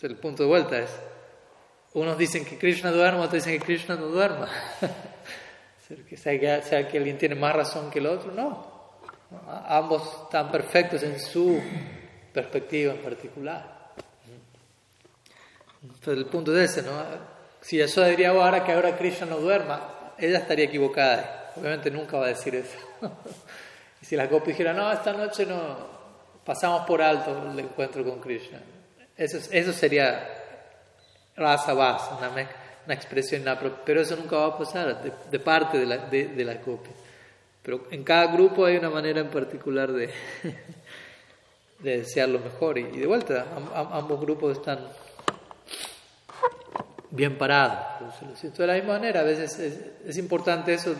el 0.00 0.16
punto 0.16 0.42
de 0.42 0.48
vuelta 0.48 0.78
es, 0.78 0.90
unos 1.94 2.16
dicen 2.16 2.44
que 2.44 2.58
Krishna 2.58 2.90
duerma, 2.90 3.20
otros 3.20 3.44
dicen 3.44 3.58
que 3.58 3.64
Krishna 3.64 3.96
no 3.96 4.06
duerma. 4.06 4.48
que 6.08 6.16
sea, 6.16 6.62
sea 6.62 6.88
que 6.88 6.98
alguien 6.98 7.18
tiene 7.18 7.34
más 7.34 7.54
razón 7.54 7.90
que 7.90 7.98
el 7.98 8.06
otro, 8.06 8.32
no. 8.32 8.72
Ambos 9.66 10.24
están 10.24 10.50
perfectos 10.50 11.02
en 11.02 11.18
su 11.20 11.60
perspectiva 12.32 12.92
en 12.94 13.02
particular. 13.02 13.82
Entonces 15.82 16.16
el 16.16 16.26
punto 16.26 16.56
es 16.56 16.70
ese, 16.70 16.82
¿no? 16.82 16.92
Si 17.62 17.80
eso 17.80 18.04
diría 18.04 18.30
ahora 18.30 18.64
que 18.64 18.72
ahora 18.72 18.96
Krishna 18.96 19.26
no 19.26 19.38
duerma, 19.38 20.14
ella 20.18 20.38
estaría 20.38 20.64
equivocada. 20.66 21.52
Obviamente 21.56 21.90
nunca 21.90 22.18
va 22.18 22.26
a 22.26 22.28
decir 22.28 22.54
eso. 22.56 22.76
y 24.02 24.04
si 24.04 24.16
la 24.16 24.28
copa 24.28 24.46
dijera, 24.46 24.72
no, 24.72 24.92
esta 24.92 25.12
noche 25.12 25.46
no, 25.46 25.76
pasamos 26.44 26.84
por 26.86 27.00
alto 27.00 27.50
el 27.52 27.58
encuentro 27.58 28.04
con 28.04 28.20
Krishna. 28.20 28.60
Eso, 29.16 29.38
eso 29.50 29.72
sería 29.72 30.28
rasa 31.36 31.72
basa, 31.72 32.16
una 32.16 32.30
una 32.84 32.94
expresión 32.94 33.44
pero 33.84 34.00
eso 34.00 34.16
nunca 34.16 34.36
va 34.36 34.46
a 34.46 34.58
pasar 34.58 35.02
de, 35.30 35.38
parte 35.38 35.78
de 35.78 35.86
la, 35.86 35.98
de, 35.98 36.44
la 36.44 36.60
copia. 36.60 36.92
Pero 37.62 37.86
en 37.92 38.02
cada 38.02 38.26
grupo 38.26 38.64
hay 38.64 38.76
una 38.76 38.90
manera 38.90 39.20
en 39.20 39.28
particular 39.28 39.92
de, 39.92 40.10
de 41.78 41.98
desear 41.98 42.28
lo 42.28 42.40
mejor. 42.40 42.78
Y, 42.78 42.98
de 42.98 43.06
vuelta, 43.06 43.46
ambos 43.72 44.20
grupos 44.20 44.58
están 44.58 44.80
bien 47.12 47.38
parados. 47.38 48.14
De 48.56 48.66
la 48.66 48.74
misma 48.74 48.94
manera, 48.94 49.20
a 49.20 49.24
veces 49.24 49.58
es, 50.04 50.18
importante 50.18 50.74
eso. 50.74 50.94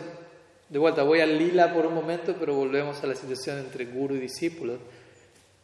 De 0.69 0.79
vuelta, 0.79 1.03
voy 1.03 1.19
al 1.19 1.37
lila 1.37 1.73
por 1.73 1.85
un 1.85 1.93
momento, 1.93 2.35
pero 2.39 2.55
volvemos 2.55 3.03
a 3.03 3.07
la 3.07 3.15
situación 3.15 3.59
entre 3.59 3.85
guru 3.85 4.15
y 4.15 4.19
discípulo. 4.19 4.77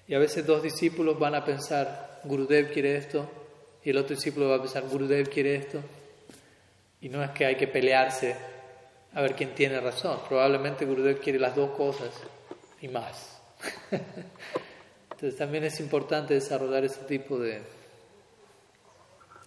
Y 0.08 0.16
a 0.16 0.20
veces 0.20 0.45
dos 0.45 0.62
discípulos 0.62 1.18
van 1.18 1.36
a 1.36 1.45
pensar, 1.45 2.20
Gurudev 2.24 2.74
quiere 2.74 2.97
esto, 2.97 3.30
Y 3.84 3.91
el 3.91 3.97
otro 3.97 4.16
discípulo 4.16 4.50
va 4.50 4.58
a 4.58 4.62
pensar, 4.62 4.84
Gurudev 4.84 5.30
quiere 5.30 5.56
esto. 5.56 5.80
Y 7.02 7.10
no 7.10 7.24
es 7.24 7.30
que 7.30 7.45
hay 7.45 7.56
que 7.56 7.68
pelearse 7.68 8.36
a 9.14 9.22
ver 9.22 9.36
quién 9.36 9.54
tiene 9.54 9.80
razón. 9.80 10.20
Probablemente 10.28 10.86
Gurudev 10.86 11.20
quiere 11.20 11.39
las 11.39 11.56
dos 11.56 11.72
cosas 11.72 12.10
y 12.82 12.88
más. 12.88 13.39
Entonces 15.12 15.38
también 15.38 15.64
es 15.64 15.80
importante 15.80 16.34
desarrollar 16.34 16.84
ese 16.86 17.02
tipo 17.02 17.38
de... 17.38 17.62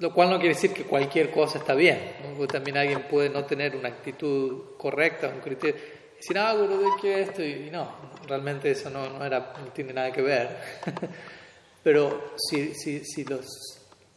Lo 0.02 0.12
cual 0.12 0.30
no 0.30 0.40
quiere 0.40 0.56
decir 0.56 0.72
que 0.72 0.82
cualquier 0.82 1.30
cosa 1.30 1.58
está 1.58 1.76
bien, 1.76 1.96
porque 2.36 2.54
también 2.54 2.76
alguien 2.76 3.04
puede 3.04 3.28
no 3.28 3.44
tener 3.44 3.76
una 3.76 3.88
actitud 3.88 4.76
correcta, 4.76 5.28
un 5.28 5.38
criterio, 5.38 5.80
decir, 6.16 6.36
ah, 6.38 6.52
Gurudev 6.54 7.00
quiere 7.00 7.22
esto, 7.22 7.40
y 7.40 7.70
no, 7.70 7.88
realmente 8.26 8.72
eso 8.72 8.90
no, 8.90 9.08
no, 9.08 9.24
era, 9.24 9.52
no 9.56 9.66
tiene 9.72 9.92
nada 9.92 10.10
que 10.10 10.20
ver. 10.20 10.56
Pero 11.84 12.32
si, 12.36 12.74
si, 12.74 13.04
si 13.04 13.24
los 13.24 13.46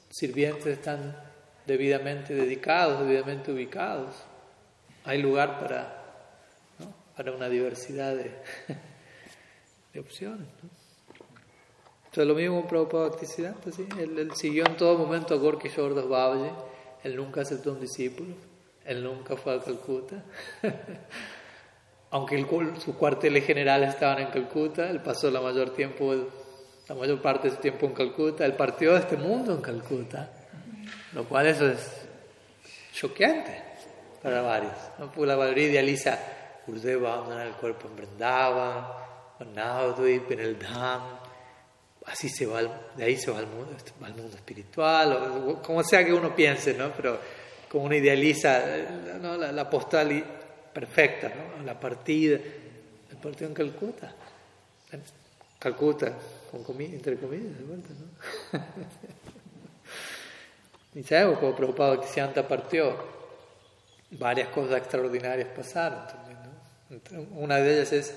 sirvientes 0.09 0.65
están 0.65 1.15
debidamente 1.67 2.33
dedicados, 2.33 3.01
debidamente 3.01 3.51
ubicados, 3.51 4.15
hay 5.03 5.21
lugar 5.21 5.59
para, 5.59 6.03
para 7.15 7.31
una 7.31 7.47
diversidad 7.47 8.15
de, 8.15 8.31
de 9.93 9.99
opciones. 9.99 10.47
Entonces, 12.15 12.29
lo 12.29 12.35
mismo 12.35 12.61
con 12.61 12.69
Prabhupada 12.69 13.09
Bhaktisiddhanta, 13.09 13.71
¿sí? 13.73 13.85
Él, 13.99 14.17
él, 14.17 14.31
siguió 14.35 14.65
en 14.65 14.77
todo 14.77 14.97
momento 14.97 15.33
a 15.33 15.37
Gorky 15.37 15.67
Shordas 15.67 16.07
Babaji, 16.07 16.49
él 17.03 17.17
nunca 17.17 17.41
aceptó 17.41 17.73
un 17.73 17.81
discípulo, 17.81 18.33
él 18.85 19.03
nunca 19.03 19.35
fue 19.35 19.53
a 19.53 19.59
Calcuta. 19.59 20.23
Aunque 22.11 22.37
el, 22.37 22.47
sus 22.79 22.95
cuarteles 22.95 23.45
generales 23.45 23.89
estaban 23.89 24.19
en 24.19 24.27
Calcuta, 24.27 24.89
él 24.89 25.01
pasó 25.01 25.29
la 25.29 25.41
mayor, 25.41 25.71
tiempo, 25.71 26.15
la 26.87 26.95
mayor 26.95 27.21
parte 27.21 27.49
de 27.49 27.55
su 27.55 27.61
tiempo 27.61 27.85
en 27.85 27.91
Calcuta, 27.91 28.45
él 28.45 28.53
partió 28.53 28.93
de 28.93 28.99
este 28.99 29.17
mundo 29.17 29.53
en 29.53 29.61
Calcuta, 29.61 30.31
lo 31.11 31.25
cual 31.25 31.47
eso 31.47 31.67
es 31.67 32.07
choqueante 32.93 33.61
para 34.23 34.41
varios. 34.41 34.71
¿no? 34.99 35.07
Porque 35.07 35.25
la 35.25 35.35
mayoría 35.35 35.67
idealiza 35.67 36.17
Gurudeva 36.65 37.09
va 37.09 37.09
a 37.09 37.17
abandonar 37.17 37.47
el 37.47 37.53
cuerpo 37.55 37.89
en 37.89 37.95
Vrindavan, 37.97 38.85
en 39.41 39.53
Navadvip, 39.53 40.31
en 40.31 40.39
el 40.39 40.57
Dham, 40.57 41.24
así 42.05 42.29
se 42.29 42.45
va, 42.45 42.61
de 42.95 43.03
ahí 43.03 43.17
se 43.17 43.31
va 43.31 43.39
al 43.39 43.47
mundo, 43.47 43.75
al 44.01 44.15
mundo 44.15 44.35
espiritual, 44.35 45.13
o 45.13 45.61
como 45.61 45.83
sea 45.83 46.05
que 46.05 46.13
uno 46.13 46.35
piense, 46.35 46.73
¿no? 46.73 46.91
Pero 46.93 47.19
como 47.69 47.85
uno 47.85 47.95
idealiza 47.95 48.63
¿no? 49.21 49.37
la, 49.37 49.51
la, 49.51 49.69
postal 49.69 50.23
perfecta, 50.73 51.29
¿no? 51.29 51.63
La 51.63 51.79
partida, 51.79 52.35
el 52.35 53.17
partido 53.21 53.47
en 53.47 53.53
Calcuta, 53.53 54.13
en 54.91 55.01
Calcuta, 55.59 56.13
con 56.51 56.63
comida, 56.63 56.93
entre 56.93 57.17
comillas, 57.17 57.57
de 57.57 57.63
vuelta, 57.63 57.89
¿no? 58.53 58.59
y 60.99 61.03
sabemos 61.03 61.39
como 61.39 61.55
Prabhupada 61.55 62.01
Kisianta 62.01 62.47
partió, 62.47 63.15
varias 64.11 64.49
cosas 64.49 64.77
extraordinarias 64.77 65.49
pasaron 65.49 66.05
también, 66.07 66.37
¿no? 67.11 67.39
Una 67.39 67.57
de 67.57 67.73
ellas 67.73 67.91
es 67.91 68.15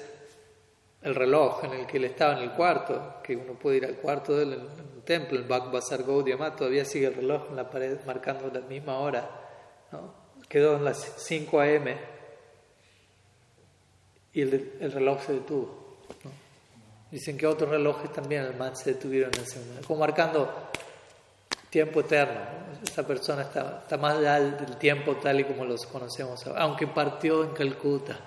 el 1.02 1.14
reloj 1.14 1.64
en 1.64 1.72
el 1.74 1.86
que 1.86 1.98
él 1.98 2.04
estaba 2.04 2.36
en 2.36 2.42
el 2.44 2.52
cuarto, 2.52 3.20
que 3.22 3.36
uno 3.36 3.54
puede 3.54 3.78
ir 3.78 3.84
al 3.86 3.96
cuarto 3.96 4.36
de 4.36 4.42
él 4.42 4.52
en 4.54 5.02
templo, 5.02 5.38
el 5.38 5.44
Bhakbasar 5.44 6.02
Gaudiya 6.02 6.56
todavía 6.56 6.84
sigue 6.84 7.06
el 7.06 7.14
reloj 7.14 7.48
en 7.50 7.56
la 7.56 7.70
pared 7.70 7.98
marcando 8.04 8.50
la 8.52 8.60
misma 8.60 8.98
hora. 8.98 9.28
Quedó 10.48 10.76
en 10.76 10.84
las 10.84 10.98
5 11.16 11.60
a.m. 11.60 11.96
y 14.32 14.42
el, 14.42 14.72
el, 14.80 14.92
reloj 14.92 15.22
se 15.24 15.32
detuvo. 15.34 15.98
Dicen 17.10 17.38
que 17.38 17.46
otros 17.46 17.70
relojes 17.70 18.12
también 18.12 18.42
el 18.42 18.56
man 18.56 18.76
se 18.76 18.92
detuvieron 18.92 19.30
en 19.34 19.40
ese 19.40 19.60
momento, 19.60 19.86
como 19.86 20.00
marcando 20.00 20.52
tiempo 21.70 22.00
eterno. 22.00 22.34
¿no? 22.34 22.82
Esa 22.82 23.06
persona 23.06 23.42
está, 23.42 23.96
más 23.98 24.20
del 24.20 24.76
tiempo 24.76 25.16
tal 25.16 25.40
y 25.40 25.44
como 25.44 25.64
los 25.64 25.86
conocemos 25.86 26.46
aunque 26.56 26.86
partió 26.86 27.44
en 27.44 27.50
Calcuta. 27.50 28.18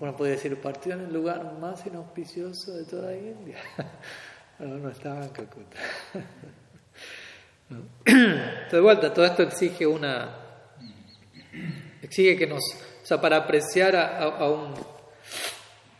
Uno 0.00 0.16
puede 0.16 0.32
decir, 0.32 0.60
partió 0.60 0.94
en 0.94 1.00
el 1.00 1.12
lugar 1.12 1.58
más 1.58 1.86
inauspicioso 1.86 2.72
de 2.72 2.84
toda 2.84 3.14
India. 3.14 3.58
Pero 4.58 4.78
no 4.78 4.90
estaba 4.90 5.24
en 5.24 5.30
Calcuta. 5.30 5.76
De 8.72 8.80
vuelta, 8.80 9.14
todo 9.14 9.24
esto 9.24 9.42
exige 9.42 9.86
una. 9.86 10.36
exige 12.02 12.36
que 12.36 12.46
nos. 12.46 12.62
O 13.02 13.06
sea, 13.06 13.20
para 13.20 13.36
apreciar 13.36 13.96
a, 13.96 14.18
a, 14.18 14.38
a 14.38 14.50
un, 14.50 14.74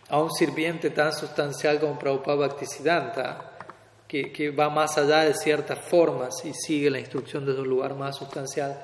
a 0.09 0.20
un 0.20 0.31
sirviente 0.33 0.91
tan 0.91 1.12
sustancial 1.12 1.78
como 1.78 1.99
Prabhupada 1.99 2.49
Bhaktisiddhanta, 2.49 3.53
que, 4.09 4.33
que 4.33 4.51
va 4.51 4.68
más 4.68 4.99
allá 4.99 5.20
de 5.20 5.35
ciertas 5.35 5.78
formas 5.78 6.45
y 6.45 6.53
sigue 6.53 6.91
la 6.91 6.99
instrucción 6.99 7.47
de 7.47 7.53
un 7.53 7.68
lugar 7.68 7.95
más 7.95 8.16
sustancial, 8.16 8.76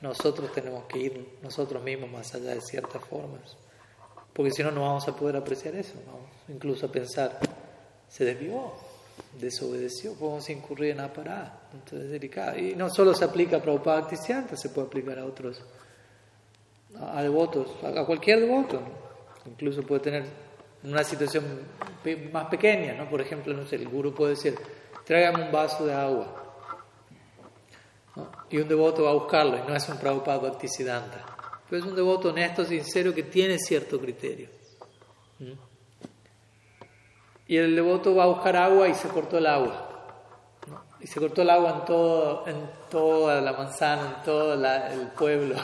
nosotros 0.00 0.52
tenemos 0.52 0.84
que 0.86 0.98
ir 0.98 1.38
nosotros 1.42 1.82
mismos 1.82 2.10
más 2.10 2.34
allá 2.34 2.54
de 2.54 2.60
ciertas 2.60 3.02
formas 3.04 3.56
porque 4.34 4.50
si 4.50 4.62
no, 4.62 4.72
no 4.72 4.82
vamos 4.82 5.06
a 5.06 5.14
poder 5.14 5.36
apreciar 5.36 5.74
eso, 5.76 5.94
vamos 6.06 6.28
incluso 6.48 6.86
a 6.86 6.92
pensar, 6.92 7.38
se 8.08 8.24
desvió, 8.24 8.72
desobedeció, 9.38 10.14
podemos 10.14 10.48
incurrir 10.50 10.90
en 10.90 11.00
apará, 11.00 11.60
entonces 11.72 12.06
es 12.06 12.10
delicado. 12.10 12.58
Y 12.58 12.74
no 12.74 12.90
solo 12.90 13.14
se 13.14 13.24
aplica 13.24 13.58
a 13.58 13.62
Prabhupada 13.62 14.00
Bhaktisiddhanta, 14.00 14.56
se 14.56 14.70
puede 14.70 14.88
aplicar 14.88 15.20
a 15.20 15.24
otros, 15.24 15.62
a, 17.00 17.22
devotos, 17.22 17.76
a, 17.84 18.04
cualquier 18.04 18.40
devoto, 18.40 18.80
incluso 19.46 19.82
puede 19.82 20.00
tener 20.00 20.24
una 20.82 21.04
situación 21.04 21.44
más 22.32 22.46
pequeña, 22.46 22.94
¿no? 22.94 23.08
Por 23.08 23.20
ejemplo, 23.20 23.54
no 23.54 23.64
sé, 23.64 23.76
el 23.76 23.88
guru 23.88 24.12
puede 24.12 24.30
decir, 24.30 24.58
tráigame 25.06 25.44
un 25.44 25.52
vaso 25.52 25.86
de 25.86 25.94
agua, 25.94 26.42
¿no? 28.16 28.30
y 28.50 28.58
un 28.58 28.66
devoto 28.66 29.04
va 29.04 29.10
a 29.10 29.14
buscarlo, 29.14 29.58
y 29.58 29.68
no 29.68 29.76
es 29.76 29.88
un 29.88 29.96
Prabhupada 29.98 30.38
Bhaktisiddhanta 30.38 31.33
pero 31.68 31.82
es 31.82 31.88
un 31.88 31.96
devoto 31.96 32.28
honesto, 32.28 32.64
sincero, 32.64 33.14
que 33.14 33.22
tiene 33.22 33.58
cierto 33.58 34.00
criterio. 34.00 34.48
¿Mm? 35.38 35.52
Y 37.46 37.56
el 37.56 37.76
devoto 37.76 38.14
va 38.14 38.24
a 38.24 38.26
buscar 38.26 38.56
agua 38.56 38.88
y 38.88 38.94
se 38.94 39.08
cortó 39.08 39.38
el 39.38 39.46
agua. 39.46 39.90
Y 41.00 41.06
se 41.06 41.20
cortó 41.20 41.42
el 41.42 41.50
agua 41.50 41.76
en, 41.78 41.84
todo, 41.84 42.46
en 42.46 42.56
toda 42.90 43.40
la 43.40 43.52
manzana, 43.52 44.16
en 44.16 44.22
todo 44.24 44.56
la, 44.56 44.92
el 44.92 45.08
pueblo. 45.08 45.56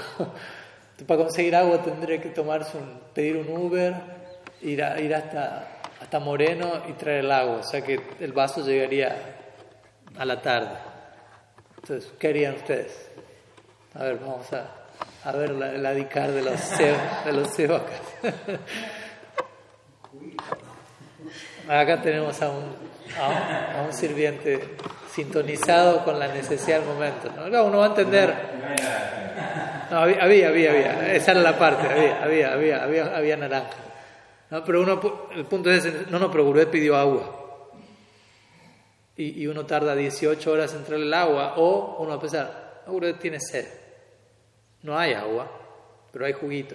Para 1.06 1.22
conseguir 1.22 1.56
agua 1.56 1.82
tendré 1.82 2.20
que 2.20 2.28
tomarse 2.28 2.76
un, 2.76 3.00
pedir 3.14 3.38
un 3.38 3.56
Uber, 3.56 3.94
ir, 4.60 4.82
a, 4.82 5.00
ir 5.00 5.14
hasta, 5.14 5.80
hasta 5.98 6.20
Moreno 6.20 6.82
y 6.86 6.92
traer 6.92 7.24
el 7.24 7.32
agua. 7.32 7.56
O 7.56 7.62
sea 7.62 7.80
que 7.80 7.98
el 8.20 8.32
vaso 8.32 8.64
llegaría 8.66 9.16
a 10.18 10.24
la 10.26 10.42
tarde. 10.42 10.76
Entonces, 11.76 12.12
¿qué 12.18 12.28
harían 12.28 12.56
ustedes? 12.56 13.08
A 13.94 14.04
ver, 14.04 14.18
vamos 14.18 14.52
a, 14.52 14.79
a 15.24 15.32
ver 15.32 15.50
la, 15.50 15.72
la 15.72 15.92
de 15.92 16.42
los 16.42 16.78
de 16.78 17.32
los. 17.32 17.82
Acá 21.68 22.02
tenemos 22.02 22.40
a 22.42 22.50
un, 22.50 22.64
a 23.20 23.84
un, 23.86 23.92
sirviente 23.92 24.76
sintonizado 25.12 26.04
con 26.04 26.18
la 26.18 26.28
necesidad 26.28 26.80
del 26.80 26.88
momento. 26.88 27.30
¿no? 27.36 27.64
Uno 27.64 27.78
va 27.78 27.84
a 27.84 27.88
entender. 27.88 28.34
No, 29.90 29.98
había, 29.98 30.22
había, 30.22 30.48
había, 30.48 30.70
había, 30.70 31.14
Esa 31.14 31.32
era 31.32 31.42
la 31.42 31.58
parte. 31.58 31.86
Había, 31.86 32.52
había, 32.52 32.82
había, 32.82 33.16
había, 33.16 33.36
naranja. 33.36 33.76
¿no? 34.50 34.64
Pero 34.64 34.82
uno, 34.82 35.28
el 35.34 35.44
punto 35.44 35.70
es, 35.70 36.10
no, 36.10 36.18
no, 36.18 36.30
pero 36.30 36.44
Gurudet 36.44 36.70
pidió 36.70 36.96
agua. 36.96 37.36
Y, 39.16 39.42
y, 39.42 39.46
uno 39.46 39.66
tarda 39.66 39.94
18 39.94 40.50
horas 40.50 40.72
en 40.74 40.82
traer 40.82 41.02
el 41.02 41.12
agua, 41.14 41.54
o 41.56 41.98
uno 42.00 42.10
va 42.10 42.16
a 42.16 42.20
pensar, 42.20 42.82
Gurudet 42.86 43.18
tiene 43.18 43.38
sed. 43.38 43.79
No 44.82 44.98
hay 44.98 45.12
agua, 45.12 45.50
pero 46.12 46.24
hay 46.24 46.32
juguito. 46.32 46.74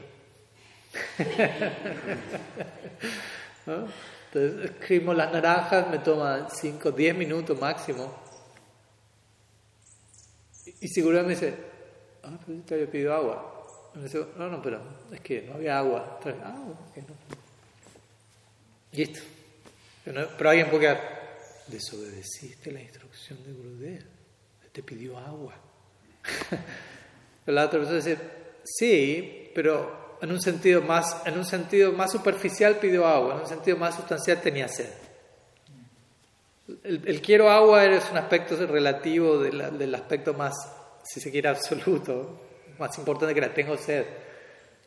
¿No? 3.66 3.88
Entonces, 4.34 4.72
escribimos 4.72 5.16
las 5.16 5.32
naranjas, 5.32 5.90
me 5.90 6.00
toma 6.00 6.50
5, 6.50 6.92
10 6.92 7.16
minutos 7.16 7.58
máximo. 7.60 8.14
Y, 10.66 10.76
y 10.82 10.88
seguramente 10.90 11.28
me 11.28 11.48
dice, 11.48 11.58
ah, 12.24 12.38
pero 12.46 12.58
yo 12.58 12.64
te 12.64 12.74
había 12.76 12.92
pedido 12.92 13.14
agua. 13.14 13.66
Y 13.94 13.98
me 13.98 14.04
dice, 14.04 14.26
no, 14.38 14.50
no, 14.50 14.62
pero 14.62 14.82
es 15.12 15.22
que 15.22 15.42
no 15.44 15.56
había 15.56 15.80
agua. 15.80 16.18
Entonces, 16.18 16.42
ah, 16.46 16.58
okay, 16.90 17.04
no. 17.04 17.16
Listo. 18.92 19.22
Pero, 20.04 20.30
pero 20.38 20.50
alguien 20.50 20.70
puede 20.70 20.98
desobedeciste 21.68 22.72
la 22.72 22.82
instrucción 22.82 23.42
de 23.44 23.54
Gurudev. 23.54 24.06
Te 24.72 24.84
pidió 24.84 25.18
agua. 25.18 25.56
La 27.46 27.66
otra 27.66 27.80
persona 27.80 27.98
dice, 27.98 28.18
sí, 28.64 29.52
pero 29.54 30.18
en 30.22 30.32
un 30.32 30.42
sentido 30.42 30.82
más, 30.82 31.22
en 31.26 31.38
un 31.38 31.46
sentido 31.46 31.92
más 31.92 32.12
superficial 32.12 32.78
pidió 32.78 33.06
agua, 33.06 33.36
en 33.36 33.42
un 33.42 33.48
sentido 33.48 33.78
más 33.78 33.96
sustancial 33.96 34.42
tenía 34.42 34.68
sed. 34.68 34.90
El, 36.84 37.02
el 37.06 37.22
quiero 37.22 37.50
agua 37.50 37.86
es 37.86 38.10
un 38.10 38.18
aspecto 38.18 38.56
relativo 38.66 39.38
de 39.38 39.54
la, 39.54 39.70
del 39.70 39.94
aspecto 39.94 40.34
más, 40.34 40.54
si 41.04 41.20
se 41.20 41.32
quiere, 41.32 41.50
absoluto, 41.50 42.42
más 42.80 42.98
importante 42.98 43.36
que 43.36 43.42
la 43.42 43.54
tengo 43.54 43.78
sed. 43.78 44.06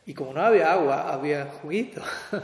Y 0.07 0.15
como 0.15 0.33
no 0.33 0.41
había 0.41 0.73
agua, 0.73 1.13
había 1.13 1.47
juguito. 1.47 2.03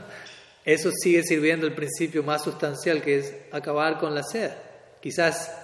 Eso 0.65 0.91
sigue 0.93 1.23
sirviendo 1.23 1.67
el 1.67 1.75
principio 1.75 2.23
más 2.23 2.43
sustancial 2.43 3.03
que 3.03 3.19
es 3.19 3.35
acabar 3.53 3.99
con 3.99 4.15
la 4.15 4.23
sed. 4.23 4.53
Quizás 5.01 5.55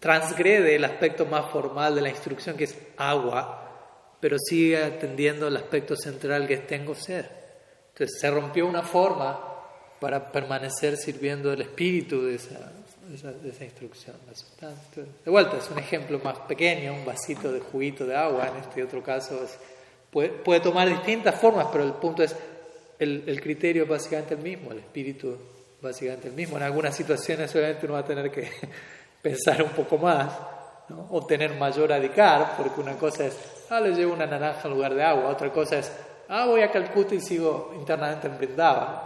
transgrede 0.00 0.76
el 0.76 0.84
aspecto 0.84 1.24
más 1.24 1.50
formal 1.50 1.94
de 1.94 2.02
la 2.02 2.10
instrucción 2.10 2.56
que 2.56 2.64
es 2.64 2.76
agua, 2.96 3.67
pero 4.20 4.36
sigue 4.38 4.82
atendiendo 4.82 5.48
el 5.48 5.56
aspecto 5.56 5.96
central 5.96 6.46
que 6.46 6.54
es 6.54 6.66
tengo 6.66 6.94
sed. 6.94 7.24
Entonces 7.92 8.18
se 8.20 8.30
rompió 8.30 8.66
una 8.66 8.82
forma 8.82 9.38
para 10.00 10.30
permanecer 10.30 10.96
sirviendo 10.96 11.52
el 11.52 11.62
espíritu 11.62 12.24
de 12.24 12.36
esa, 12.36 12.72
de 13.08 13.48
esa, 13.50 13.64
instrucción, 13.64 14.14
De 15.24 15.30
vuelta, 15.30 15.56
es 15.56 15.70
un 15.70 15.78
ejemplo 15.78 16.20
más 16.22 16.38
pequeño, 16.40 16.94
un 16.94 17.04
vasito 17.04 17.52
de 17.52 17.60
juguito 17.60 18.06
de 18.06 18.14
agua, 18.14 18.48
en 18.48 18.62
este 18.62 18.82
otro 18.82 19.02
caso 19.02 19.40
puede, 20.10 20.28
puede, 20.28 20.60
tomar 20.60 20.88
distintas 20.88 21.34
formas, 21.40 21.66
pero 21.72 21.84
el 21.84 21.94
punto 21.94 22.22
es, 22.22 22.36
el, 22.98 23.24
el 23.26 23.40
criterio 23.40 23.84
es 23.84 23.88
básicamente 23.88 24.34
el 24.34 24.40
mismo, 24.40 24.72
el 24.72 24.78
espíritu 24.78 25.36
básicamente 25.80 26.28
el 26.28 26.34
mismo. 26.34 26.56
En 26.56 26.62
algunas 26.62 26.94
situaciones 26.94 27.54
obviamente 27.54 27.86
uno 27.86 27.94
va 27.94 28.00
a 28.00 28.04
tener 28.04 28.30
que 28.30 28.48
pensar 29.22 29.62
un 29.62 29.70
poco 29.70 29.98
más, 29.98 30.30
¿no? 30.88 31.08
o 31.10 31.24
tener 31.26 31.54
mayor 31.54 31.90
radical, 31.90 32.52
porque 32.56 32.80
una 32.80 32.96
cosa 32.96 33.26
es, 33.26 33.36
ah, 33.70 33.80
le 33.80 33.92
llevo 33.92 34.14
una 34.14 34.26
naranja 34.26 34.68
en 34.68 34.74
lugar 34.74 34.94
de 34.94 35.02
agua, 35.02 35.30
otra 35.30 35.52
cosa 35.52 35.78
es, 35.78 35.92
ah, 36.28 36.46
voy 36.46 36.62
a 36.62 36.70
Calcuta 36.70 37.14
y 37.14 37.20
sigo 37.20 37.72
internamente 37.76 38.26
en 38.26 38.38
Brindava. 38.38 39.04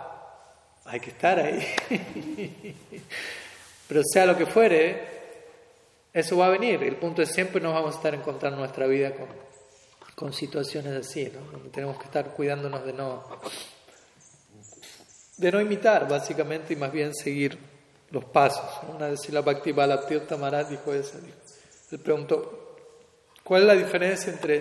Hay 0.84 0.98
que 0.98 1.10
estar 1.10 1.38
ahí. 1.38 1.64
Pero 3.88 4.02
sea 4.04 4.26
lo 4.26 4.36
que 4.36 4.46
fuere, 4.46 5.02
eso 6.12 6.36
va 6.36 6.46
a 6.46 6.50
venir. 6.50 6.82
El 6.82 6.96
punto 6.96 7.22
es 7.22 7.30
siempre 7.30 7.60
nos 7.60 7.74
vamos 7.74 7.94
a 7.94 7.96
estar 7.98 8.14
encontrando 8.14 8.58
nuestra 8.58 8.86
vida 8.86 9.12
con, 9.12 9.28
con 10.14 10.32
situaciones 10.32 11.06
así, 11.06 11.30
¿no? 11.32 11.50
donde 11.52 11.70
tenemos 11.70 11.98
que 11.98 12.04
estar 12.04 12.30
cuidándonos 12.30 12.84
de 12.84 12.92
no 12.92 13.24
de 15.42 15.50
no 15.50 15.60
imitar, 15.60 16.08
básicamente, 16.08 16.72
y 16.72 16.76
más 16.76 16.92
bien 16.92 17.12
seguir 17.14 17.58
los 18.10 18.24
pasos. 18.24 18.64
Una 18.88 19.08
vez 19.08 19.28
la 19.30 19.40
Bhakti 19.40 19.72
Maharaj 19.72 20.68
dijo 20.68 20.92
eso. 20.92 21.18
Dijo. 21.18 21.36
Él 21.90 21.98
preguntó, 21.98 22.61
¿cuál 23.44 23.62
es 23.62 23.66
la 23.68 23.74
diferencia 23.74 24.32
entre, 24.32 24.60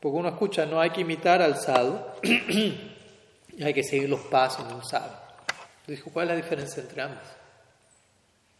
porque 0.00 0.18
uno 0.18 0.28
escucha, 0.28 0.66
no 0.66 0.80
hay 0.80 0.90
que 0.90 1.02
imitar 1.02 1.42
al 1.42 1.60
sadhu 1.60 1.98
y 2.22 3.62
hay 3.62 3.74
que 3.74 3.82
seguir 3.82 4.08
los 4.08 4.20
pasos 4.20 4.66
de 4.68 4.74
un 4.74 4.84
sadhu. 4.84 5.14
Dijo, 5.86 6.10
¿cuál 6.10 6.30
es 6.30 6.36
la 6.36 6.42
diferencia 6.42 6.82
entre 6.82 7.02
ambos? 7.02 7.24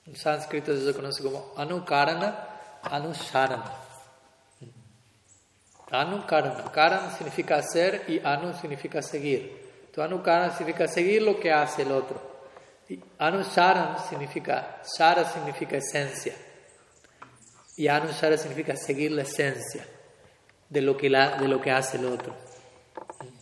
En 0.06 0.16
sánscrito 0.16 0.76
se 0.76 0.94
conoce 0.94 1.22
como 1.22 1.52
anukarana, 1.56 2.48
anusharana. 2.82 3.72
Anukarana, 5.90 6.70
karana 6.72 7.10
significa 7.10 7.56
hacer 7.56 8.04
y 8.08 8.20
anu 8.24 8.52
significa 8.54 9.00
seguir. 9.00 9.64
Anukara 10.02 10.50
significa 10.50 10.88
seguir 10.88 11.22
lo 11.22 11.38
que 11.38 11.52
hace 11.52 11.82
el 11.82 11.92
otro. 11.92 12.20
Y 12.88 12.98
Anusaran 13.18 13.96
significa, 14.08 14.82
Shara 14.84 15.24
significa 15.24 15.76
esencia. 15.76 16.34
Y 17.76 17.88
Anusara 17.88 18.36
significa 18.36 18.76
seguir 18.76 19.12
la 19.12 19.22
esencia 19.22 19.86
de 20.68 20.82
lo, 20.82 20.96
que 20.96 21.08
de 21.10 21.48
lo 21.48 21.60
que 21.60 21.70
hace 21.70 21.98
el 21.98 22.06
otro. 22.06 22.34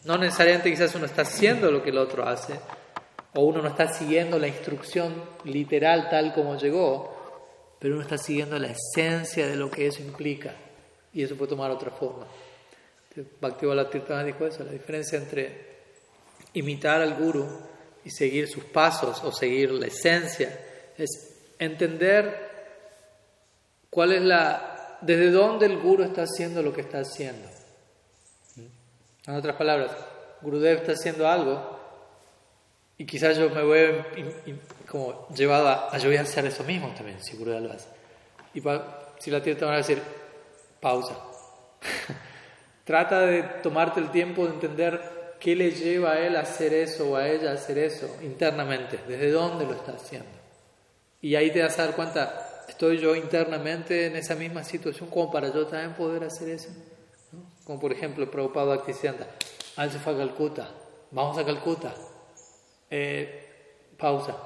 No 0.05 0.19
necesariamente 0.19 0.71
quizás 0.71 0.95
uno 0.95 1.07
está 1.07 1.23
haciendo 1.23 1.71
lo 1.71 1.83
que 1.83 1.91
el 1.91 1.99
otro 1.99 2.27
hace, 2.27 2.55
o 3.35 3.43
uno 3.43 3.63
no 3.63 3.69
está 3.69 3.93
siguiendo 3.93 4.39
la 4.39 4.49
instrucción 4.49 5.15
literal 5.45 6.09
tal 6.11 6.35
como 6.35 6.57
llegó, 6.57 7.77
pero 7.79 7.95
uno 7.95 8.03
está 8.03 8.19
siguiendo 8.19 8.59
la 8.59 8.69
esencia 8.69 9.47
de 9.47 9.57
lo 9.57 9.71
que 9.71 9.87
eso 9.87 10.03
implica. 10.03 10.55
Y 11.13 11.23
eso 11.23 11.37
puede 11.37 11.51
tomar 11.51 11.71
otra 11.71 11.91
forma. 11.91 12.27
Bhaktivala 13.41 13.91
Tirtana 13.91 14.25
dijo 14.25 14.47
eso, 14.47 14.65
la 14.65 14.73
diferencia 14.73 15.19
entre 15.19 15.73
imitar 16.55 17.01
al 17.01 17.15
guru 17.15 17.47
y 18.05 18.11
seguir 18.11 18.49
sus 18.49 18.65
pasos 18.65 19.23
o 19.23 19.33
seguir 19.33 19.71
la 19.71 19.87
esencia, 19.87 20.59
es 20.97 21.55
entender 21.59 22.52
cuál 23.93 24.13
es 24.13 24.23
la, 24.23 24.99
desde 25.03 25.31
dónde 25.31 25.67
el 25.67 25.79
guru 25.79 26.03
está 26.03 26.23
haciendo 26.23 26.63
lo 26.63 26.73
que 26.73 26.81
está 26.81 27.01
haciendo. 27.01 27.49
En 29.27 29.35
otras 29.37 29.55
palabras, 29.55 29.93
Gurudev 30.41 30.79
está 30.79 30.93
haciendo 30.93 31.29
algo 31.29 31.79
y 32.99 33.07
quizás 33.07 33.37
yo 33.37 33.51
me 33.51 33.63
voy 33.63 34.05
como 34.89 35.29
llevado 35.29 35.69
a, 35.69 35.99
yo 35.99 36.09
voy 36.09 36.17
a 36.17 36.23
hacer 36.23 36.45
eso 36.47 36.65
mismo 36.65 36.93
también, 36.97 37.23
si 37.23 37.37
Gurudev 37.37 37.61
lo 37.61 37.73
hace. 37.73 37.89
Y 38.55 38.63
si 39.19 39.31
la 39.31 39.43
tierra 39.43 39.59
te 39.61 39.65
va 39.65 39.75
a 39.75 39.77
decir, 39.77 40.03
pausa. 40.81 41.17
Trata 42.85 43.21
de 43.21 43.43
tomarte 43.63 44.01
el 44.01 44.11
tiempo 44.11 44.45
de 44.47 44.55
entender 44.55 45.23
¿Qué 45.43 45.57
le 45.57 45.73
lleva 45.73 46.13
a 46.13 46.21
él 46.21 46.37
a 46.37 46.43
hacer 46.43 46.73
eso 46.73 47.11
o 47.11 47.17
a 47.17 47.29
ella 47.29 47.51
a 47.51 47.55
hacer 47.55 47.77
eso 47.77 48.09
internamente? 48.23 49.01
¿Desde 49.09 49.33
dónde 49.33 49.65
lo 49.65 49.73
está 49.73 49.91
haciendo? 49.91 50.31
Y 51.21 51.35
ahí 51.35 51.51
te 51.51 51.61
vas 51.61 51.77
a 51.81 51.87
dar 51.87 51.97
cuenta, 51.97 52.49
estoy 52.83 52.99
yo 52.99 53.15
internamente 53.15 54.07
en 54.07 54.17
esa 54.17 54.35
misma 54.35 54.65
situación 54.65 55.09
como 55.09 55.31
para 55.31 55.53
yo 55.55 55.65
también 55.69 55.95
poder 55.95 56.25
hacer 56.25 56.49
eso. 56.49 56.69
Como 57.63 57.79
por 57.79 57.93
ejemplo, 57.93 58.29
Prabhupada 58.29 58.75
Bhaktisiddhanta, 58.75 59.29
se 59.77 60.01
fue 60.01 60.15
a 60.15 60.17
Calcuta, 60.19 60.69
vamos 61.13 61.39
a 61.39 61.45
Calcuta. 61.45 61.95
Eh, 62.91 63.93
pausa. 63.97 64.37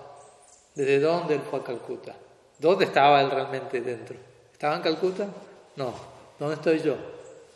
¿Desde 0.75 1.01
dónde 1.01 1.37
él 1.37 1.41
fue 1.49 1.61
a 1.61 1.63
Calcuta? 1.63 2.15
¿Dónde 2.59 2.85
estaba 2.85 3.23
él 3.23 3.31
realmente 3.31 3.81
dentro? 3.81 4.17
¿Estaba 4.53 4.77
en 4.77 4.83
Calcuta? 4.83 5.27
No. 5.77 5.95
¿Dónde 6.39 6.57
estoy 6.57 6.81
yo? 6.81 6.95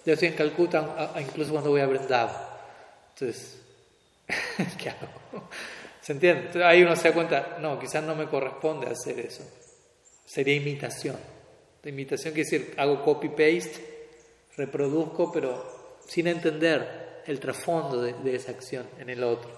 Yo 0.06 0.14
estoy 0.14 0.28
en 0.28 0.34
Calcuta 0.34 1.12
incluso 1.20 1.52
cuando 1.52 1.68
voy 1.68 1.82
a 1.82 1.86
Brindava. 1.86 2.58
Entonces, 3.12 3.60
¿qué 4.78 4.88
hago? 4.88 5.42
¿Se 6.00 6.12
entiende? 6.12 6.46
Entonces, 6.46 6.62
ahí 6.62 6.82
uno 6.82 6.96
se 6.96 7.08
da 7.08 7.14
cuenta, 7.14 7.58
no, 7.60 7.78
quizás 7.78 8.02
no 8.02 8.14
me 8.14 8.26
corresponde 8.28 8.86
hacer 8.86 9.20
eso. 9.20 9.44
Sería 10.30 10.54
imitación. 10.54 11.16
La 11.82 11.90
imitación 11.90 12.32
quiere 12.32 12.48
decir, 12.48 12.74
hago 12.76 13.02
copy-paste, 13.02 14.06
reproduzco, 14.56 15.32
pero 15.32 15.98
sin 16.06 16.28
entender 16.28 17.22
el 17.26 17.40
trasfondo 17.40 18.00
de, 18.00 18.36
esa 18.36 18.52
acción 18.52 18.86
en 19.00 19.10
el 19.10 19.24
otro. 19.24 19.50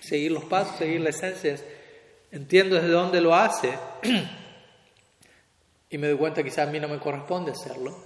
Seguir 0.00 0.32
los 0.32 0.46
pasos, 0.46 0.78
seguir 0.78 1.00
la 1.00 1.10
esencia, 1.10 1.56
entiendo 2.32 2.74
desde 2.74 2.88
dónde 2.88 3.20
lo 3.20 3.36
hace 3.36 3.72
y 5.90 5.98
me 5.98 6.08
doy 6.08 6.16
cuenta 6.16 6.42
que 6.42 6.50
quizás 6.50 6.66
a 6.66 6.72
mí 6.72 6.80
no 6.80 6.88
me 6.88 6.98
corresponde 6.98 7.52
hacerlo 7.52 7.96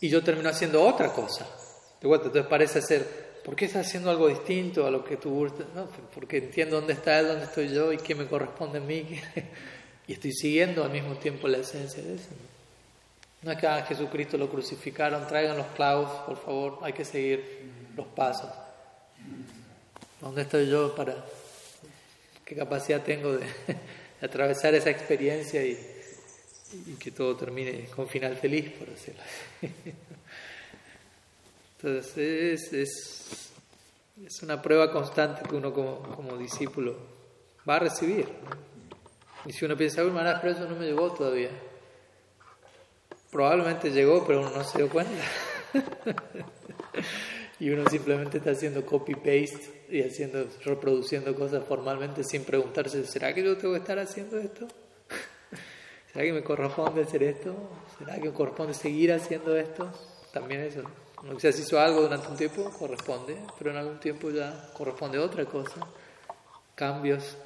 y 0.00 0.08
yo 0.08 0.22
termino 0.22 0.50
haciendo 0.50 0.86
otra 0.86 1.12
cosa. 1.12 1.48
De 2.00 2.06
vuelta, 2.06 2.26
entonces 2.26 2.48
parece 2.48 2.80
ser 2.80 3.28
¿Por 3.48 3.56
qué 3.56 3.64
está 3.64 3.80
haciendo 3.80 4.10
algo 4.10 4.28
distinto 4.28 4.86
a 4.86 4.90
lo 4.90 5.02
que 5.02 5.16
tú 5.16 5.50
no, 5.74 5.88
Porque 6.14 6.36
entiendo 6.36 6.76
dónde 6.76 6.92
está 6.92 7.18
él, 7.18 7.28
dónde 7.28 7.46
estoy 7.46 7.70
yo 7.70 7.92
y 7.92 7.96
qué 7.96 8.14
me 8.14 8.26
corresponde 8.26 8.76
a 8.76 8.82
mí. 8.82 9.18
y 10.08 10.14
estoy 10.14 10.32
siguiendo 10.32 10.82
al 10.82 10.90
mismo 10.90 11.16
tiempo 11.16 11.46
la 11.46 11.58
esencia 11.58 12.02
de 12.02 12.14
eso. 12.14 12.30
No 13.42 13.52
es 13.52 13.58
que 13.58 13.66
a 13.66 13.84
Jesucristo 13.84 14.38
lo 14.38 14.48
crucificaron, 14.48 15.28
traigan 15.28 15.58
los 15.58 15.66
clavos, 15.68 16.10
por 16.26 16.42
favor, 16.42 16.78
hay 16.82 16.94
que 16.94 17.04
seguir 17.04 17.70
los 17.94 18.06
pasos. 18.08 18.50
¿Dónde 20.20 20.42
estoy 20.42 20.68
yo 20.68 20.94
para 20.94 21.14
qué 22.44 22.56
capacidad 22.56 23.02
tengo 23.02 23.34
de, 23.34 23.46
atravesar 24.22 24.74
esa 24.74 24.90
experiencia 24.90 25.62
y, 25.62 25.78
que 26.98 27.10
todo 27.10 27.36
termine 27.36 27.84
con 27.94 28.08
final 28.08 28.36
feliz, 28.36 28.70
por 28.72 28.88
decirlo? 28.88 29.22
Entonces 31.76 32.72
es, 32.72 33.52
es, 34.26 34.42
una 34.42 34.60
prueba 34.60 34.90
constante 34.90 35.42
que 35.48 35.54
uno 35.54 35.72
como, 35.72 36.00
como 36.16 36.36
discípulo 36.36 36.96
va 37.68 37.76
a 37.76 37.80
recibir. 37.80 38.26
Y 39.44 39.52
si 39.52 39.64
uno 39.64 39.76
piensa, 39.76 40.04
uy, 40.04 40.10
maná, 40.10 40.40
pero 40.40 40.54
eso 40.54 40.68
no 40.68 40.76
me 40.76 40.86
llegó 40.86 41.12
todavía. 41.12 41.50
Probablemente 43.30 43.90
llegó, 43.90 44.26
pero 44.26 44.40
uno 44.40 44.50
no 44.50 44.64
se 44.64 44.78
dio 44.78 44.88
cuenta. 44.88 45.22
y 47.60 47.70
uno 47.70 47.88
simplemente 47.88 48.38
está 48.38 48.52
haciendo 48.52 48.84
copy-paste 48.84 49.86
y 49.90 50.02
haciendo, 50.02 50.46
reproduciendo 50.64 51.34
cosas 51.34 51.64
formalmente 51.66 52.24
sin 52.24 52.44
preguntarse, 52.44 53.04
¿será 53.04 53.34
que 53.34 53.42
yo 53.42 53.56
tengo 53.56 53.74
que 53.74 53.80
estar 53.80 53.98
haciendo 53.98 54.38
esto? 54.38 54.66
¿Será 56.12 56.24
que 56.24 56.32
me 56.32 56.42
corresponde 56.42 57.02
hacer 57.02 57.22
esto? 57.22 57.54
¿Será 57.98 58.14
que 58.16 58.28
me 58.28 58.32
corresponde 58.32 58.74
seguir 58.74 59.12
haciendo 59.12 59.56
esto? 59.56 59.90
También 60.32 60.62
eso. 60.62 60.82
No 61.22 61.34
quizás 61.34 61.58
hizo 61.58 61.80
algo 61.80 62.02
durante 62.02 62.28
un 62.28 62.36
tiempo, 62.36 62.70
corresponde, 62.70 63.36
pero 63.58 63.70
en 63.70 63.76
algún 63.76 63.98
tiempo 63.98 64.30
ya 64.30 64.70
corresponde 64.72 65.18
otra 65.18 65.44
cosa. 65.46 65.80
Cambios, 66.76 67.38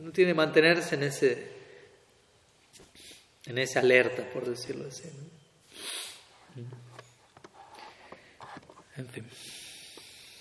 uno 0.00 0.12
tiene 0.12 0.30
que 0.30 0.34
mantenerse 0.34 0.94
en 0.94 1.02
ese, 1.04 1.48
en 3.46 3.58
esa 3.58 3.80
alerta, 3.80 4.24
por 4.32 4.44
decirlo 4.44 4.88
así. 4.88 5.04
En 8.96 9.08
fin. 9.08 9.26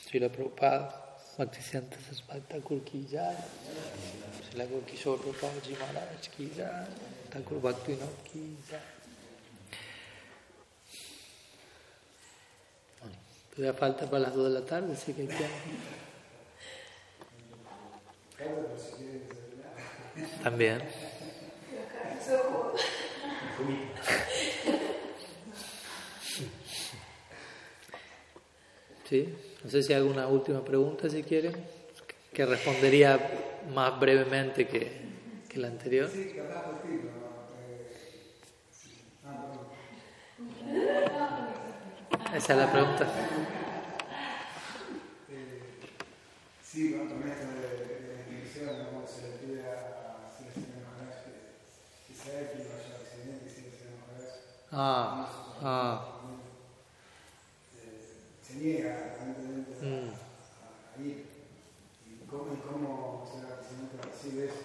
Srila 0.06 0.30
Prabhupada, 0.30 1.18
Bhaktisiddhanta 1.38 1.98
Sarasvati 1.98 2.62
ki 2.86 3.08
jai, 3.10 3.36
Srila 4.50 4.66
Gorkishore 4.66 5.22
Prabhupada 5.22 5.80
Maharaj 5.80 6.30
ki 6.38 6.52
jai, 6.56 6.86
Thakur 7.32 7.60
Bhaktivinoda 7.60 8.24
ki 8.32 8.58
jai. 8.70 8.82
Todavía 13.56 13.74
falta 13.74 14.10
para 14.10 14.24
las 14.24 14.34
2 14.34 14.46
de 14.46 14.60
la 14.60 14.66
tarde, 14.66 14.94
así 14.94 15.14
que 15.14 15.28
ya. 15.28 15.48
También. 20.44 20.82
Sí, 29.10 29.34
no 29.64 29.70
sé 29.70 29.84
si 29.84 29.94
hay 29.94 30.00
alguna 30.00 30.28
última 30.28 30.64
pregunta 30.64 31.10
si 31.10 31.24
quieren, 31.24 31.56
que 32.32 32.46
respondería 32.46 33.20
más 33.74 34.00
brevemente 34.00 34.68
que, 34.68 34.92
que 35.50 35.60
la 35.60 35.68
anterior. 35.68 36.10
Poquito, 36.10 36.44
Esa 42.34 42.54
es 42.54 42.60
la 42.60 42.72
pregunta. 42.72 43.06
Eh, 45.30 45.62
sí, 46.64 46.94
con 46.94 47.30
esto 47.30 47.46
de, 47.46 47.68
de 47.86 48.08
la 48.08 48.14
inscripción, 48.22 48.86
como 48.86 49.06
se 49.06 49.22
le 49.22 49.38
pide 49.38 49.62
a 49.70 50.32
Celestino 50.36 50.82
Maharaj 50.82 51.26
que 51.26 52.14
Israel 52.14 52.50
que 52.50 52.58
vaya 52.58 52.90
a 52.90 53.02
Occidente 53.06 53.46
y 53.46 53.50
Celestino 53.54 53.94
Maharaj. 54.02 54.34
Ah, 54.74 55.28
ah, 55.62 56.06
Se 58.42 58.56
niega 58.56 59.16
Mm. 59.82 59.86
a- 59.86 61.02
ir. 61.02 61.26
¿Y 62.10 62.26
cómo, 62.30 63.24
Occidente 63.24 63.98
recibe 64.04 64.46
eso? 64.46 64.56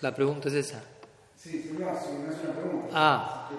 la 0.00 0.14
pregunta 0.14 0.48
es 0.48 0.54
esa. 0.54 0.82
Sí, 1.36 1.62
sí, 1.62 1.76
no, 1.78 1.90
es 1.90 2.04
una 2.44 2.52
pregunta. 2.52 2.88
Ah. 2.92 3.50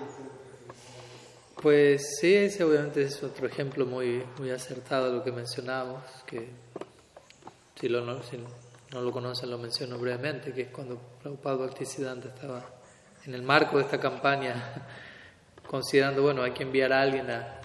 Pues 1.62 2.18
sí, 2.20 2.36
ese 2.36 2.64
obviamente 2.64 3.02
es 3.02 3.22
otro 3.24 3.48
ejemplo 3.48 3.86
muy, 3.86 4.24
muy 4.38 4.52
acertado 4.52 5.08
de 5.12 5.18
lo 5.18 5.24
que 5.24 5.32
mencionamos, 5.32 6.04
que 6.26 6.50
si, 7.80 7.90
lo, 7.90 8.02
no, 8.06 8.22
si 8.22 8.38
no 8.38 9.02
lo 9.02 9.12
conocen 9.12 9.50
lo 9.50 9.58
menciono 9.58 9.98
brevemente, 9.98 10.54
que 10.54 10.62
es 10.64 10.70
cuando 10.70 10.98
Prabhupada 11.22 11.56
Bhaktisiddhanta 11.58 12.28
estaba 12.30 12.64
en 13.28 13.36
el 13.36 13.42
marco 13.42 13.78
de 13.78 13.84
esta 13.84 14.00
campaña, 14.00 14.56
considerando, 15.68 16.22
bueno, 16.22 16.44
hay 16.44 16.52
que 16.52 16.64
enviar 16.64 16.94
a 16.94 17.02
alguien 17.02 17.30
a... 17.30 17.60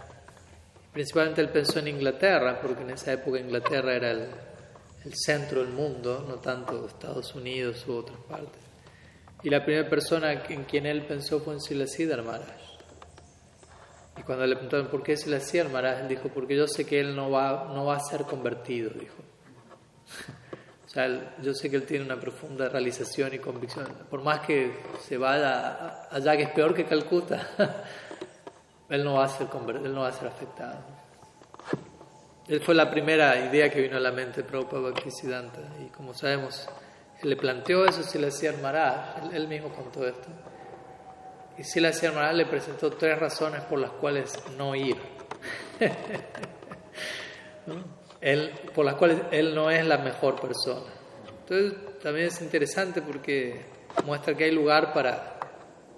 Principalmente 0.92 1.40
él 1.40 1.50
pensó 1.50 1.78
en 1.78 1.88
Inglaterra, 1.88 2.60
porque 2.60 2.82
en 2.82 2.90
esa 2.90 3.12
época 3.12 3.38
Inglaterra 3.38 3.94
era 3.94 4.10
el, 4.10 4.26
el 5.04 5.14
centro 5.14 5.60
del 5.60 5.72
mundo, 5.72 6.24
no 6.28 6.34
tanto 6.34 6.84
Estados 6.86 7.34
Unidos 7.36 7.86
u 7.86 7.94
otras 7.94 8.18
partes. 8.28 8.60
Y 9.44 9.50
la 9.50 9.64
primera 9.64 9.88
persona 9.88 10.32
en 10.32 10.64
quien 10.64 10.84
él 10.84 11.06
pensó 11.06 11.40
fue 11.40 11.54
en 11.54 11.60
Silasidhar 11.60 12.22
Maharaj. 12.24 12.60
Y 14.18 14.22
cuando 14.22 14.46
le 14.46 14.56
preguntaron 14.56 14.88
por 14.88 15.02
qué 15.04 15.14
el 15.14 15.68
Maharaj, 15.68 16.00
él 16.00 16.08
dijo, 16.08 16.28
porque 16.28 16.56
yo 16.56 16.66
sé 16.66 16.84
que 16.84 17.00
él 17.00 17.14
no 17.14 17.30
va, 17.30 17.70
no 17.72 17.86
va 17.86 17.96
a 17.96 18.00
ser 18.00 18.22
convertido, 18.22 18.90
dijo. 18.90 19.14
O 20.92 20.94
sea, 20.94 21.06
él- 21.06 21.26
yo 21.40 21.54
sé 21.54 21.70
que 21.70 21.76
él 21.76 21.86
tiene 21.86 22.04
una 22.04 22.20
profunda 22.20 22.68
realización 22.68 23.32
y 23.32 23.38
convicción. 23.38 23.86
Por 24.10 24.22
más 24.22 24.40
que 24.40 24.78
se 25.00 25.16
vaya 25.16 26.06
allá, 26.10 26.36
que 26.36 26.42
es 26.42 26.50
peor 26.50 26.74
que 26.74 26.84
Calcuta, 26.84 27.48
él 28.90 29.02
no 29.02 29.14
va 29.14 29.24
a 29.24 29.28
ser, 29.28 29.46
él 29.82 29.94
no 29.94 30.02
va 30.02 30.08
a 30.08 30.12
ser 30.12 30.28
afectado. 30.28 30.80
Él 32.46 32.60
fue 32.62 32.74
la 32.74 32.90
primera 32.90 33.38
idea 33.38 33.70
que 33.70 33.80
vino 33.80 33.96
a 33.96 34.00
la 34.00 34.12
mente 34.12 34.42
de 34.42 34.48
Prabhupada 34.48 34.82
Bhaktisiddhanta. 34.90 35.60
Y 35.80 35.86
como 35.86 36.12
sabemos, 36.12 36.68
él 37.22 37.30
le 37.30 37.36
planteó 37.36 37.86
eso, 37.86 38.02
se 38.02 38.18
le 38.18 38.26
hacía 38.26 38.52
Maharaj, 38.60 39.22
él, 39.22 39.30
él 39.34 39.48
mismo 39.48 39.70
contó 39.70 40.06
esto. 40.06 40.28
Y 41.56 41.64
si 41.64 41.80
la 41.80 41.90
Maharaj 41.90 42.34
le 42.34 42.44
presentó 42.44 42.90
tres 42.90 43.18
razones 43.18 43.62
por 43.62 43.78
las 43.78 43.92
cuales 43.92 44.34
no 44.58 44.74
ir. 44.74 44.98
¿No? 47.66 48.01
Él, 48.22 48.52
por 48.74 48.86
las 48.86 48.94
cuales 48.94 49.18
él 49.32 49.54
no 49.54 49.70
es 49.70 49.84
la 49.84 49.98
mejor 49.98 50.40
persona. 50.40 50.86
Entonces 51.40 51.74
también 52.02 52.28
es 52.28 52.40
interesante 52.40 53.02
porque 53.02 53.60
muestra 54.06 54.34
que 54.34 54.44
hay 54.44 54.52
lugar 54.52 54.94
para, 54.94 55.38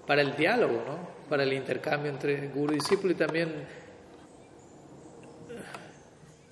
para 0.05 0.21
el 0.21 0.35
diálogo, 0.35 0.83
¿no? 0.85 1.15
para 1.29 1.43
el 1.43 1.53
intercambio 1.53 2.11
entre 2.11 2.47
guru 2.49 2.73
y 2.73 2.75
discípulo 2.77 3.13
y 3.13 3.15
también, 3.15 3.67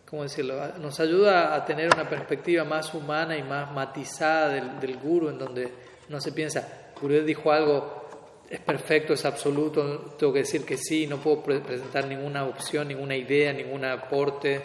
¿cómo 0.10 0.24
decirlo? 0.24 0.56
Nos 0.80 1.00
ayuda 1.00 1.56
a 1.56 1.66
tener 1.66 1.94
una 1.94 2.08
perspectiva 2.08 2.64
más 2.64 2.94
humana 2.94 3.38
y 3.38 3.44
más 3.44 3.72
matizada 3.72 4.50
del, 4.80 4.98
guru 4.98 5.30
en 5.30 5.38
donde 5.38 5.72
no 6.10 6.20
se 6.22 6.32
piensa, 6.32 6.92
Guru 7.00 7.22
dijo 7.22 7.52
algo, 7.52 8.44
es 8.50 8.60
perfecto, 8.60 9.14
es 9.14 9.26
absoluto, 9.26 10.16
tengo 10.18 10.32
que 10.32 10.40
decir 10.40 10.64
que 10.66 10.78
sí, 10.78 11.08
no 11.08 11.18
puedo 11.18 11.42
pre- 11.44 11.60
presentar 11.60 12.06
ninguna 12.08 12.46
opción, 12.46 12.88
ninguna 12.88 13.16
idea, 13.16 13.52
ningún 13.52 13.84
aporte, 13.84 14.62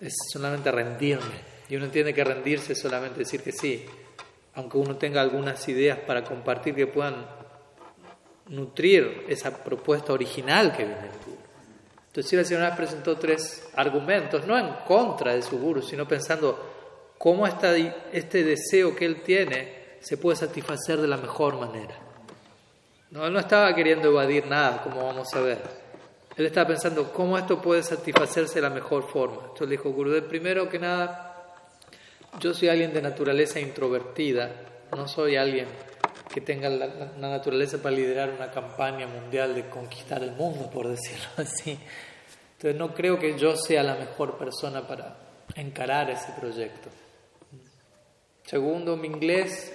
es 0.00 0.14
solamente 0.32 0.70
rendirme. 0.70 1.50
Y 1.68 1.76
uno 1.76 1.84
entiende 1.84 2.14
que 2.14 2.24
rendirse 2.24 2.72
es 2.72 2.80
solamente 2.80 3.20
decir 3.20 3.42
que 3.42 3.52
sí, 3.52 3.86
aunque 4.54 4.78
uno 4.78 4.96
tenga 4.96 5.20
algunas 5.20 5.68
ideas 5.68 5.98
para 5.98 6.24
compartir 6.24 6.74
que 6.74 6.86
puedan 6.86 7.26
nutrir 8.48 9.26
esa 9.28 9.62
propuesta 9.62 10.12
original 10.12 10.72
que 10.72 10.84
viene 10.84 11.02
del 11.02 11.18
guru. 11.24 11.38
Entonces, 12.08 12.28
Sri 12.28 12.44
Sivananda 12.44 12.76
presentó 12.76 13.16
tres 13.16 13.68
argumentos, 13.76 14.44
no 14.46 14.58
en 14.58 14.68
contra 14.84 15.34
de 15.34 15.42
su 15.42 15.58
guru, 15.58 15.80
sino 15.80 16.08
pensando 16.08 17.14
cómo 17.16 17.46
esta, 17.46 17.76
este 17.76 18.42
deseo 18.42 18.96
que 18.96 19.04
él 19.04 19.22
tiene 19.22 19.98
se 20.00 20.16
puede 20.16 20.36
satisfacer 20.36 21.00
de 21.00 21.06
la 21.06 21.18
mejor 21.18 21.60
manera. 21.60 21.94
No, 23.10 23.26
él 23.26 23.32
no 23.32 23.38
estaba 23.38 23.72
queriendo 23.74 24.08
evadir 24.08 24.46
nada, 24.46 24.82
como 24.82 25.04
vamos 25.04 25.32
a 25.34 25.40
ver. 25.40 25.58
Él 26.36 26.46
estaba 26.46 26.68
pensando 26.68 27.12
cómo 27.12 27.36
esto 27.36 27.60
puede 27.60 27.82
satisfacerse 27.82 28.54
de 28.56 28.62
la 28.62 28.70
mejor 28.70 29.08
forma. 29.08 29.38
Entonces 29.42 29.68
le 29.68 29.76
dijo, 29.76 29.90
Gurudev, 29.90 30.28
primero 30.28 30.68
que 30.68 30.78
nada, 30.78 31.44
yo 32.38 32.54
soy 32.54 32.68
alguien 32.68 32.92
de 32.92 33.02
naturaleza 33.02 33.60
introvertida, 33.60 34.50
no 34.96 35.06
soy 35.08 35.36
alguien 35.36 35.66
que 36.32 36.40
tenga 36.40 36.68
la, 36.68 36.86
naturaleza 37.18 37.78
para 37.82 37.94
liderar 37.94 38.30
una 38.30 38.50
campaña 38.50 39.06
mundial 39.06 39.54
de 39.54 39.68
conquistar 39.68 40.22
el 40.22 40.32
mundo, 40.32 40.70
por 40.70 40.88
decirlo 40.88 41.26
así. 41.36 41.78
Entonces 42.52 42.78
no 42.78 42.94
creo 42.94 43.18
que 43.18 43.36
yo 43.38 43.56
sea 43.56 43.82
la 43.82 43.96
mejor 43.96 44.38
persona 44.38 44.86
para 44.86 45.16
encarar 45.56 46.10
ese 46.10 46.32
proyecto. 46.38 46.88
Segundo, 48.44 48.96
mi 48.96 49.08
inglés, 49.08 49.72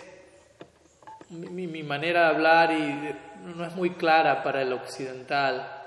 mi, 1.30 1.68
mi- 1.68 1.84
manera 1.84 2.22
de 2.22 2.28
hablar 2.28 2.72
y 2.72 3.16
no 3.56 3.66
es 3.66 3.76
muy 3.76 3.92
clara 3.92 4.44
para 4.44 4.62
el 4.62 4.72
occidental. 4.74 5.84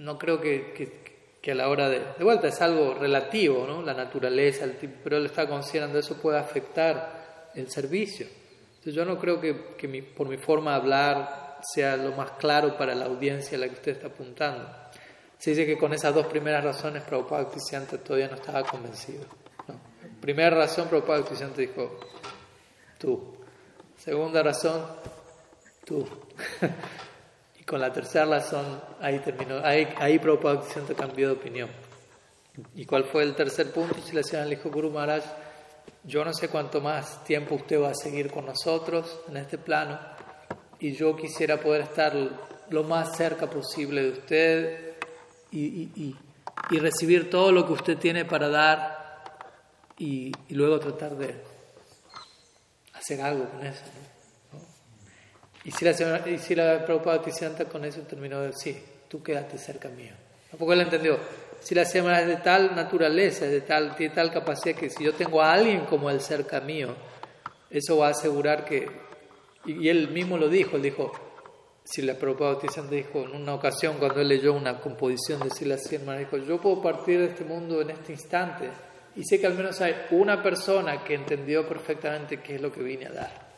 No 0.00 0.18
creo 0.18 0.40
que, 0.40 0.72
que- 0.72 1.50
a 1.52 1.54
la 1.54 1.68
hora 1.68 1.88
de... 1.88 2.00
De 2.18 2.22
vuelta 2.24 2.48
es 2.48 2.60
algo 2.60 2.94
relativo, 2.94 3.66
¿no? 3.66 3.82
La 3.82 3.94
naturaleza, 3.94 4.64
el 4.64 4.76
tipo, 4.76 4.94
pero 5.02 5.16
él 5.16 5.26
está 5.26 5.48
considerando 5.48 5.98
eso 5.98 6.16
puede 6.20 6.38
afectar 6.38 7.50
el 7.54 7.68
servicio. 7.70 8.26
Entonces 8.68 8.94
yo 8.94 9.04
no 9.04 9.18
creo 9.18 9.40
que, 9.40 9.74
que 9.76 9.88
por 10.16 10.28
mi 10.28 10.36
forma 10.36 10.72
de 10.72 10.76
hablar 10.76 11.58
sea 11.62 11.96
lo 11.96 12.12
más 12.12 12.32
claro 12.32 12.76
para 12.78 12.94
la 12.94 13.06
audiencia 13.06 13.56
a 13.56 13.60
la 13.60 13.68
que 13.68 13.74
usted 13.74 13.92
está 13.92 14.06
apuntando. 14.06 14.68
Se 15.38 15.50
dice 15.50 15.66
que 15.66 15.76
con 15.76 15.92
esas 15.92 16.14
dos 16.14 16.26
primeras 16.26 16.62
razones 16.62 17.02
Prabhupada 17.02 17.44
Bhaktisiddhanta 17.44 17.98
todavía 17.98 18.28
no 18.28 18.36
estaba 18.36 18.62
convencido. 18.62 19.24
¿no? 19.68 19.74
Primera 20.20 20.54
razón, 20.56 20.88
Prabhupada 20.88 21.20
Bhaktisiddhanta 21.20 21.60
dijo, 21.62 21.98
tú. 22.98 23.34
Segunda 23.96 24.42
razón, 24.42 24.86
tú. 25.84 26.06
y 27.70 27.72
con 27.72 27.80
la 27.80 27.92
tercera 27.92 28.24
razón, 28.26 28.80
ahí 29.00 29.18
terminó, 29.20 29.58
ahí, 29.64 29.86
ahí 29.98 30.18
Prabhupada 30.18 30.56
Bhaktisiddhanta 30.56 30.94
cambió 30.94 31.28
de 31.28 31.32
opinión. 31.34 31.70
¿Y 32.74 32.84
cuál 32.84 33.04
fue 33.04 33.22
el 33.22 33.34
tercer 33.34 33.70
punto? 33.72 33.96
Si 34.02 34.12
le 34.12 34.22
le 34.22 34.56
dijo 34.56 34.70
Guru 34.70 34.90
Maharaj, 34.90 35.22
yo 36.04 36.24
no 36.24 36.32
sé 36.32 36.48
cuánto 36.48 36.80
más 36.80 37.22
tiempo 37.24 37.54
usted 37.54 37.80
va 37.80 37.90
a 37.90 37.94
seguir 37.94 38.30
con 38.30 38.46
nosotros 38.46 39.20
en 39.28 39.36
este 39.36 39.58
plano 39.58 39.98
y 40.80 40.92
yo 40.92 41.14
quisiera 41.14 41.58
poder 41.60 41.82
estar 41.82 42.14
lo 42.70 42.82
más 42.84 43.16
cerca 43.16 43.48
posible 43.48 44.02
de 44.02 44.10
usted 44.10 44.94
y, 45.52 45.60
y- 45.60 45.92
y- 45.96 46.16
y 46.70 46.78
recibir 46.78 47.30
todo 47.30 47.52
lo 47.52 47.66
que 47.66 47.72
usted 47.72 47.98
tiene 47.98 48.24
para 48.24 48.48
dar 48.48 49.22
y, 49.98 50.32
y 50.48 50.54
luego 50.54 50.80
tratar 50.80 51.16
de 51.16 51.34
hacer 52.94 53.20
algo 53.20 53.48
con 53.48 53.64
eso. 53.66 53.82
Y 55.64 55.70
si 55.70 55.84
la, 55.84 55.92
señora- 55.92 56.28
y 56.28 56.38
si 56.38 56.54
la 56.54 56.84
Prabhupada 56.84 57.18
Bhaktisiddhanta 57.18 57.66
con 57.66 57.84
eso 57.84 58.00
terminó 58.02 58.40
de 58.40 58.52
sí, 58.52 58.82
tú 59.08 59.22
quédate 59.22 59.58
cerca 59.58 59.88
mío. 59.88 60.12
Tampoco 60.50 60.72
él 60.72 60.80
entendió. 60.80 61.18
Si 61.60 61.74
la 61.74 61.84
semana 61.84 62.20
es 62.22 62.26
de 62.26 62.36
tal 62.36 62.74
naturaleza, 62.74 63.44
es 63.44 63.50
de 63.52 63.60
tal, 63.60 63.94
tiene 63.94 64.14
tal 64.14 64.30
capacidad 64.32 64.74
que 64.74 64.88
si 64.88 65.04
yo 65.04 65.12
tengo 65.12 65.42
a 65.42 65.52
alguien 65.52 65.84
como 65.84 66.08
él 66.10 66.20
cerca 66.20 66.60
mío, 66.60 66.94
eso 67.70 67.98
va 67.98 68.08
a 68.08 68.10
asegurar 68.10 68.64
que. 68.64 68.88
Y, 69.66 69.84
y 69.84 69.88
él 69.90 70.08
mismo 70.08 70.38
lo 70.38 70.48
dijo, 70.48 70.76
él 70.76 70.82
dijo, 70.82 71.12
si 71.84 72.00
la 72.02 72.14
Prabhupada 72.14 72.52
Bhaktisiddhanta 72.54 72.94
dijo 72.94 73.24
en 73.24 73.34
una 73.34 73.54
ocasión 73.54 73.96
cuando 73.98 74.22
él 74.22 74.28
leyó 74.28 74.54
una 74.54 74.80
composición 74.80 75.40
de 75.40 75.50
Sila 75.50 75.76
Sirman, 75.76 76.18
dijo, 76.18 76.38
yo 76.38 76.58
puedo 76.58 76.80
partir 76.80 77.18
de 77.18 77.26
este 77.26 77.44
mundo 77.44 77.82
en 77.82 77.90
este 77.90 78.12
instante 78.12 78.70
y 79.16 79.24
sé 79.24 79.38
que 79.38 79.46
al 79.46 79.54
menos 79.54 79.78
hay 79.82 79.94
una 80.12 80.42
persona 80.42 81.04
que 81.04 81.14
entendió 81.14 81.68
perfectamente 81.68 82.40
qué 82.40 82.54
es 82.54 82.62
lo 82.62 82.72
que 82.72 82.82
vine 82.82 83.06
a 83.06 83.12
dar. 83.12 83.49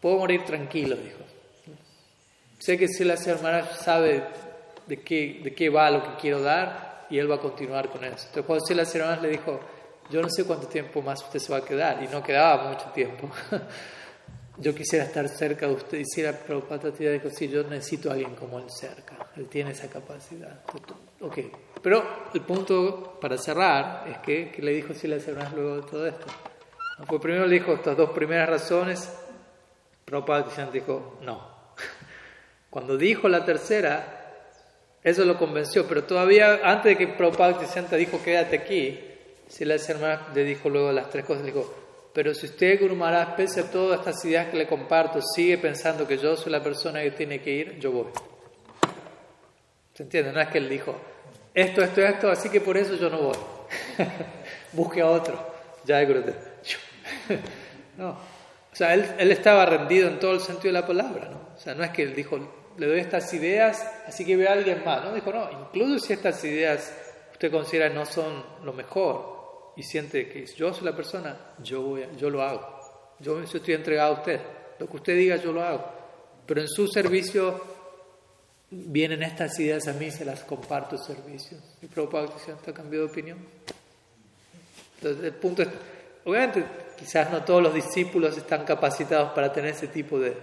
Puedo 0.00 0.18
morir 0.18 0.44
tranquilo, 0.44 0.96
dijo. 0.96 1.18
Sé 2.58 2.76
que 2.76 2.88
Sila 2.88 3.16
Sirman 3.16 3.64
sabe 3.78 4.24
de 4.86 5.00
qué, 5.00 5.40
de 5.42 5.54
qué 5.54 5.68
va 5.68 5.90
lo 5.90 6.02
que 6.02 6.20
quiero 6.20 6.40
dar 6.40 7.06
y 7.10 7.18
él 7.18 7.30
va 7.30 7.36
a 7.36 7.40
continuar 7.40 7.88
con 7.88 8.04
eso. 8.04 8.26
Entonces 8.26 8.44
cuando 8.44 8.64
Sila 8.64 8.84
Sirman 8.84 9.22
le 9.22 9.28
dijo, 9.28 9.60
yo 10.10 10.22
no 10.22 10.28
sé 10.28 10.44
cuánto 10.44 10.66
tiempo 10.66 11.02
más 11.02 11.22
usted 11.22 11.38
se 11.38 11.52
va 11.52 11.58
a 11.58 11.64
quedar 11.64 12.02
y 12.02 12.08
no 12.08 12.22
quedaba 12.22 12.70
mucho 12.70 12.86
tiempo. 12.86 13.30
yo 14.58 14.74
quisiera 14.74 15.04
estar 15.04 15.28
cerca 15.28 15.66
de 15.66 15.74
usted. 15.74 15.98
Hiciera 15.98 16.32
Prabhupada 16.32 16.90
dijo, 16.90 17.30
sí, 17.30 17.48
yo 17.48 17.62
necesito 17.64 18.10
a 18.10 18.14
alguien 18.14 18.34
como 18.34 18.58
él 18.58 18.68
cerca. 18.68 19.30
Él 19.36 19.46
tiene 19.48 19.70
esa 19.70 19.88
capacidad. 19.88 20.60
Ok, 21.20 21.38
pero 21.82 22.02
el 22.34 22.40
punto 22.42 23.18
para 23.20 23.36
cerrar 23.38 24.08
es 24.08 24.18
que, 24.18 24.50
que 24.50 24.62
le 24.62 24.72
dijo 24.72 24.94
Sila 24.94 25.18
Cervantes 25.20 25.54
luego 25.54 25.76
de 25.76 25.82
todo 25.82 26.06
esto. 26.06 26.26
Pues 27.06 27.20
primero 27.20 27.46
le 27.46 27.54
dijo 27.54 27.74
estas 27.74 27.96
dos 27.96 28.10
primeras 28.10 28.48
razones, 28.48 29.08
Prabhupada 30.08 30.70
dijo, 30.72 31.18
no. 31.22 31.46
Cuando 32.70 32.96
dijo 32.96 33.28
la 33.28 33.44
tercera, 33.44 34.32
eso 35.04 35.24
lo 35.26 35.38
convenció, 35.38 35.86
pero 35.86 36.04
todavía 36.04 36.60
antes 36.64 36.96
de 36.96 36.96
que 36.96 37.12
Prabhupada 37.12 37.58
dijo 37.96 38.22
quédate 38.24 38.56
aquí, 38.56 38.98
Sila 39.48 39.78
Cervantes 39.78 40.34
le 40.34 40.44
dijo 40.44 40.70
luego 40.70 40.92
las 40.92 41.10
tres 41.10 41.26
cosas, 41.26 41.44
le 41.44 41.52
dijo, 41.52 41.74
pero 42.14 42.34
si 42.34 42.46
usted, 42.46 42.80
Guru 42.80 42.96
Maharaj, 42.96 43.36
pese 43.36 43.60
a 43.60 43.70
todas 43.70 44.00
estas 44.00 44.24
ideas 44.24 44.48
que 44.48 44.56
le 44.56 44.66
comparto, 44.66 45.20
sigue 45.20 45.58
pensando 45.58 46.08
que 46.08 46.16
yo 46.16 46.36
soy 46.36 46.52
la 46.52 46.62
persona 46.62 47.02
que 47.02 47.10
tiene 47.10 47.40
que 47.40 47.50
ir, 47.50 47.78
yo 47.78 47.92
voy. 47.92 48.06
¿Se 49.92 50.04
entiende? 50.04 50.32
No 50.32 50.40
es 50.40 50.48
que 50.48 50.58
él 50.58 50.68
dijo, 50.70 50.96
esto, 51.52 51.82
esto, 51.82 52.00
esto, 52.00 52.30
así 52.30 52.48
que 52.48 52.62
por 52.62 52.78
eso 52.78 52.94
yo 52.94 53.10
no 53.10 53.18
voy. 53.18 53.36
Busque 54.72 55.02
a 55.02 55.06
otro. 55.06 55.38
Ya, 55.84 56.02
Gurudev. 56.04 56.34
no. 57.98 58.37
Sea, 58.78 58.94
él, 58.94 59.32
estaba 59.32 59.66
rendido 59.66 60.06
en 60.06 60.20
todo 60.20 60.34
el 60.34 60.40
sentido 60.40 60.72
de 60.72 60.80
la 60.80 60.86
palabra, 60.86 61.28
¿no? 61.28 61.48
O 61.56 61.58
sea, 61.58 61.74
no 61.74 61.82
es 61.82 61.90
que 61.90 62.04
él 62.04 62.14
dijo, 62.14 62.38
le 62.76 62.86
doy 62.86 63.00
estas 63.00 63.34
ideas, 63.34 63.84
así 64.06 64.24
que 64.24 64.36
ve 64.36 64.46
a 64.46 64.52
alguien 64.52 64.84
más. 64.84 65.02
No, 65.02 65.12
dijo, 65.12 65.32
no, 65.32 65.50
incluso 65.50 65.98
si 65.98 66.12
estas 66.12 66.44
ideas 66.44 66.92
usted 67.32 67.50
considera 67.50 67.88
no 67.88 68.06
son 68.06 68.40
lo 68.62 68.72
mejor, 68.72 69.72
y 69.74 69.82
siente 69.82 70.28
que 70.28 70.46
yo 70.46 70.72
soy 70.72 70.84
la 70.84 70.94
persona, 70.94 71.54
yo, 71.60 71.82
voy 71.82 72.06
yo 72.16 72.30
lo 72.30 72.40
hago. 72.40 72.78
Yo 73.18 73.42
estoy 73.42 73.74
entregado 73.74 74.14
a 74.14 74.18
usted. 74.20 74.40
Lo 74.78 74.88
que 74.88 74.96
usted 74.96 75.16
diga, 75.16 75.34
yo 75.34 75.52
lo 75.52 75.64
hago. 75.64 75.84
Pero 76.46 76.60
en 76.60 76.68
su 76.68 76.86
servicio 76.86 77.60
vienen 78.70 79.24
estas 79.24 79.58
ideas 79.58 79.88
a 79.88 79.92
mí, 79.94 80.12
se 80.12 80.24
las 80.24 80.44
comparto 80.44 80.94
el 80.94 81.02
servicio. 81.02 81.58
Y 81.82 81.86
Prabhupada 81.86 82.28
ha 82.28 82.72
cambiado 82.72 83.06
de 83.06 83.10
opinión. 83.10 83.38
Entonces, 84.98 85.24
el 85.24 85.32
punto 85.32 85.62
es, 85.62 85.68
obviamente, 86.24 86.64
quizás 86.98 87.30
no 87.30 87.44
todos 87.44 87.62
los 87.62 87.74
discípulos 87.74 88.36
están 88.36 88.64
capacitados 88.64 89.32
para 89.32 89.52
tener 89.52 89.70
ese 89.72 89.88
tipo 89.88 90.18
de, 90.18 90.34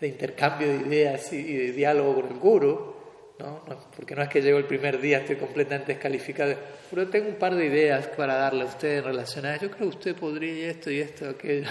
intercambio 0.00 0.68
de 0.68 0.86
ideas 0.86 1.32
y, 1.32 1.42
de 1.42 1.72
diálogo 1.72 2.16
con 2.16 2.32
el 2.32 2.38
guru, 2.38 2.94
¿no? 3.38 3.62
porque 3.94 4.14
no 4.14 4.22
es 4.22 4.28
que 4.28 4.42
llego 4.42 4.58
el 4.58 4.64
primer 4.64 5.00
día, 5.00 5.18
estoy 5.18 5.36
completamente 5.36 5.92
descalificado, 5.92 6.54
pero 6.90 7.08
tengo 7.08 7.28
un 7.28 7.36
par 7.36 7.54
de 7.54 7.66
ideas 7.66 8.06
para 8.08 8.34
darle 8.34 8.62
a 8.62 8.66
usted 8.66 8.98
en 8.98 9.04
relación 9.04 9.46
a 9.46 9.56
Yo 9.56 9.70
creo 9.70 9.90
que 9.90 9.96
usted 9.96 10.16
podría 10.16 10.70
esto 10.70 10.90
y 10.90 11.00
esto, 11.00 11.28
aquello. 11.28 11.68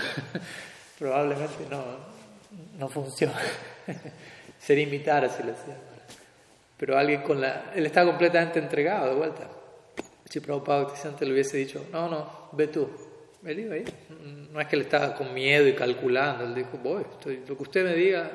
Probablemente 0.99 1.65
no, 1.69 1.83
no 2.79 2.89
funciona. 2.89 3.39
Sería 4.59 4.83
imitar 4.83 5.25
así 5.25 5.43
lo 5.43 5.51
hacía. 5.51 5.77
Pero 6.77 6.97
alguien 6.97 7.21
con 7.21 7.41
la... 7.41 7.71
Él 7.75 7.85
está 7.85 8.05
completamente 8.05 8.59
entregado 8.59 9.09
de 9.09 9.15
vuelta. 9.15 9.47
Si 10.29 10.39
Prabhupada 10.39 10.93
le 11.21 11.31
hubiese 11.31 11.57
dicho, 11.57 11.85
no, 11.91 12.09
no, 12.09 12.49
ve 12.51 12.67
tú. 12.67 12.89
Él 13.45 13.59
iba 13.59 13.75
ahí. 13.75 13.85
No 14.51 14.59
es 14.59 14.67
que 14.67 14.75
él 14.75 14.83
estaba 14.83 15.13
con 15.13 15.33
miedo 15.33 15.67
y 15.67 15.73
calculando. 15.73 16.43
Él 16.43 16.55
dijo, 16.55 16.77
voy, 16.77 17.03
lo 17.47 17.57
que 17.57 17.63
usted 17.63 17.83
me 17.83 17.93
diga, 17.93 18.31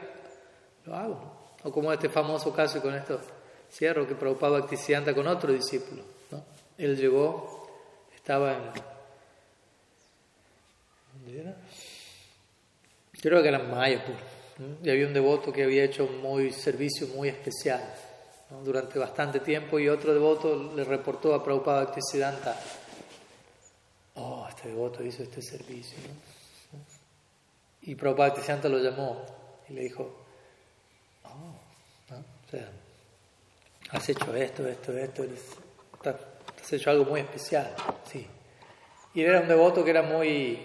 lo 0.86 0.94
hago. 0.94 1.42
O 1.64 1.72
como 1.72 1.92
este 1.92 2.08
famoso 2.08 2.52
caso, 2.52 2.80
con 2.80 2.94
esto 2.94 3.20
cierro, 3.70 4.06
que 4.06 4.14
Prabhupada 4.14 4.60
Bhaktisiddhanta 4.60 5.14
con 5.14 5.26
otro 5.26 5.52
discípulo. 5.52 6.02
¿no? 6.30 6.44
Él 6.78 6.96
llegó, 6.96 7.68
estaba 8.14 8.52
en... 8.52 8.92
Creo 13.20 13.40
que 13.40 13.48
era 13.48 13.60
en 13.60 13.70
Mayapur. 13.70 14.16
Y 14.82 14.90
había 14.90 15.06
un 15.06 15.14
devoto 15.14 15.52
que 15.52 15.62
había 15.62 15.84
hecho 15.84 16.04
un 16.04 16.52
servicio 16.52 17.06
muy 17.08 17.28
especial 17.28 17.80
durante 18.64 18.98
bastante 18.98 19.40
tiempo 19.40 19.78
y 19.78 19.88
otro 19.88 20.12
devoto 20.12 20.72
le 20.74 20.84
reportó 20.84 21.34
a 21.34 21.42
Prabhupada 21.42 21.84
Bhaktisiddhanta, 21.84 22.60
oh, 24.14 24.46
este 24.48 24.68
devoto 24.68 25.02
hizo 25.02 25.22
este 25.22 25.42
servicio. 25.42 25.98
Y 27.82 27.94
Prabhupada 27.94 28.28
Bhaktisiddhanta 28.28 28.68
lo 28.68 28.78
llamó 28.78 29.24
y 29.68 29.72
le 29.72 29.82
dijo, 29.82 30.14
has 33.90 34.08
hecho 34.08 34.34
esto, 34.34 34.68
esto, 34.68 34.92
esto, 34.92 35.24
has 36.04 36.72
hecho 36.72 36.90
algo 36.90 37.04
muy 37.04 37.20
especial, 37.20 37.74
sí. 38.04 38.26
Y 39.14 39.22
era 39.22 39.40
un 39.40 39.48
devoto 39.48 39.84
que 39.84 39.90
era 39.90 40.02
muy, 40.02 40.64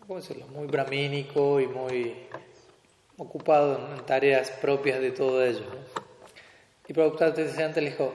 ¿cómo 0.00 0.16
decirlo?, 0.16 0.46
muy 0.48 0.66
bramínico 0.66 1.60
y 1.60 1.66
muy 1.66 2.26
ocupado 3.16 3.94
en 3.94 4.04
tareas 4.04 4.50
propias 4.50 5.00
de 5.00 5.12
todo 5.12 5.44
ello. 5.44 5.66
Y 6.88 6.92
Prabhupada 6.92 7.28
antes 7.28 7.76
le 7.76 7.90
dijo, 7.90 8.12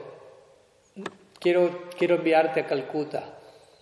quiero, 1.40 1.88
quiero 1.96 2.16
enviarte 2.16 2.60
a 2.60 2.66
Calcuta 2.66 3.33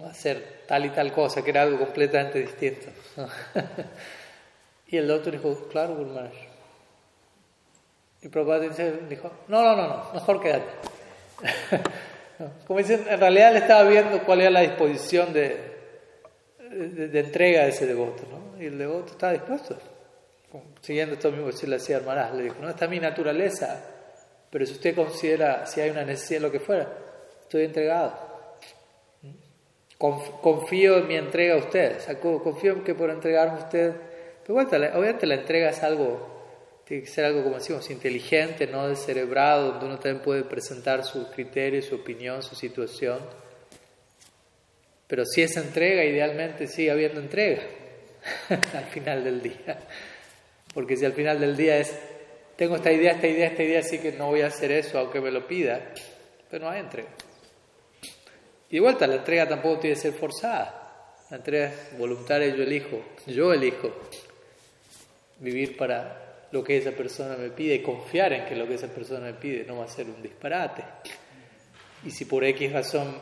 hacer 0.07 0.63
tal 0.67 0.87
y 0.87 0.91
tal 0.91 1.13
cosa, 1.13 1.43
que 1.43 1.51
era 1.51 1.63
algo 1.63 1.79
completamente 1.79 2.39
distinto. 2.41 2.87
y 4.89 4.97
el 4.97 5.07
doctor 5.07 5.33
dijo, 5.33 5.69
claro, 5.69 5.95
Guru 5.97 6.15
y 8.23 8.29
Prabhupada 8.29 8.61
dijo, 9.09 9.33
no, 9.49 9.63
no, 9.65 9.77
no, 9.77 9.89
no, 9.89 10.13
mejor 10.15 10.41
quédate. 10.41 10.71
Como 12.67 12.79
dicen, 12.79 13.05
en 13.09 13.19
realidad 13.19 13.53
le 13.53 13.59
estaba 13.59 13.89
viendo 13.89 14.23
cuál 14.23 14.43
era 14.43 14.51
la 14.51 14.61
disposición 14.61 15.33
de, 15.33 15.57
de, 16.71 17.21
entrega 17.21 17.63
de 17.65 17.71
ese 17.71 17.87
devoto, 17.87 18.23
¿no? 18.31 18.63
Y 18.63 18.67
el 18.67 18.79
devoto 18.79 19.13
estaba 19.13 19.33
dispuesto. 19.33 19.77
Siguiendo 20.81 21.15
esto 21.15 21.33
mismo 21.33 21.51
que 21.51 21.67
le 21.67 21.79
decía 21.79 21.97
hermanas, 21.97 22.33
le 22.35 22.45
dijo, 22.45 22.57
no, 22.61 22.69
esta 22.69 22.85
es 22.85 22.91
mi 22.91 23.01
naturaleza, 23.01 23.83
pero 24.51 24.67
si 24.67 24.75
usted 24.75 24.95
considera, 24.95 25.67
si 25.67 25.81
hay 25.81 25.91
una 25.91 26.05
necesidad, 26.05 26.43
lo 26.43 26.53
que 26.53 26.61
fuera, 26.61 26.89
estoy 27.43 27.65
entregado. 27.65 28.22
Confío 30.03 30.99
en 30.99 31.07
mi 31.07 31.15
entrega 31.15 31.55
a 31.55 31.59
usted, 31.59 31.99
confío 32.21 32.73
en 32.73 32.83
que 32.83 32.95
por 32.95 33.09
entregarme 33.11 33.61
a 33.61 33.65
usted, 33.65 33.93
pero 34.45 34.59
obviamente 34.59 35.27
la 35.27 35.37
entrega 35.37 35.71
es 35.71 35.83
algo 35.83 36.33
tiene 36.85 37.05
que 37.05 37.11
ser 37.11 37.25
algo, 37.25 37.43
como 37.43 37.57
decimos, 37.57 37.89
inteligente, 37.91 38.67
no 38.67 38.89
descerebrado, 38.89 39.71
donde 39.71 39.87
uno 39.87 39.99
también 39.99 40.23
puede 40.23 40.43
presentar 40.43 41.05
su 41.05 41.31
criterio, 41.31 41.81
su 41.81 41.95
opinión, 41.95 42.43
su 42.43 42.55
situación. 42.55 43.19
Pero 45.07 45.25
si 45.25 45.43
es 45.43 45.57
entrega, 45.57 46.05
idealmente 46.05 46.67
sigue 46.67 46.91
habiendo 46.91 47.21
entrega 47.21 47.63
al 48.75 48.85
final 48.87 49.23
del 49.23 49.41
día. 49.41 49.79
Porque 50.75 50.97
si 50.97 51.05
al 51.05 51.13
final 51.13 51.39
del 51.39 51.57
día 51.57 51.79
es, 51.79 51.97
tengo 52.57 52.77
esta 52.77 52.91
idea, 52.91 53.13
esta 53.13 53.29
idea, 53.29 53.47
esta 53.49 53.63
idea, 53.63 53.81
así 53.81 53.99
que 53.99 54.13
no 54.13 54.27
voy 54.27 54.43
a 54.43 54.49
hacer 54.49 54.73
eso 54.73 54.99
aunque 54.99 55.21
me 55.21 55.31
lo 55.31 55.47
pida, 55.47 55.81
pero 56.51 56.65
no 56.65 56.71
hay 56.71 56.81
entrega. 56.81 57.09
Y 58.73 58.77
de 58.77 58.81
vuelta, 58.81 59.07
la 59.07 59.17
entrega 59.17 59.47
tampoco 59.47 59.81
tiene 59.81 59.97
que 59.97 60.01
ser 60.01 60.15
forzada. 60.15 61.15
La 61.29 61.37
entrega 61.37 61.67
es 61.67 61.99
voluntaria, 61.99 62.57
yo 62.57 62.63
elijo, 62.63 63.05
yo 63.27 63.53
elijo 63.53 63.93
vivir 65.41 65.77
para 65.77 66.47
lo 66.53 66.65
que 66.65 66.79
esa 66.79 66.93
persona 66.93 67.37
me 67.37 67.51
pide 67.51 67.75
y 67.75 67.83
confiar 67.83 68.33
en 68.33 68.47
que 68.47 68.57
lo 68.57 68.67
que 68.67 68.75
esa 68.77 68.89
persona 68.89 69.27
me 69.27 69.35
pide 69.35 69.67
no 69.67 69.77
va 69.77 69.85
a 69.85 69.89
ser 69.89 70.07
un 70.07 70.23
disparate. 70.23 70.85
Y 72.03 72.11
si 72.13 72.25
por 72.25 72.45
X 72.45 72.73
razón 72.73 73.15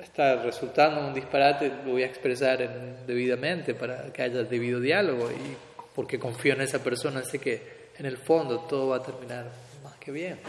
está 0.00 0.42
resultando 0.42 1.06
un 1.06 1.14
disparate, 1.14 1.68
lo 1.84 1.92
voy 1.92 2.02
a 2.02 2.06
expresar 2.06 3.06
debidamente 3.06 3.74
para 3.74 4.12
que 4.12 4.22
haya 4.22 4.42
debido 4.42 4.80
diálogo 4.80 5.30
y 5.30 5.56
porque 5.94 6.18
confío 6.18 6.54
en 6.54 6.62
esa 6.62 6.82
persona, 6.82 7.22
sé 7.22 7.38
que 7.38 7.90
en 7.96 8.06
el 8.06 8.16
fondo 8.16 8.62
todo 8.62 8.88
va 8.88 8.96
a 8.96 9.02
terminar 9.04 9.46
más 9.84 9.94
que 9.98 10.10
bien. 10.10 10.40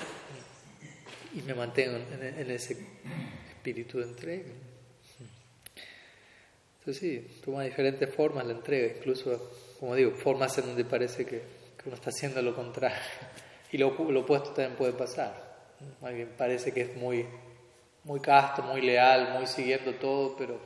Y 1.35 1.43
me 1.43 1.53
mantengo 1.53 1.97
en, 1.97 2.39
en 2.39 2.49
ese 2.49 2.75
espíritu 3.67 3.97
de 3.97 4.05
entrega. 4.05 4.43
Entonces 6.79 7.01
sí, 7.01 7.41
toma 7.43 7.63
diferentes 7.63 8.13
formas 8.15 8.45
la 8.45 8.53
entrega, 8.53 8.95
incluso 8.95 9.51
como 9.77 9.93
digo, 9.93 10.11
formas 10.11 10.57
en 10.57 10.67
donde 10.67 10.85
parece 10.85 11.25
que, 11.25 11.57
uno 11.85 11.95
está 11.95 12.09
haciendo 12.09 12.41
lo 12.41 12.55
contrario. 12.55 12.97
Y 13.69 13.77
lo, 13.77 13.89
lo, 13.89 14.21
opuesto 14.21 14.51
también 14.51 14.77
puede 14.77 14.93
pasar. 14.93 15.35
Más 16.01 16.13
bien 16.13 16.33
parece 16.37 16.71
que 16.71 16.83
es 16.83 16.95
muy, 16.95 17.25
muy 18.05 18.21
casto, 18.21 18.61
muy 18.61 18.79
leal, 18.79 19.33
muy 19.33 19.45
siguiendo 19.45 19.93
todo, 19.95 20.37
pero 20.37 20.57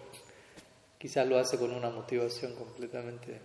quizás 1.00 1.26
lo 1.26 1.40
hace 1.40 1.58
con 1.58 1.72
una 1.72 1.90
motivación 1.90 2.54
completamente... 2.56 3.40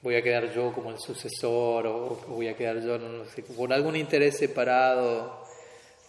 Voy 0.00 0.14
a 0.14 0.22
quedar 0.22 0.54
yo 0.54 0.72
como 0.72 0.92
el 0.92 0.98
sucesor 1.00 1.88
o, 1.88 2.20
voy 2.28 2.46
a 2.46 2.56
quedar 2.56 2.80
yo, 2.80 2.98
no, 2.98 3.24
sé, 3.24 3.42
por 3.42 3.72
algún 3.72 3.96
interés 3.96 4.38
separado 4.38 5.47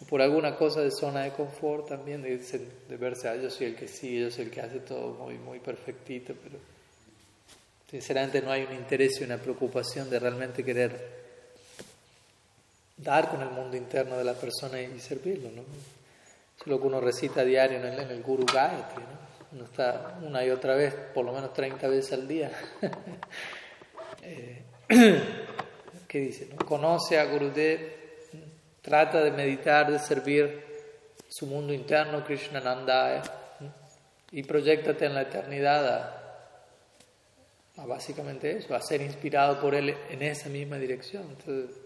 por 0.08 0.22
alguna 0.22 0.56
cosa 0.56 0.82
de 0.82 0.92
zona 0.92 1.24
de 1.24 1.32
confort 1.32 1.90
también, 1.90 2.22
de, 2.22 2.98
verse, 2.98 3.28
ah, 3.28 3.36
yo 3.36 3.50
soy 3.50 3.68
el 3.68 3.76
que 3.76 3.88
sigue, 3.88 4.22
yo 4.22 4.32
soy 4.32 4.46
el 4.46 4.52
que 4.52 4.62
hace 4.62 4.80
todo 4.80 5.14
muy, 5.14 5.38
muy 5.38 5.60
perfectito, 5.60 6.34
pero 6.42 6.58
sinceramente 7.90 8.42
no 8.42 8.52
hay 8.52 8.64
un 8.64 8.74
interés 8.74 9.20
y 9.20 9.26
una 9.26 9.38
preocupación 9.38 10.10
de 10.10 10.20
realmente 10.20 10.64
querer 10.64 11.20
dar 12.96 13.30
con 13.30 13.42
el 13.42 13.50
mundo 13.50 13.76
interno 13.76 14.18
de 14.18 14.24
la 14.24 14.34
persona 14.34 14.82
y 14.82 15.00
servirlo, 15.00 15.50
¿no? 15.52 15.64
es 16.60 16.68
lo 16.68 16.80
que 16.80 16.88
uno 16.88 17.02
recita 17.02 17.42
a 17.42 17.46
diario 17.46 17.80
en 17.80 17.86
el, 17.86 18.00
en 18.00 18.12
el 18.12 18.22
Guru 18.22 18.46
Gayatri, 18.46 19.04
¿no? 19.04 19.30
uno 19.52 19.64
está 19.66 20.20
una 20.22 20.46
y 20.46 20.50
otra 20.50 20.76
vez, 20.76 20.94
por 21.14 21.26
lo 21.26 21.34
menos 21.34 21.54
30 21.54 21.88
veces 21.88 22.14
al 22.14 22.28
día. 22.28 22.52
eh, 24.22 24.64
¿Qué 26.08 26.20
dice? 26.20 26.50
Conoce 26.66 27.20
a 27.20 27.26
Gurudev, 27.26 27.99
trata 28.82 29.22
de 29.22 29.32
meditar, 29.32 29.92
de 29.92 30.00
servir 30.00 30.64
su 31.28 31.46
mundo 31.46 31.74
interno, 31.74 32.24
Krishna 32.24 32.60
Nandaya, 32.60 33.22
y 34.32 34.44
proyectate 34.44 35.06
en 35.06 35.16
la 35.16 35.24
eternidad 35.24 35.88
a, 37.78 37.86
básicamente 37.86 38.58
eso, 38.58 38.76
a 38.76 38.82
ser 38.82 39.02
inspirado 39.02 39.60
por 39.60 39.74
él 39.74 39.96
en 40.10 40.22
esa 40.22 40.50
misma 40.50 40.78
dirección. 40.78 41.24
Entonces, 41.30 41.78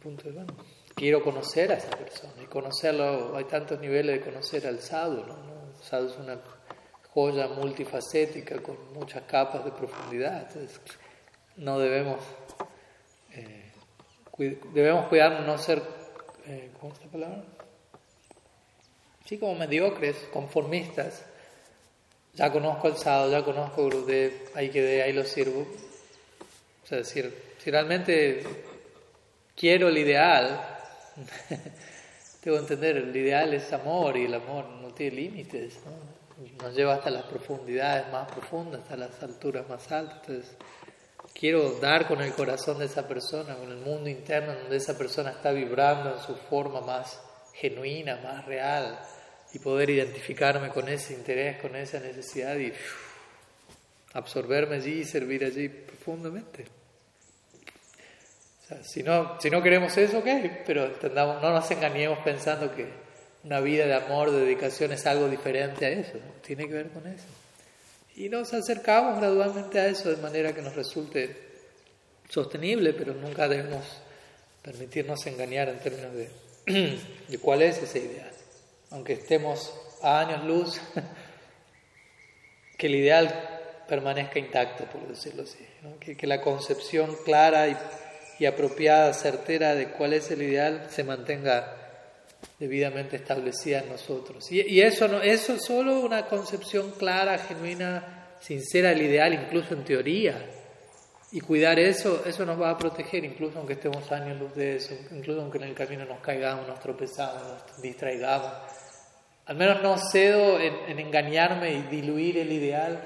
punto 0.00 0.28
es, 0.28 0.34
bueno, 0.34 0.54
quiero 0.94 1.22
conocer 1.22 1.72
a 1.72 1.76
esa 1.76 1.90
persona 1.90 2.42
y 2.42 2.46
conocerlo, 2.46 3.36
hay 3.36 3.44
tantos 3.44 3.80
niveles 3.80 4.18
de 4.18 4.24
conocer 4.24 4.66
al 4.66 4.80
sadhu, 4.80 5.24
¿no? 5.26 5.36
El 5.76 5.84
sadhu 5.84 6.08
es 6.08 6.16
una 6.16 6.38
joya 7.10 7.48
multifacética 7.48 8.60
con 8.62 8.92
muchas 8.92 9.22
capas 9.24 9.64
de 9.64 9.72
profundidad, 9.72 10.46
entonces 10.48 10.80
no 11.56 11.78
debemos, 11.78 12.20
debemos 14.38 15.08
cuidarnos 15.08 15.46
no 15.46 15.58
ser, 15.58 15.82
eh, 16.46 16.70
¿cómo 16.80 16.92
es 16.92 17.00
la 17.04 17.10
palabra? 17.10 17.44
Sí, 19.24 19.38
como 19.38 19.54
mediocres, 19.54 20.16
conformistas. 20.32 21.24
Ya 22.34 22.52
conozco 22.52 22.86
al 22.86 22.96
sadhu, 22.96 23.30
ya 23.32 23.42
conozco 23.42 23.82
Gurudev, 23.84 24.50
ahí 24.54 24.68
quedé, 24.68 25.02
ahí 25.02 25.12
lo 25.12 25.24
sirvo. 25.24 25.62
O 25.62 26.86
sea, 26.86 26.98
decir, 26.98 27.34
si 27.58 27.70
realmente 27.70 28.44
quiero 29.56 29.88
el 29.88 29.98
ideal, 29.98 30.60
que 32.42 32.54
entender, 32.54 32.98
el 32.98 33.16
ideal 33.16 33.54
es 33.54 33.72
amor 33.72 34.16
y 34.16 34.26
el 34.26 34.34
amor 34.34 34.66
no 34.68 34.94
tiene 34.94 35.16
límites, 35.16 35.78
nos 36.62 36.76
lleva 36.76 36.94
hasta 36.94 37.10
las 37.10 37.24
profundidades 37.24 38.06
más 38.12 38.30
profundas, 38.30 38.82
hasta 38.82 38.96
las 38.96 39.22
alturas 39.22 39.68
más 39.68 39.90
altas. 39.90 40.18
Entonces, 40.20 40.56
quiero 41.38 41.78
dar 41.80 42.06
con 42.08 42.20
el 42.20 42.32
corazón 42.32 42.78
de 42.78 42.86
esa 42.86 43.06
persona, 43.06 43.56
con 43.56 43.70
el 43.70 43.78
mundo 43.78 44.08
interno 44.08 44.54
donde 44.54 44.76
esa 44.76 44.96
persona 44.96 45.30
está 45.30 45.52
vibrando 45.52 46.14
en 46.14 46.20
su 46.20 46.34
forma 46.34 46.80
más 46.80 47.20
genuina, 47.54 48.20
más 48.22 48.44
real, 48.46 48.98
y 49.52 49.58
poder 49.58 49.90
identificarme 49.90 50.68
con 50.68 50.88
ese 50.88 51.14
interés, 51.14 51.60
con 51.60 51.74
esa 51.76 52.00
necesidad 52.00 52.56
y 52.56 52.72
absorberme 54.12 54.76
allí 54.76 55.00
y 55.00 55.04
servir 55.04 55.44
allí 55.44 55.68
profundamente 55.68 56.66
si, 58.82 59.02
no, 59.02 59.40
si 59.40 59.50
no 59.50 59.62
queremos 59.62 59.96
eso, 59.96 60.18
ok, 60.18 60.26
pero 60.66 60.90
no 61.14 61.50
nos 61.52 61.70
engañemos 61.70 62.18
pensando 62.20 62.74
que 62.74 62.88
una 63.44 63.60
vida 63.60 63.86
de 63.86 63.94
amor, 63.94 64.32
de 64.32 64.40
dedicación 64.40 64.92
es 64.92 65.06
algo 65.06 65.28
diferente 65.28 65.86
a 65.86 65.90
eso, 65.90 66.18
tiene 66.44 66.66
que 66.66 66.74
ver 66.74 66.88
con 66.88 67.06
eso. 67.06 67.24
Y 68.16 68.28
nos 68.28 68.52
acercamos 68.54 69.18
gradualmente 69.18 69.78
a 69.78 69.86
eso 69.86 70.10
de 70.10 70.16
manera 70.16 70.54
que 70.54 70.62
nos 70.62 70.74
resulte 70.74 71.36
sostenible, 72.28 72.92
pero 72.94 73.14
nunca 73.14 73.46
debemos 73.46 73.84
permitirnos 74.62 75.26
engañar 75.26 75.68
en 75.68 75.78
términos 75.78 76.12
de, 76.14 76.98
de 77.28 77.38
cuál 77.38 77.62
es 77.62 77.78
ese 77.78 78.00
ideal. 78.00 78.32
Aunque 78.90 79.12
estemos 79.12 79.72
a 80.02 80.20
años 80.20 80.44
luz, 80.44 80.80
que 82.78 82.86
el 82.86 82.94
ideal 82.96 83.84
permanezca 83.86 84.38
intacto, 84.38 84.84
por 84.84 85.06
decirlo 85.06 85.44
así, 85.44 85.64
que, 86.00 86.16
que 86.16 86.26
la 86.26 86.40
concepción 86.40 87.16
clara 87.24 87.68
y 87.68 87.76
y 88.38 88.46
apropiada, 88.46 89.12
certera 89.14 89.74
de 89.74 89.88
cuál 89.88 90.12
es 90.12 90.30
el 90.30 90.42
ideal, 90.42 90.86
se 90.90 91.04
mantenga 91.04 91.85
debidamente 92.58 93.16
establecida 93.16 93.80
en 93.80 93.90
nosotros. 93.90 94.50
Y, 94.50 94.80
eso, 94.80 95.08
no, 95.08 95.20
eso 95.20 95.54
es 95.54 95.64
solo 95.64 96.00
una 96.00 96.26
concepción 96.26 96.92
clara, 96.92 97.38
genuina, 97.38 98.36
sincera 98.40 98.90
del 98.90 99.02
ideal, 99.02 99.34
incluso 99.34 99.74
en 99.74 99.84
teoría. 99.84 100.50
Y 101.32 101.40
cuidar 101.40 101.78
eso, 101.78 102.22
eso 102.24 102.46
nos 102.46 102.60
va 102.60 102.70
a 102.70 102.78
proteger, 102.78 103.24
incluso 103.24 103.58
aunque 103.58 103.74
estemos 103.74 104.10
años 104.12 104.38
luz 104.38 104.54
de 104.54 104.76
eso, 104.76 104.94
incluso 105.10 105.40
aunque 105.42 105.58
en 105.58 105.64
el 105.64 105.74
camino 105.74 106.04
nos 106.04 106.20
caigamos, 106.20 106.66
nos 106.66 106.80
tropezamos, 106.80 107.42
nos 107.42 107.82
distraigamos. 107.82 108.52
Al 109.46 109.56
menos 109.56 109.82
no 109.82 109.96
cedo 109.98 110.58
en, 110.60 110.74
en 110.88 110.98
engañarme 110.98 111.72
y 111.72 111.82
diluir 111.82 112.38
el 112.38 112.52
ideal 112.52 113.02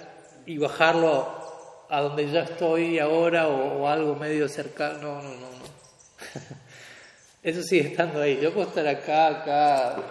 y 0.47 0.59
bajarlo 0.59 1.51
a 1.91 2.01
donde 2.03 2.31
ya 2.31 2.43
estoy 2.43 3.01
ahora 3.01 3.49
o, 3.49 3.87
algo 3.89 4.15
medio 4.15 4.49
cercano. 4.49 5.21
No, 5.21 5.23
no, 5.23 5.35
no. 5.35 5.51
Eso 7.43 7.63
sigue 7.63 7.89
estando 7.89 8.21
ahí. 8.21 8.39
Yo 8.41 8.53
puedo 8.53 8.69
estar 8.69 8.87
acá, 8.87 9.29
acá, 9.29 10.11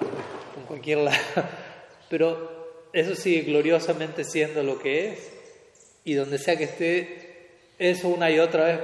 en 0.57 0.63
cualquier 0.63 0.99
lado. 0.99 1.17
Pero 2.09 2.89
eso 2.91 3.15
sigue 3.15 3.41
gloriosamente 3.41 4.23
siendo 4.23 4.63
lo 4.63 4.79
que 4.79 5.09
es. 5.13 5.31
Y 6.03 6.15
donde 6.15 6.39
sea 6.39 6.57
que 6.57 6.63
esté, 6.63 7.49
eso 7.77 8.07
una 8.09 8.31
y 8.31 8.39
otra 8.39 8.65
vez 8.65 8.79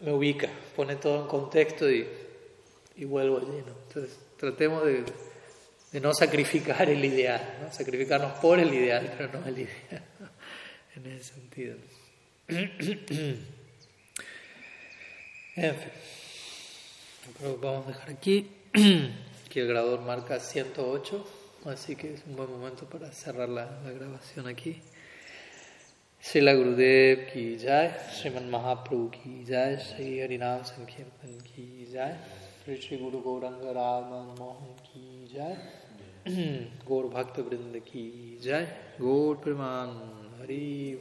me 0.00 0.12
ubica, 0.12 0.48
pone 0.76 0.96
todo 0.96 1.22
en 1.22 1.28
contexto 1.28 1.90
y, 1.90 2.06
y 2.96 3.04
vuelvo 3.04 3.38
allí. 3.38 3.62
¿no? 3.66 3.74
Entonces, 3.88 4.16
tratemos 4.38 4.84
de, 4.84 5.02
de, 5.92 6.00
no 6.00 6.14
sacrificar 6.14 6.88
el 6.88 7.04
ideal, 7.04 7.58
¿no? 7.62 7.72
sacrificarnos 7.72 8.38
por 8.38 8.60
el 8.60 8.72
ideal, 8.72 9.12
pero 9.16 9.40
no 9.40 9.46
el 9.46 9.58
ideal, 9.58 10.04
en 10.94 11.06
ese 11.06 11.34
sentido. 11.34 11.76
en 12.48 12.70
fin. 15.74 15.90
Creo 17.38 17.60
que 17.60 17.66
vamos 17.66 17.84
a 17.84 17.88
dejar 17.88 18.10
aquí. 18.10 18.50
que 19.50 19.60
el 19.60 19.68
grabador 19.68 20.00
marca 20.00 20.40
108, 20.40 21.24
así 21.66 21.94
que 21.94 22.14
es 22.14 22.22
un 22.26 22.34
buen 22.34 22.50
momento 22.50 22.86
para 22.86 23.12
cerrar 23.12 23.48
la, 23.50 23.78
la 23.84 23.90
grabación 23.90 24.46
aquí. 24.46 24.80
Srila 26.18 26.54
Gurudev 26.54 27.30
ki 27.30 27.58
jai, 27.58 27.92
Sriman 28.10 28.48
Mahaprabhu 28.50 29.10
ki 29.10 29.44
jai, 29.46 29.76
Sri 29.78 30.18
Harinam 30.20 30.64
Sankirtan 30.64 31.36
ki 31.44 31.86
jai, 31.92 32.16
Sri 32.64 32.80
Sri 32.80 32.96
Guru 32.96 33.22
Gauranga 33.22 33.74
Radha 33.74 34.24
Mohan 34.38 34.74
ki 34.82 35.28
jai, 35.34 35.56
Gaur 36.88 37.10
Bhakta 37.10 37.42
Vrinda 37.42 37.84
ki 37.84 38.38
jai, 38.42 38.66
Gaur 38.98 39.36
Praman 39.36 39.92
Hari 40.40 40.98